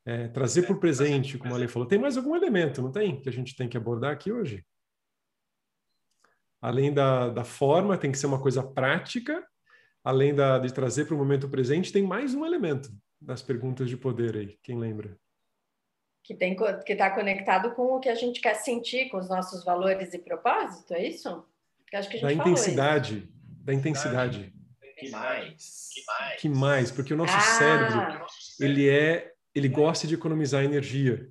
É, 0.05 0.29
trazer 0.29 0.63
para 0.63 0.77
o 0.77 0.79
presente, 0.79 1.37
como 1.37 1.53
a 1.53 1.57
Lei 1.57 1.67
falou. 1.67 1.89
Tem 1.89 1.99
mais 1.99 2.17
algum 2.17 2.37
elemento, 2.37 2.81
não 2.81 2.93
tem? 2.93 3.21
Que 3.21 3.29
a 3.29 3.33
gente 3.33 3.57
tem 3.57 3.69
que 3.69 3.77
abordar 3.77 4.13
aqui 4.13 4.31
hoje? 4.31 4.65
Além 6.61 6.95
da, 6.95 7.31
da 7.31 7.43
forma, 7.43 7.99
tem 7.99 8.13
que 8.13 8.19
ser 8.19 8.27
uma 8.27 8.41
coisa 8.41 8.63
prática 8.63 9.45
além 10.07 10.33
da, 10.33 10.57
de 10.61 10.73
trazer 10.73 11.05
para 11.05 11.17
o 11.17 11.19
momento 11.19 11.49
presente, 11.49 11.93
tem 11.93 12.05
mais 12.05 12.33
um 12.33 12.47
elemento 12.47 12.93
das 13.21 13.43
perguntas 13.43 13.89
de 13.89 13.97
poder 13.97 14.37
aí. 14.37 14.57
Quem 14.63 14.79
lembra? 14.79 15.19
Que 16.23 16.33
tem 16.33 16.55
que 16.55 16.93
está 16.93 17.11
conectado 17.11 17.75
com 17.75 17.97
o 17.97 17.99
que 17.99 18.09
a 18.09 18.15
gente 18.15 18.41
quer 18.41 18.55
sentir, 18.55 19.09
com 19.09 19.17
os 19.17 19.29
nossos 19.29 19.65
valores 19.65 20.15
e 20.15 20.19
propósito, 20.19 20.95
é 20.95 21.09
isso? 21.09 21.45
Que 21.89 21.97
acho 21.97 22.09
que 22.09 22.19
a 22.19 22.21
gente 22.21 22.37
da 22.37 22.45
intensidade, 22.45 23.19
isso. 23.19 23.65
da 23.65 23.75
intensidade. 23.75 24.53
Que 24.97 25.11
mais? 25.11 25.89
Que 25.93 26.05
mais? 26.07 26.41
Que 26.41 26.49
mais? 26.49 26.91
Porque 26.93 27.13
o 27.13 27.17
nosso 27.17 27.37
ah. 27.37 27.41
cérebro, 27.41 28.27
ele 28.61 28.89
é, 28.89 29.33
ele 29.53 29.69
gosta 29.69 30.07
de 30.07 30.15
economizar 30.15 30.63
energia. 30.63 31.29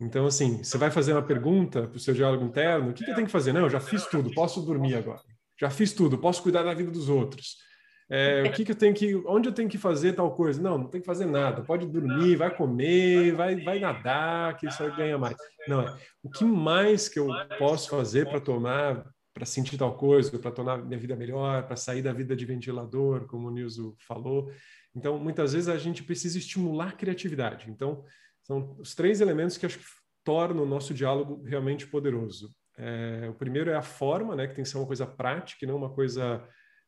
Então, 0.00 0.24
assim, 0.24 0.64
você 0.64 0.78
vai 0.78 0.90
fazer 0.90 1.12
uma 1.12 1.22
pergunta 1.22 1.86
para 1.86 1.98
o 1.98 2.00
seu 2.00 2.14
diálogo 2.14 2.46
interno, 2.46 2.90
o 2.90 2.94
que, 2.94 3.04
que 3.04 3.10
eu 3.10 3.14
tenho 3.14 3.26
que 3.26 3.32
fazer? 3.32 3.52
Não, 3.52 3.62
eu 3.62 3.70
já 3.70 3.80
fiz 3.80 4.06
tudo, 4.06 4.32
posso 4.32 4.62
dormir 4.62 4.94
agora. 4.94 5.20
já 5.60 5.68
fiz 5.68 5.92
tudo, 5.92 6.16
posso 6.16 6.42
cuidar 6.42 6.62
da 6.62 6.72
vida 6.72 6.90
dos 6.90 7.10
outros. 7.10 7.66
É, 8.08 8.44
o 8.44 8.52
que, 8.52 8.64
que 8.64 8.70
eu 8.70 8.76
tenho 8.76 8.94
que, 8.94 9.16
onde 9.26 9.48
eu 9.48 9.52
tenho 9.52 9.68
que 9.68 9.78
fazer 9.78 10.12
tal 10.12 10.32
coisa? 10.32 10.62
Não, 10.62 10.78
não 10.78 10.86
tem 10.86 11.00
que 11.00 11.06
fazer 11.06 11.26
nada. 11.26 11.62
Pode 11.62 11.86
dormir, 11.86 12.36
vai 12.36 12.54
comer, 12.54 13.32
vai, 13.32 13.56
vai 13.56 13.80
nadar, 13.80 14.56
que 14.56 14.66
isso 14.66 14.82
aí 14.82 14.94
ganha 14.96 15.18
mais. 15.18 15.36
Não 15.66 15.80
é. 15.80 15.96
O 16.22 16.30
que 16.30 16.44
mais 16.44 17.08
que 17.08 17.18
eu 17.18 17.28
posso 17.58 17.90
fazer 17.90 18.28
para 18.28 18.40
tomar, 18.40 19.04
para 19.34 19.44
sentir 19.44 19.76
tal 19.76 19.96
coisa, 19.96 20.38
para 20.38 20.52
tornar 20.52 20.78
minha 20.78 20.98
vida 20.98 21.16
melhor, 21.16 21.66
para 21.66 21.76
sair 21.76 22.00
da 22.00 22.12
vida 22.12 22.36
de 22.36 22.46
ventilador, 22.46 23.26
como 23.26 23.48
o 23.48 23.50
Nilson 23.50 23.92
falou. 24.06 24.52
Então, 24.94 25.18
muitas 25.18 25.52
vezes 25.52 25.68
a 25.68 25.76
gente 25.76 26.04
precisa 26.04 26.38
estimular 26.38 26.88
a 26.90 26.92
criatividade. 26.92 27.68
Então, 27.68 28.04
são 28.42 28.76
os 28.78 28.94
três 28.94 29.20
elementos 29.20 29.58
que 29.58 29.66
acho 29.66 29.78
que 29.78 29.84
tornam 30.24 30.62
o 30.62 30.66
nosso 30.66 30.94
diálogo 30.94 31.42
realmente 31.44 31.86
poderoso. 31.86 32.54
É, 32.78 33.26
o 33.28 33.34
primeiro 33.34 33.70
é 33.70 33.74
a 33.74 33.82
forma, 33.82 34.36
né, 34.36 34.46
que 34.46 34.54
tem 34.54 34.62
que 34.62 34.70
ser 34.70 34.76
uma 34.76 34.86
coisa 34.86 35.06
prática 35.06 35.64
e 35.64 35.68
não 35.68 35.76
uma 35.76 35.90
coisa 35.90 36.46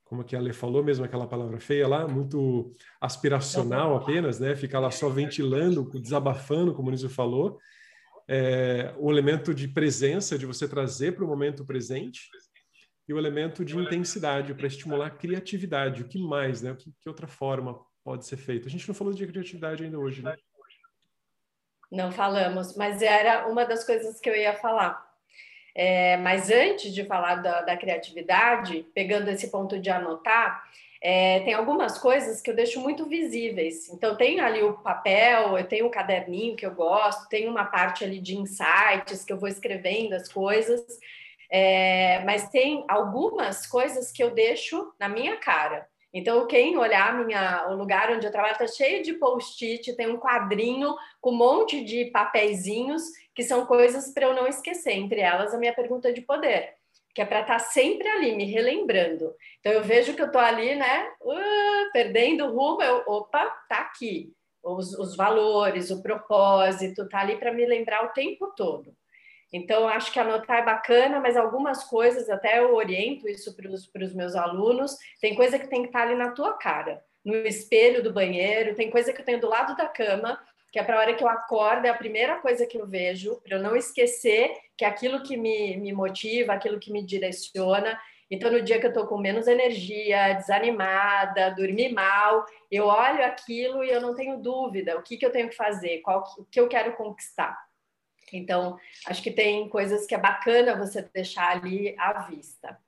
como 0.09 0.25
que 0.25 0.35
a 0.35 0.39
Ale 0.39 0.55
falou 0.55 0.83
mesmo, 0.83 1.05
aquela 1.05 1.27
palavra 1.27 1.61
feia 1.61 1.87
lá, 1.87 2.09
muito 2.09 2.75
aspiracional 2.99 3.95
apenas, 3.95 4.41
né? 4.41 4.57
Ficar 4.57 4.81
lá 4.81 4.91
só 4.91 5.11
ventilando, 5.11 5.85
desabafando, 6.01 6.75
como 6.75 6.89
o 6.89 6.91
Nísio 6.91 7.11
falou. 7.11 7.59
É, 8.27 8.95
o 8.99 9.11
elemento 9.11 9.55
de 9.55 9.69
presença, 9.69 10.39
de 10.39 10.47
você 10.47 10.67
trazer 10.67 11.15
para 11.15 11.25
o 11.25 11.29
momento 11.29 11.65
presente, 11.65 12.31
e 13.07 13.13
o 13.13 13.19
elemento 13.19 13.65
de 13.65 13.77
intensidade, 13.79 14.55
para 14.55 14.67
estimular 14.67 15.07
a 15.07 15.11
criatividade. 15.11 16.03
O 16.03 16.09
que 16.09 16.19
mais, 16.19 16.63
né? 16.63 16.75
Que, 16.75 16.91
que 17.01 17.09
outra 17.09 17.27
forma 17.27 17.79
pode 18.03 18.27
ser 18.27 18.39
feito? 18.39 18.67
A 18.67 18.71
gente 18.71 18.89
não 18.89 18.95
falou 18.95 19.13
de 19.13 19.27
criatividade 19.27 19.85
ainda 19.85 19.99
hoje, 19.99 20.23
né? 20.23 20.35
Não 21.93 22.11
falamos, 22.11 22.77
mas 22.77 23.03
era 23.03 23.47
uma 23.47 23.65
das 23.65 23.85
coisas 23.85 24.21
que 24.21 24.29
eu 24.29 24.35
ia 24.35 24.55
falar. 24.55 25.08
É, 25.75 26.17
mas 26.17 26.51
antes 26.51 26.93
de 26.93 27.05
falar 27.05 27.37
da, 27.37 27.63
da, 27.63 27.77
criatividade, 27.77 28.85
pegando 28.95 29.29
esse 29.31 29.51
ponto 29.51 29.79
de 29.79 29.91
anotar, 29.91 30.65
é, 31.01 31.41
tem 31.41 31.55
algumas 31.55 31.99
coisas 31.99 32.41
que 32.41 32.51
eu 32.51 32.57
deixo 32.57 32.81
muito 32.81 33.07
visíveis. 33.07 33.89
Então, 33.89 34.17
tem 34.17 34.41
ali 34.41 34.63
o 34.63 34.75
papel, 34.75 35.57
eu 35.57 35.65
tenho 35.65 35.87
um 35.87 35.91
caderninho 35.91 36.57
que 36.57 36.67
eu 36.67 36.75
gosto, 36.75 37.29
tem 37.29 37.49
uma 37.49 37.65
parte 37.65 38.03
ali 38.03 38.21
de 38.21 38.37
insights 38.37 39.25
que 39.25 39.33
eu 39.33 39.39
vou 39.39 39.49
escrevendo 39.49 40.15
as 40.15 40.29
coisas, 40.29 40.83
é, 41.51 42.23
mas 42.25 42.49
tem 42.51 42.85
algumas 42.89 43.67
coisas 43.67 44.11
que 44.11 44.23
eu 44.23 44.31
deixo 44.31 44.93
na 44.99 45.09
minha 45.09 45.37
cara. 45.37 45.87
Então, 46.13 46.47
quem 46.47 46.77
olhar 46.79 47.15
minha, 47.25 47.69
o 47.69 47.75
lugar 47.75 48.11
onde 48.11 48.27
eu 48.27 48.33
trabalho 48.33 48.53
está 48.53 48.67
cheio 48.67 49.03
de 49.03 49.15
post-it, 49.15 49.95
tem 49.95 50.09
um 50.09 50.19
quadrinho 50.19 50.95
com 51.21 51.31
um 51.31 51.37
monte 51.37 51.85
de 51.85 52.07
papeizinhos 52.07 53.03
que 53.35 53.43
são 53.43 53.67
coisas 53.67 54.13
para 54.13 54.27
eu 54.27 54.35
não 54.35 54.47
esquecer, 54.47 54.93
entre 54.93 55.21
elas 55.21 55.53
a 55.53 55.59
minha 55.59 55.75
pergunta 55.75 56.13
de 56.13 56.23
poder, 56.23 56.75
que 57.15 57.21
é 57.21 57.27
para 57.27 57.43
estar 57.43 57.55
tá 57.55 57.59
sempre 57.59 58.09
ali, 58.09 58.35
me 58.35 58.45
relembrando. 58.45 59.35
Então 59.61 59.73
eu 59.73 59.85
vejo 59.85 60.15
que 60.15 60.23
eu 60.23 60.27
estou 60.27 60.41
ali, 60.41 60.75
né, 60.75 61.09
uh, 61.21 61.93
perdendo 61.93 62.47
o 62.47 62.57
rumo, 62.57 62.83
eu, 62.83 63.05
opa, 63.07 63.47
tá 63.69 63.79
aqui. 63.79 64.33
Os, 64.63 64.93
os 64.95 65.15
valores, 65.15 65.91
o 65.91 66.03
propósito, 66.03 67.09
tá 67.09 67.21
ali 67.21 67.37
para 67.39 67.53
me 67.53 67.65
lembrar 67.65 68.05
o 68.05 68.13
tempo 68.13 68.53
todo. 68.57 68.93
Então, 69.53 69.89
acho 69.89 70.13
que 70.13 70.21
anotar 70.21 70.59
é 70.59 70.65
bacana, 70.65 71.21
mas 71.21 71.37
algumas 71.37 71.85
coisas, 71.85 72.29
até 72.29 72.59
eu 72.59 72.75
oriento 72.75 73.29
isso 73.29 73.57
para 73.57 74.05
os 74.05 74.15
meus 74.15 74.35
alunos, 74.35 74.97
tem 75.21 75.35
coisa 75.35 75.59
que 75.59 75.67
tem 75.67 75.83
que 75.83 75.89
estar 75.89 76.01
tá 76.01 76.07
ali 76.07 76.15
na 76.15 76.33
tua 76.33 76.53
cara, 76.55 77.03
no 77.25 77.35
espelho 77.35 78.03
do 78.03 78.13
banheiro, 78.13 78.75
tem 78.75 78.91
coisa 78.91 79.13
que 79.13 79.21
eu 79.21 79.25
tenho 79.25 79.41
do 79.41 79.49
lado 79.49 79.75
da 79.75 79.87
cama, 79.87 80.39
que 80.71 80.79
é 80.79 80.83
para 80.83 80.97
a 80.97 81.01
hora 81.01 81.15
que 81.15 81.25
eu 81.25 81.29
acordo, 81.29 81.87
é 81.87 81.89
a 81.89 81.95
primeira 81.95 82.37
coisa 82.41 82.67
que 82.67 82.77
eu 82.77 82.87
vejo, 82.87 83.41
para 83.41 83.57
eu 83.57 83.63
não 83.63 83.75
esquecer 83.75 84.55
que 84.77 84.85
é 84.85 84.89
aquilo 84.89 85.23
que 85.23 85.37
me, 85.37 85.77
me 85.77 85.93
motiva, 85.93 86.53
aquilo 86.53 86.79
que 86.79 86.93
me 86.93 87.05
direciona. 87.05 87.99
Então, 88.31 88.51
no 88.53 88.63
dia 88.63 88.79
que 88.79 88.87
eu 88.87 88.91
estou 88.91 89.07
com 89.07 89.19
menos 89.19 89.49
energia, 89.49 90.35
desanimada, 90.35 91.51
dormi 91.51 91.91
mal, 91.91 92.45
eu 92.71 92.87
olho 92.87 93.25
aquilo 93.25 93.83
e 93.83 93.91
eu 93.91 94.01
não 94.01 94.15
tenho 94.15 94.39
dúvida 94.39 94.97
o 94.97 95.03
que, 95.03 95.17
que 95.17 95.27
eu 95.27 95.33
tenho 95.33 95.49
que 95.49 95.57
fazer, 95.57 95.99
qual 96.03 96.23
o 96.39 96.45
que 96.45 96.61
eu 96.61 96.69
quero 96.69 96.93
conquistar. 96.93 97.59
Então, 98.37 98.79
acho 99.07 99.23
que 99.23 99.31
tem 99.31 99.69
coisas 99.69 100.07
que 100.07 100.15
é 100.15 100.19
bacana 100.19 100.77
você 100.77 101.03
deixar 101.03 101.51
ali 101.51 101.95
à 101.99 102.27
vista. 102.29 102.79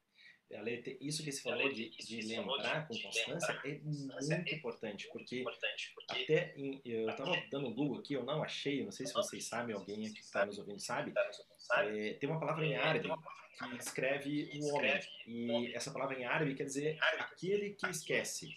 Ale, 0.53 0.99
isso 1.01 1.23
que 1.23 1.31
você 1.31 1.41
falou 1.41 1.73
de, 1.73 1.91
de 1.91 2.23
lembrar 2.23 2.89
com 2.89 2.99
constância 2.99 3.61
é 3.65 3.79
muito 3.79 4.55
importante, 4.55 5.09
porque 5.09 5.45
até 6.09 6.53
em, 6.57 6.81
eu 6.85 7.09
estava 7.09 7.41
dando 7.51 7.69
um 7.69 7.75
Google 7.75 8.01
aqui, 8.01 8.15
eu 8.15 8.25
não 8.25 8.43
achei, 8.43 8.83
não 8.83 8.91
sei 8.91 9.07
se 9.07 9.15
vocês 9.15 9.45
sabem, 9.47 9.77
alguém 9.77 10.07
aqui 10.07 10.15
que 10.15 10.21
está 10.21 10.45
nos 10.45 10.59
ouvindo 10.59 10.81
sabe, 10.81 11.13
é, 11.75 12.15
tem 12.15 12.29
uma 12.29 12.41
palavra 12.41 12.67
em 12.67 12.75
árabe 12.75 13.09
que 13.59 13.77
descreve 13.77 14.51
o 14.61 14.75
homem, 14.75 15.01
e 15.27 15.73
essa 15.75 15.93
palavra 15.93 16.19
em 16.19 16.25
árabe 16.25 16.55
quer 16.55 16.65
dizer 16.65 16.99
aquele 17.01 17.71
que 17.75 17.89
esquece. 17.89 18.49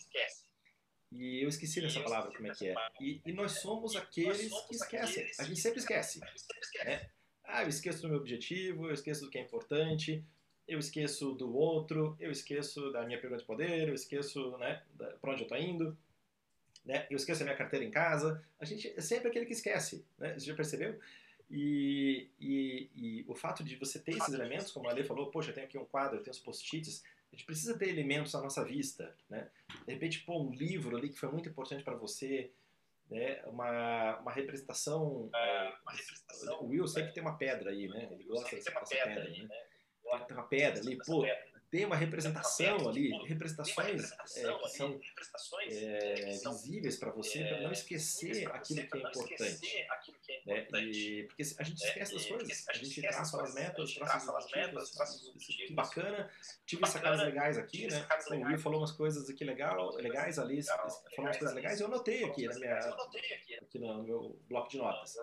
E 1.14 1.44
eu 1.44 1.48
esqueci 1.48 1.80
dessa 1.80 2.02
palavra, 2.02 2.32
como 2.36 2.48
é 2.48 2.56
que 2.56 2.68
é. 2.68 2.76
E, 3.00 3.22
e 3.26 3.32
nós 3.32 3.60
somos 3.60 3.96
aqueles 3.96 4.52
que 4.68 4.76
esquecem. 4.76 5.32
A 5.40 5.44
gente 5.44 5.60
sempre 5.60 5.80
esquece. 5.80 6.20
Né? 6.84 7.10
Ah, 7.44 7.64
eu 7.64 7.70
esqueço 7.70 8.02
do 8.02 8.10
meu 8.10 8.18
objetivo, 8.18 8.88
eu 8.88 8.94
esqueço 8.94 9.22
do 9.22 9.30
que 9.30 9.38
é 9.38 9.42
importante, 9.42 10.26
eu 10.68 10.80
esqueço 10.80 11.34
do 11.34 11.56
outro, 11.56 12.18
eu 12.20 12.32
esqueço 12.32 12.92
da 12.92 13.06
minha 13.06 13.20
pergunta 13.20 13.42
de 13.42 13.48
poder, 13.48 13.90
eu 13.90 13.94
esqueço 13.94 14.58
né, 14.58 14.82
para 14.98 15.32
onde 15.32 15.42
eu 15.42 15.46
estou 15.46 15.58
indo, 15.58 15.96
né, 16.84 17.06
eu 17.10 17.16
esqueço 17.16 17.44
a 17.44 17.46
minha 17.46 17.58
carteira 17.58 17.86
em 17.86 17.92
casa. 17.92 18.44
A 18.60 18.66
gente 18.66 18.92
é 18.96 19.02
sempre 19.02 19.28
aquele 19.28 19.46
que 19.46 19.54
esquece, 19.54 20.06
né? 20.18 20.34
Você 20.34 20.48
já 20.48 20.56
percebeu? 20.56 21.00
E, 21.52 22.30
e, 22.40 22.90
e 22.96 23.26
o 23.28 23.36
fato 23.36 23.64
de 23.64 23.76
você 23.76 24.00
ter 24.00 24.18
esses 24.18 24.34
elementos, 24.34 24.72
como 24.72 24.88
a 24.88 24.92
Ale 24.92 25.04
falou, 25.04 25.30
poxa, 25.30 25.52
eu 25.52 25.54
tenho 25.54 25.68
aqui 25.68 25.78
um 25.78 25.86
quadro, 25.86 26.18
eu 26.18 26.24
tenho 26.24 26.34
os 26.34 26.40
post-its, 26.40 27.04
a 27.34 27.36
gente 27.36 27.46
precisa 27.46 27.76
ter 27.76 27.90
elementos 27.90 28.36
à 28.36 28.42
nossa 28.42 28.64
vista, 28.64 29.16
né? 29.28 29.50
De 29.88 29.94
repente, 29.94 30.20
pô, 30.20 30.40
um 30.40 30.52
livro 30.52 30.96
ali 30.96 31.10
que 31.10 31.20
foi 31.20 31.32
muito 31.32 31.50
importante 31.50 31.84
para 31.84 31.96
você, 31.96 32.52
né? 33.10 33.42
Uma, 33.48 34.20
uma 34.20 34.32
representação. 34.32 35.32
É, 35.36 35.74
o 36.60 36.68
Will, 36.68 36.88
sei 36.88 37.08
que 37.08 37.14
tem 37.14 37.24
uma 37.24 37.36
pedra 37.36 37.72
aí, 37.72 37.88
né? 37.88 38.08
Ele 38.12 38.26
gosta 38.26 38.56
dessa, 38.56 38.70
dessa 38.70 38.86
pedra, 38.86 39.24
né? 39.24 39.50
tem 40.28 40.38
uma 40.38 40.48
pedra 40.48 40.80
ali, 40.80 40.96
pô, 40.98 41.26
tem 41.74 41.86
uma 41.86 41.96
representação 41.96 42.88
ali, 42.88 43.10
representações 43.26 44.12
é, 44.38 44.54
que 44.54 44.70
são 44.70 45.00
é, 45.72 46.52
visíveis 46.52 46.98
para 46.98 47.10
você, 47.10 47.44
para 47.46 47.62
não 47.62 47.72
esquecer 47.72 48.48
aquilo 48.52 48.88
que 48.88 48.96
é 48.96 49.02
importante. 49.02 49.88
Né? 50.46 50.68
E, 50.84 51.24
porque 51.24 51.42
a 51.58 51.64
gente 51.64 51.84
esquece 51.84 52.14
das 52.14 52.26
coisas, 52.28 52.70
a 52.70 52.74
gente 52.74 53.02
traça 53.02 53.42
as 53.42 53.56
metas, 53.56 53.96
traça 53.96 54.32
os 55.16 55.30
objetivos, 55.30 55.68
que 55.68 55.74
bacana, 55.74 56.30
tive 56.64 56.86
sacadas 56.86 57.22
legais 57.22 57.58
aqui, 57.58 57.88
né? 57.88 58.08
O 58.30 58.36
Will 58.36 58.60
falou 58.60 58.80
umas 58.80 58.92
coisas 58.92 59.28
aqui 59.28 59.44
legal, 59.44 59.96
legais 59.96 60.38
ali, 60.38 60.62
falou 60.62 61.02
umas 61.18 61.38
coisas 61.38 61.56
legais, 61.56 61.80
eu 61.80 61.88
anotei 61.88 62.24
aqui, 62.24 62.48
na 62.48 62.54
minha, 62.54 62.78
aqui 63.64 63.80
no 63.80 64.04
meu 64.04 64.40
bloco 64.48 64.70
de 64.70 64.78
notas. 64.78 65.16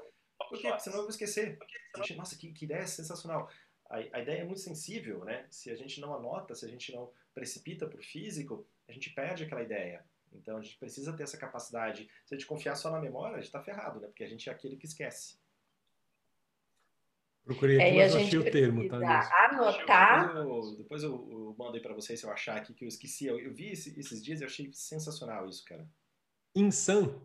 Por 0.48 0.58
quê? 0.58 0.66
Porque 0.66 0.82
senão 0.82 0.96
eu 0.96 1.02
vou 1.02 1.10
esquecer. 1.10 1.56
Nossa, 2.16 2.36
que, 2.36 2.52
que 2.52 2.64
ideia 2.64 2.86
sensacional 2.88 3.48
a, 3.90 3.96
a 3.96 4.22
ideia 4.22 4.42
é 4.42 4.44
muito 4.44 4.60
sensível, 4.60 5.24
né? 5.24 5.46
Se 5.50 5.70
a 5.70 5.74
gente 5.74 6.00
não 6.00 6.14
anota, 6.14 6.54
se 6.54 6.64
a 6.64 6.68
gente 6.68 6.92
não 6.92 7.10
precipita 7.34 7.86
para 7.86 7.98
o 7.98 8.02
físico, 8.02 8.66
a 8.88 8.92
gente 8.92 9.10
perde 9.10 9.44
aquela 9.44 9.62
ideia. 9.62 10.04
Então 10.32 10.56
a 10.56 10.62
gente 10.62 10.78
precisa 10.78 11.12
ter 11.12 11.24
essa 11.24 11.36
capacidade. 11.36 12.08
Se 12.24 12.34
a 12.34 12.38
gente 12.38 12.46
confiar 12.46 12.76
só 12.76 12.90
na 12.90 13.00
memória, 13.00 13.34
a 13.34 13.40
gente 13.40 13.48
está 13.48 13.60
ferrado, 13.60 14.00
né? 14.00 14.06
Porque 14.06 14.22
a 14.22 14.28
gente 14.28 14.48
é 14.48 14.52
aquele 14.52 14.76
que 14.76 14.86
esquece. 14.86 15.38
Procurei 17.44 17.78
aqui, 17.78 17.98
é, 17.98 18.04
mas 18.04 18.14
não 18.14 18.20
achei 18.20 18.38
o 18.38 18.44
termo, 18.44 18.88
tá? 18.88 19.46
Anotar. 19.46 20.28
Depois 20.28 20.46
eu, 20.46 20.76
depois 20.76 21.02
eu, 21.02 21.28
eu 21.30 21.56
mando 21.58 21.74
aí 21.74 21.82
para 21.82 21.94
vocês 21.94 22.20
se 22.20 22.24
eu 22.24 22.30
achar 22.30 22.58
aqui 22.58 22.72
que 22.72 22.84
eu 22.84 22.88
esqueci. 22.88 23.26
Eu, 23.26 23.40
eu 23.40 23.52
vi 23.52 23.72
esse, 23.72 23.98
esses 23.98 24.22
dias 24.22 24.40
e 24.40 24.44
achei 24.44 24.70
sensacional 24.72 25.48
isso, 25.48 25.64
cara. 25.64 25.88
Insan. 26.54 27.20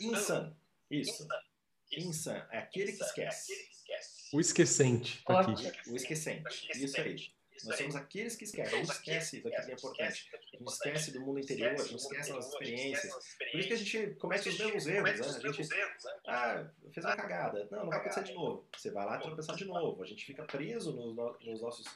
Insan. 0.00 0.56
Isso. 0.90 1.28
Insan. 1.92 2.46
É 2.50 2.58
aquele 2.58 2.92
que 2.92 3.02
esquece. 3.02 3.73
O 4.34 4.40
esquecente. 4.40 5.22
Tá 5.24 5.40
aqui. 5.40 5.70
O 5.88 5.94
esquecente. 5.94 6.68
Isso 6.74 7.00
aí. 7.00 7.16
Nós 7.64 7.78
somos 7.78 7.94
aqueles 7.94 8.34
que 8.34 8.44
esquecem. 8.44 8.74
A 8.74 8.78
gente 8.78 8.90
esquece 8.90 9.40
daquilo 9.40 9.64
que 9.64 9.70
é 9.70 9.74
importante. 9.74 10.28
A 10.32 10.56
gente 10.56 10.68
esquece 10.68 11.12
do 11.12 11.20
mundo 11.20 11.38
interior, 11.38 11.70
a 11.70 11.76
gente 11.76 11.94
esquece 11.94 12.32
das 12.32 12.48
experiências. 12.48 13.12
Por 13.12 13.60
isso 13.60 13.68
que 13.68 13.74
a 13.74 13.76
gente 13.76 14.14
comete 14.16 14.48
os 14.48 14.58
mesmos 14.58 14.86
erros. 14.88 15.20
Né? 15.20 15.26
A 15.28 15.52
gente, 15.52 15.68
ah, 16.26 16.70
fez 16.92 17.06
uma 17.06 17.16
cagada. 17.16 17.68
Não, 17.70 17.84
não 17.84 17.90
vai 17.90 18.00
acontecer 18.00 18.24
de 18.24 18.34
novo. 18.34 18.66
Você 18.76 18.90
vai 18.90 19.06
lá 19.06 19.18
tropeçar 19.18 19.54
de 19.54 19.64
novo. 19.66 20.02
A 20.02 20.06
gente 20.06 20.24
fica 20.26 20.42
preso 20.42 20.92
nos, 20.92 21.14
nos 21.46 21.60
nossos 21.60 21.86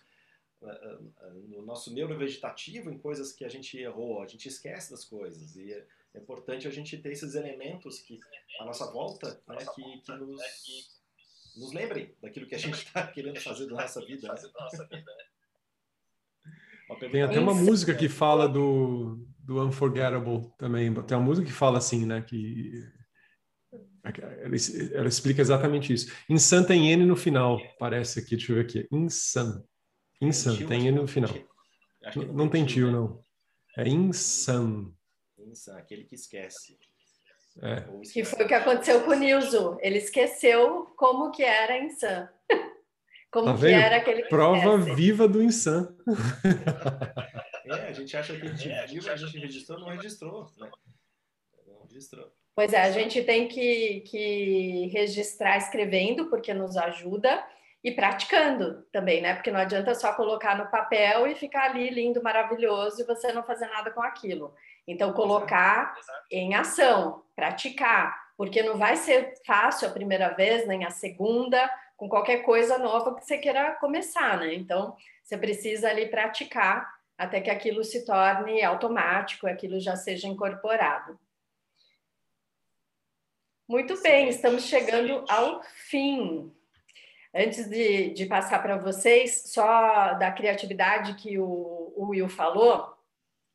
ah, 0.62 0.70
ah, 0.70 0.98
ah, 1.22 1.30
no 1.30 1.62
nosso 1.62 1.92
neurovegetativo 1.92 2.88
em 2.88 2.98
coisas 2.98 3.32
que 3.32 3.44
a 3.44 3.48
gente 3.48 3.76
errou, 3.78 4.22
a 4.22 4.28
gente 4.28 4.48
esquece 4.48 4.92
das 4.92 5.04
coisas. 5.04 5.56
E 5.56 5.72
é 5.72 6.18
importante 6.18 6.68
a 6.68 6.70
gente 6.70 6.96
ter 6.98 7.10
esses 7.10 7.34
elementos 7.34 7.98
que 7.98 8.20
à 8.60 8.64
nossa 8.64 8.90
volta, 8.92 9.42
né, 9.48 9.56
que, 9.74 10.00
que 10.00 10.12
nos 10.12 10.97
nos 11.58 11.72
lembrem 11.72 12.14
daquilo 12.22 12.46
que 12.46 12.54
a 12.54 12.58
gente 12.58 12.74
está 12.74 13.06
querendo 13.06 13.40
fazer 13.40 13.66
da 13.66 13.74
nossa 13.74 14.04
vida. 14.04 14.28
Né? 14.28 14.98
Tem 17.10 17.22
até 17.22 17.38
uma 17.38 17.54
música 17.54 17.94
que 17.94 18.08
fala 18.08 18.48
do, 18.48 19.26
do 19.38 19.62
Unforgettable 19.62 20.50
também. 20.58 20.92
Tem 21.02 21.16
uma 21.16 21.26
música 21.26 21.46
que 21.46 21.52
fala 21.52 21.78
assim, 21.78 22.06
né? 22.06 22.22
Que 22.22 22.72
ela, 24.02 24.54
ela 24.94 25.08
explica 25.08 25.40
exatamente 25.40 25.92
isso. 25.92 26.12
Insan 26.28 26.64
tem 26.64 26.90
N 26.92 27.04
no 27.04 27.16
final, 27.16 27.60
parece 27.78 28.20
aqui. 28.20 28.36
Deixa 28.36 28.52
eu 28.52 28.56
ver 28.56 28.62
aqui. 28.62 28.88
Insan. 28.90 29.62
Insan, 30.20 30.56
tem 30.66 30.88
N 30.88 31.00
no 31.00 31.06
final. 31.06 31.32
não, 32.16 32.24
não 32.32 32.48
tem 32.48 32.64
tio, 32.64 32.86
né? 32.86 32.92
não. 32.92 33.22
É 33.76 33.86
Insan. 33.86 34.92
Insan, 35.38 35.76
aquele 35.76 36.04
que 36.04 36.14
esquece. 36.14 36.78
É. 37.62 37.84
Que 38.12 38.24
foi 38.24 38.44
o 38.44 38.48
que 38.48 38.54
aconteceu 38.54 39.02
com 39.02 39.10
o 39.10 39.14
Nilson. 39.14 39.78
Ele 39.80 39.98
esqueceu 39.98 40.86
como 40.96 41.30
que 41.30 41.42
era 41.42 41.78
Insan. 41.78 42.28
Como 43.30 43.44
tá 43.44 43.58
que 43.58 43.66
era 43.66 43.96
aquele 43.96 44.22
que 44.22 44.30
Prova 44.30 44.78
esquece. 44.78 44.94
viva 44.96 45.28
do 45.28 45.42
Insan. 45.42 45.94
É, 47.66 47.88
a 47.88 47.92
gente 47.92 48.16
acha 48.16 48.34
que 48.34 48.46
a 48.46 48.54
gente 48.54 48.68
viu, 48.90 49.12
a 49.12 49.16
gente 49.16 49.38
registrou, 49.38 49.78
não 49.78 49.88
registrou, 49.88 50.50
né? 50.56 50.70
Não 51.66 51.82
registrou. 51.82 52.32
Pois 52.54 52.72
é, 52.72 52.80
a 52.80 52.90
gente 52.90 53.22
tem 53.22 53.46
que, 53.46 54.00
que 54.06 54.86
registrar 54.86 55.58
escrevendo, 55.58 56.30
porque 56.30 56.54
nos 56.54 56.78
ajuda, 56.78 57.44
e 57.84 57.92
praticando 57.92 58.82
também, 58.90 59.20
né? 59.22 59.34
Porque 59.34 59.50
não 59.50 59.60
adianta 59.60 59.94
só 59.94 60.12
colocar 60.14 60.56
no 60.56 60.70
papel 60.70 61.26
e 61.26 61.34
ficar 61.34 61.70
ali 61.70 61.90
lindo, 61.90 62.22
maravilhoso, 62.22 63.02
e 63.02 63.06
você 63.06 63.32
não 63.32 63.42
fazer 63.42 63.66
nada 63.68 63.90
com 63.90 64.02
aquilo. 64.02 64.54
Então, 64.88 65.12
colocar 65.12 65.94
em 66.30 66.54
ação, 66.54 67.22
praticar, 67.36 68.32
porque 68.38 68.62
não 68.62 68.78
vai 68.78 68.96
ser 68.96 69.34
fácil 69.46 69.86
a 69.86 69.92
primeira 69.92 70.30
vez, 70.30 70.66
nem 70.66 70.86
a 70.86 70.90
segunda, 70.90 71.70
com 71.94 72.08
qualquer 72.08 72.38
coisa 72.38 72.78
nova 72.78 73.14
que 73.14 73.24
você 73.24 73.36
queira 73.36 73.72
começar, 73.74 74.38
né? 74.38 74.54
Então, 74.54 74.96
você 75.22 75.36
precisa 75.36 75.90
ali 75.90 76.06
praticar 76.06 76.90
até 77.18 77.38
que 77.40 77.50
aquilo 77.50 77.84
se 77.84 78.06
torne 78.06 78.62
automático, 78.62 79.46
aquilo 79.46 79.78
já 79.78 79.94
seja 79.94 80.26
incorporado. 80.26 81.18
Muito 83.68 84.00
bem, 84.00 84.28
estamos 84.30 84.64
chegando 84.64 85.22
ao 85.28 85.62
fim. 85.62 86.50
Antes 87.34 87.68
de, 87.68 88.14
de 88.14 88.24
passar 88.24 88.62
para 88.62 88.78
vocês, 88.78 89.42
só 89.48 90.14
da 90.14 90.32
criatividade 90.32 91.14
que 91.16 91.38
o, 91.38 91.92
o 91.94 92.06
Will 92.08 92.28
falou, 92.28 92.97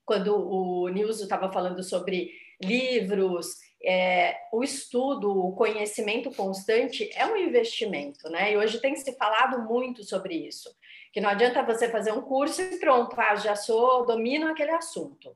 quando 0.05 0.35
o 0.35 0.87
Nilson 0.89 1.23
estava 1.23 1.51
falando 1.51 1.83
sobre 1.83 2.31
livros, 2.61 3.57
é, 3.85 4.37
o 4.51 4.63
estudo, 4.63 5.29
o 5.29 5.53
conhecimento 5.53 6.31
constante 6.31 7.09
é 7.15 7.25
um 7.25 7.35
investimento, 7.35 8.29
né? 8.29 8.53
E 8.53 8.57
hoje 8.57 8.79
tem 8.79 8.95
se 8.95 9.15
falado 9.17 9.61
muito 9.63 10.03
sobre 10.03 10.35
isso, 10.35 10.69
que 11.11 11.19
não 11.19 11.29
adianta 11.29 11.63
você 11.63 11.89
fazer 11.89 12.13
um 12.13 12.21
curso 12.21 12.61
e 12.61 12.79
pronto, 12.79 13.13
ah, 13.19 13.35
já 13.35 13.55
sou, 13.55 14.05
domino 14.05 14.47
aquele 14.47 14.71
assunto. 14.71 15.35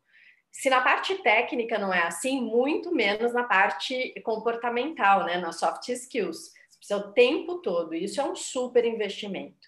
Se 0.49 0.69
na 0.69 0.81
parte 0.81 1.15
técnica 1.15 1.77
não 1.77 1.93
é 1.93 2.03
assim, 2.03 2.41
muito 2.41 2.93
menos 2.95 3.33
na 3.33 3.43
parte 3.43 4.13
comportamental, 4.23 5.25
né? 5.25 5.37
Nas 5.37 5.59
soft 5.59 5.87
skills. 5.89 6.51
Precisa 6.77 6.97
o 6.99 7.11
tempo 7.11 7.55
todo, 7.61 7.93
isso 7.93 8.21
é 8.21 8.23
um 8.23 8.35
super 8.35 8.85
investimento. 8.85 9.66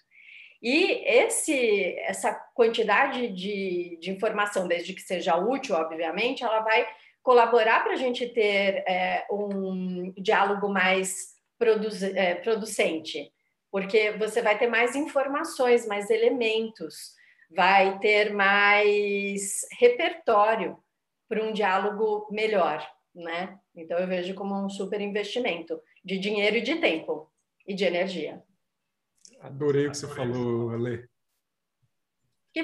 E 0.62 0.92
esse, 1.06 1.96
essa 2.00 2.34
quantidade 2.54 3.28
de, 3.28 3.98
de 4.00 4.10
informação, 4.10 4.68
desde 4.68 4.92
que 4.92 5.00
seja 5.00 5.36
útil, 5.36 5.74
obviamente, 5.74 6.44
ela 6.44 6.60
vai 6.60 6.86
colaborar 7.22 7.82
para 7.82 7.94
a 7.94 7.96
gente 7.96 8.26
ter 8.28 8.84
é, 8.86 9.26
um 9.30 10.12
diálogo 10.18 10.68
mais 10.68 11.34
produz, 11.58 12.02
é, 12.02 12.34
producente, 12.34 13.32
porque 13.70 14.12
você 14.12 14.42
vai 14.42 14.58
ter 14.58 14.66
mais 14.66 14.94
informações, 14.94 15.86
mais 15.86 16.10
elementos, 16.10 17.14
vai 17.50 17.98
ter 17.98 18.32
mais 18.32 19.66
repertório 19.78 20.78
para 21.28 21.42
um 21.42 21.52
diálogo 21.52 22.26
melhor, 22.30 22.86
né? 23.14 23.58
Então 23.74 23.98
eu 23.98 24.06
vejo 24.06 24.34
como 24.34 24.54
um 24.54 24.68
super 24.68 25.00
investimento 25.00 25.80
de 26.04 26.18
dinheiro 26.18 26.56
e 26.56 26.60
de 26.60 26.76
tempo 26.76 27.30
e 27.66 27.74
de 27.74 27.84
energia. 27.84 28.42
Adorei 29.40 29.86
o 29.86 29.90
que 29.90 29.96
você 29.96 30.08
falou, 30.08 30.70
Ale. 30.70 31.08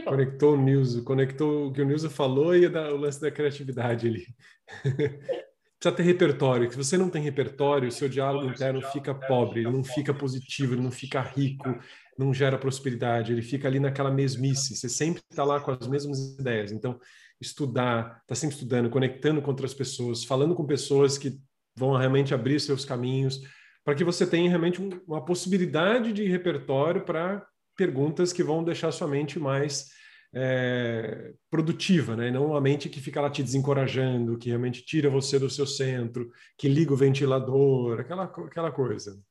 Conectou 0.05 0.55
o 0.55 0.57
Nilson, 0.57 1.05
conectou 1.05 1.69
o 1.69 1.73
que 1.73 1.81
o 1.81 1.85
Nilson 1.85 2.11
falou 2.11 2.55
e 2.55 2.67
o 2.67 2.97
lance 2.97 3.21
da 3.21 3.31
criatividade 3.31 4.09
ali. 4.09 4.27
Precisa 5.79 5.95
ter 5.95 6.03
repertório. 6.03 6.71
Se 6.71 6.77
você 6.77 6.99
não 6.99 7.11
tem 7.11 7.23
repertório, 7.23 7.89
o 7.89 7.93
seu 7.93 8.09
diálogo 8.09 8.49
interno 8.49 8.81
fica 8.81 9.15
pobre, 9.15 9.61
ele 9.61 9.71
não 9.71 9.85
fica 9.85 10.13
positivo, 10.13 10.75
ele 10.75 10.83
não 10.83 10.91
fica 10.91 11.21
rico, 11.21 11.79
não 12.19 12.33
gera 12.33 12.59
prosperidade, 12.59 13.33
ele 13.33 13.43
fica 13.43 13.69
ali 13.69 13.79
naquela 13.79 14.11
mesmice. 14.11 14.75
Você 14.75 14.89
sempre 14.89 15.23
está 15.31 15.45
lá 15.45 15.61
com 15.61 15.71
as 15.71 15.87
mesmas 15.87 16.35
ideias. 16.39 16.73
Então, 16.73 16.99
estudar, 17.41 18.21
está 18.23 18.35
sempre 18.35 18.57
estudando, 18.57 18.91
conectando 18.91 19.43
com 19.43 19.51
outras 19.51 19.75
pessoas, 19.75 20.25
falando 20.25 20.55
com 20.55 20.67
pessoas 20.67 21.19
que 21.19 21.39
vão 21.77 21.95
realmente 21.97 22.35
abrir 22.35 22.59
seus 22.59 22.85
caminhos, 22.85 23.41
para 23.87 23.95
que 23.95 24.03
você 24.03 24.27
tenha 24.27 24.49
realmente 24.49 24.81
uma 25.07 25.25
possibilidade 25.25 26.13
de 26.13 26.27
repertório 26.27 27.05
para 27.05 27.47
perguntas 27.77 28.33
que 28.33 28.43
vão 28.43 28.65
deixar 28.65 28.91
sua 28.91 29.07
mente 29.07 29.39
mais 29.39 29.91
é, 30.35 31.33
produtiva, 31.49 32.17
né? 32.17 32.29
não 32.33 32.47
uma 32.47 32.61
mente 32.61 32.89
que 32.89 33.01
fica 33.01 33.21
lá 33.21 33.31
te 33.31 33.45
desencorajando, 33.45 34.39
que 34.39 34.49
realmente 34.49 34.85
tira 34.85 35.09
você 35.09 35.39
do 35.39 35.49
seu 35.49 35.69
centro, 35.69 36.33
que 36.59 36.69
liga 36.69 36.93
o 36.93 36.97
ventilador, 36.97 38.01
aquela, 38.01 38.25
aquela 38.25 38.73
coisa. 38.73 39.23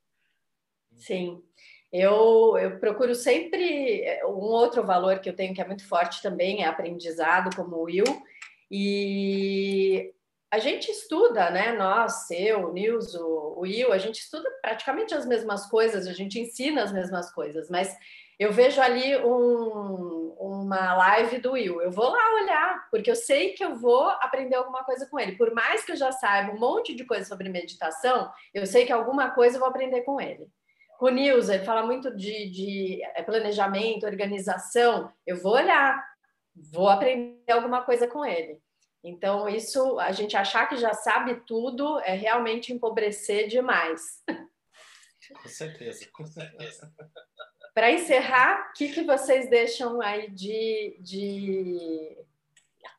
Sim. 0.93 1.41
Eu, 1.91 2.57
eu 2.57 2.79
procuro 2.79 3.13
sempre 3.13 4.05
um 4.23 4.39
outro 4.39 4.85
valor 4.85 5.19
que 5.19 5.27
eu 5.27 5.35
tenho 5.35 5.53
que 5.53 5.59
é 5.59 5.67
muito 5.67 5.85
forte 5.85 6.21
também 6.21 6.63
é 6.63 6.67
aprendizado, 6.67 7.53
como 7.57 7.75
o 7.75 7.83
Will, 7.83 8.05
e 8.71 10.13
a 10.51 10.59
gente 10.59 10.89
estuda, 10.89 11.49
né? 11.49 11.73
Nós, 11.73 12.29
eu, 12.31 12.69
o 12.69 12.73
Nils, 12.73 13.13
o 13.15 13.59
Will, 13.59 13.91
a 13.91 13.97
gente 13.97 14.19
estuda 14.19 14.49
praticamente 14.61 15.13
as 15.13 15.25
mesmas 15.25 15.65
coisas, 15.67 16.07
a 16.07 16.13
gente 16.13 16.39
ensina 16.39 16.83
as 16.83 16.91
mesmas 16.91 17.31
coisas, 17.31 17.69
mas 17.69 17.95
eu 18.37 18.51
vejo 18.51 18.81
ali 18.81 19.17
um, 19.17 20.35
uma 20.39 20.95
live 20.95 21.39
do 21.39 21.53
Will, 21.53 21.81
eu 21.81 21.91
vou 21.91 22.09
lá 22.09 22.33
olhar, 22.35 22.87
porque 22.91 23.09
eu 23.09 23.15
sei 23.15 23.53
que 23.53 23.63
eu 23.63 23.75
vou 23.75 24.09
aprender 24.09 24.55
alguma 24.55 24.83
coisa 24.83 25.07
com 25.07 25.19
ele. 25.19 25.37
Por 25.37 25.53
mais 25.53 25.85
que 25.85 25.93
eu 25.93 25.95
já 25.95 26.11
saiba 26.11 26.51
um 26.51 26.59
monte 26.59 26.93
de 26.93 27.05
coisa 27.05 27.25
sobre 27.25 27.49
meditação, 27.49 28.29
eu 28.53 28.65
sei 28.65 28.85
que 28.85 28.91
alguma 28.91 29.31
coisa 29.31 29.55
eu 29.55 29.59
vou 29.59 29.69
aprender 29.69 30.01
com 30.01 30.19
ele. 30.19 30.47
Com 30.97 31.07
o 31.07 31.09
Nils, 31.09 31.49
ele 31.49 31.65
fala 31.65 31.85
muito 31.85 32.15
de, 32.15 32.49
de 32.49 33.03
é, 33.15 33.21
planejamento, 33.21 34.05
organização. 34.05 35.11
Eu 35.25 35.37
vou 35.41 35.53
olhar, 35.53 36.01
vou 36.71 36.87
aprender 36.87 37.51
alguma 37.51 37.81
coisa 37.83 38.07
com 38.07 38.25
ele. 38.25 38.61
Então, 39.07 39.47
isso, 39.47 39.99
a 39.99 40.11
gente 40.11 40.35
achar 40.35 40.67
que 40.67 40.77
já 40.77 40.91
sabe 40.91 41.35
tudo 41.45 41.99
é 41.99 42.15
realmente 42.15 42.73
empobrecer 42.73 43.47
demais. 43.47 44.23
Com 45.41 45.47
certeza, 45.47 46.07
com 46.11 46.25
certeza. 46.25 46.91
Para 47.71 47.91
encerrar, 47.91 48.69
o 48.69 48.73
que, 48.73 48.91
que 48.91 49.03
vocês 49.03 49.47
deixam 49.47 50.01
aí 50.01 50.31
de, 50.31 50.97
de 51.01 52.17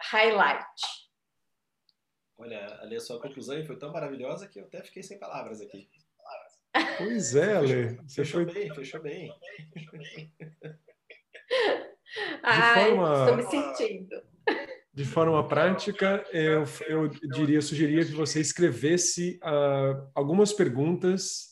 highlight? 0.01 0.83
Olha, 2.39 2.81
ali 2.83 2.95
a 2.95 3.01
sua 3.01 3.21
conclusão 3.21 3.65
foi 3.65 3.77
tão 3.77 3.93
maravilhosa 3.93 4.47
que 4.47 4.61
eu 4.61 4.65
até 4.65 4.83
fiquei 4.85 5.03
sem 5.03 5.19
palavras 5.19 5.61
aqui. 5.61 5.91
Pois 6.99 7.35
é, 7.35 7.57
Ale. 7.57 7.97
Você 8.07 8.25
fechou 8.25 8.45
foi... 8.45 8.55
bem, 8.55 8.75
fechou 8.75 9.01
bem. 9.01 9.35
Ai, 12.45 12.91
forma... 12.91 13.21
estou 13.21 13.37
me 13.37 13.43
sentindo. 13.51 14.36
De 14.97 15.05
forma 15.05 15.47
prática, 15.47 16.25
eu, 16.33 16.65
eu 16.89 17.09
diria, 17.09 17.61
sugeria 17.61 18.03
que 18.03 18.13
você 18.13 18.41
escrevesse 18.41 19.39
uh, 19.45 20.11
algumas 20.15 20.55
perguntas 20.55 21.51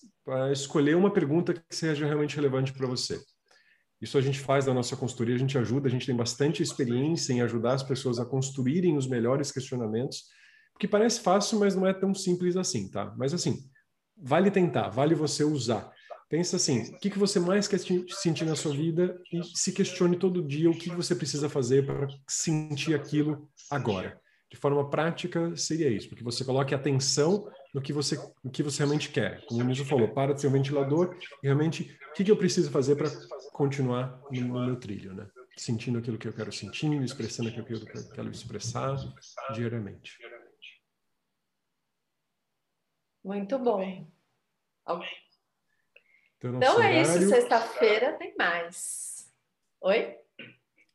escolher 0.51 0.97
uma 0.97 1.13
pergunta 1.13 1.53
que 1.53 1.77
seja 1.77 2.07
realmente 2.07 2.37
relevante 2.37 2.73
para 2.73 2.87
você. 2.87 3.21
Isso 4.01 4.17
a 4.17 4.21
gente 4.23 4.41
faz 4.41 4.65
na 4.67 4.73
nossa 4.73 4.97
consultoria, 4.97 5.35
a 5.35 5.39
gente 5.39 5.59
ajuda, 5.59 5.89
a 5.89 5.91
gente 5.91 6.07
tem 6.07 6.17
bastante 6.17 6.63
experiência 6.63 7.35
em 7.35 7.43
ajudar 7.43 7.75
as 7.75 7.83
pessoas 7.83 8.19
a 8.19 8.25
construírem 8.25 8.97
os 8.97 9.07
melhores 9.07 9.53
questionamentos, 9.53 10.25
porque 10.73 10.89
parece 10.89 11.21
fácil, 11.21 11.61
mas 11.61 11.77
não 11.77 11.87
é 11.87 11.93
tão 11.93 12.15
simples 12.15 12.57
assim, 12.57 12.91
tá? 12.91 13.15
Mas 13.17 13.35
assim, 13.35 13.59
vale 14.17 14.51
tentar, 14.51 14.89
vale 14.89 15.15
você 15.15 15.45
usar. 15.45 15.93
Pensa 16.29 16.57
assim, 16.57 16.95
o 16.95 16.99
que, 16.99 17.11
que 17.11 17.19
você 17.19 17.39
mais 17.39 17.69
quer 17.69 17.79
sentir 17.79 18.45
na 18.45 18.57
sua 18.57 18.75
vida 18.75 19.21
e 19.33 19.43
se 19.45 19.73
questione 19.73 20.19
todo 20.19 20.43
dia 20.43 20.71
o 20.71 20.79
que 20.79 20.91
você 20.91 21.15
precisa 21.15 21.49
fazer 21.49 21.85
para 21.87 22.09
sentir 22.27 22.95
aquilo 22.95 23.49
agora. 23.71 24.21
De 24.51 24.57
forma 24.57 24.89
prática, 24.89 25.55
seria 25.57 25.89
isso, 25.89 26.09
porque 26.09 26.23
você 26.23 26.45
coloque 26.45 26.75
atenção 26.75 27.51
no 27.75 27.83
que 27.83 27.93
você, 27.93 28.17
no 28.43 28.51
que 28.51 28.63
você 28.63 28.79
realmente 28.79 29.11
quer. 29.11 29.45
Como 29.47 29.61
o 29.61 29.65
Nilson 29.65 29.85
falou, 29.85 30.09
para 30.09 30.33
de 30.33 30.41
ser 30.41 30.47
um 30.47 30.53
ventilador 30.53 31.19
e 31.43 31.47
realmente 31.47 31.99
o 32.11 32.15
que, 32.15 32.25
que 32.25 32.31
eu 32.31 32.37
preciso 32.37 32.71
fazer 32.71 32.95
para 32.95 33.11
continuar 33.53 34.21
no, 34.31 34.41
no, 34.41 34.67
meu 34.67 34.77
trilho, 34.77 35.13
né? 35.13 35.27
Sentindo 35.57 35.99
aquilo 35.99 36.19
que 36.19 36.29
eu 36.29 36.33
quero 36.33 36.53
sentir, 36.53 36.93
expressando 37.03 37.49
aquilo 37.49 37.65
que 37.65 37.75
eu 37.75 38.11
quero 38.13 38.31
expressar 38.31 38.97
diariamente. 39.53 40.19
Muito 43.25 43.59
bom. 43.59 44.07
Então 46.45 46.83
é 46.83 47.01
isso, 47.01 47.29
sexta-feira 47.29 48.13
tem 48.13 48.35
mais. 48.37 49.27
Oi? 49.81 50.17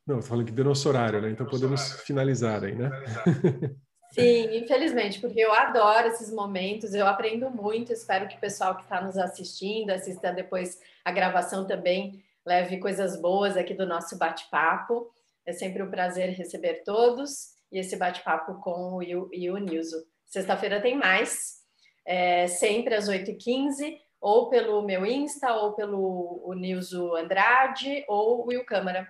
Não, 0.05 0.21
falando 0.21 0.45
que 0.45 0.51
deu 0.51 0.65
nosso 0.65 0.87
horário, 0.87 1.21
né? 1.21 1.31
Então 1.31 1.45
podemos 1.45 2.01
finalizar 2.01 2.63
aí, 2.63 2.75
né? 2.75 2.89
Sim, 4.11 4.57
infelizmente, 4.57 5.19
porque 5.19 5.39
eu 5.39 5.53
adoro 5.53 6.07
esses 6.07 6.31
momentos, 6.31 6.93
eu 6.93 7.05
aprendo 7.05 7.49
muito, 7.51 7.93
espero 7.93 8.27
que 8.27 8.35
o 8.35 8.39
pessoal 8.39 8.75
que 8.75 8.83
está 8.83 9.01
nos 9.01 9.17
assistindo, 9.17 9.91
assista 9.91 10.31
depois 10.31 10.79
a 11.05 11.11
gravação 11.11 11.65
também, 11.67 12.23
leve 12.45 12.79
coisas 12.79 13.19
boas 13.21 13.55
aqui 13.55 13.73
do 13.73 13.85
nosso 13.85 14.17
bate-papo. 14.17 15.11
É 15.45 15.53
sempre 15.53 15.83
um 15.83 15.89
prazer 15.89 16.29
receber 16.29 16.83
todos 16.83 17.53
e 17.71 17.79
esse 17.79 17.95
bate-papo 17.95 18.55
com 18.61 18.93
o 18.93 18.95
Will 18.97 19.29
e 19.31 19.49
o 19.49 19.57
Nilson. 19.57 20.01
Sexta-feira 20.25 20.81
tem 20.81 20.95
mais, 20.97 21.59
é, 22.05 22.47
sempre 22.47 22.95
às 22.95 23.07
8h15, 23.07 23.97
ou 24.19 24.49
pelo 24.49 24.81
meu 24.81 25.05
Insta, 25.05 25.53
ou 25.53 25.73
pelo 25.73 26.41
o 26.43 26.53
Nilson 26.53 27.15
Andrade, 27.15 28.03
ou 28.07 28.47
Will 28.47 28.65
Câmara. 28.65 29.07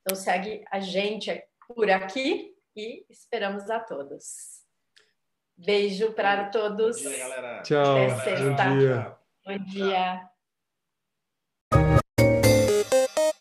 Então 0.00 0.16
segue 0.16 0.64
a 0.70 0.80
gente 0.80 1.42
por 1.68 1.90
aqui 1.90 2.54
e 2.74 3.04
esperamos 3.10 3.68
a 3.70 3.80
todos. 3.80 4.62
Beijo 5.56 6.12
para 6.12 6.50
todos. 6.50 7.02
Bom 7.02 7.08
dia, 7.08 7.18
galera. 7.18 7.62
Tchau. 7.62 7.96
Até 7.96 8.10
sexta. 8.20 8.64
Bom 8.64 8.78
dia. 8.78 9.16
Bom 9.44 9.58
dia. 9.64 10.35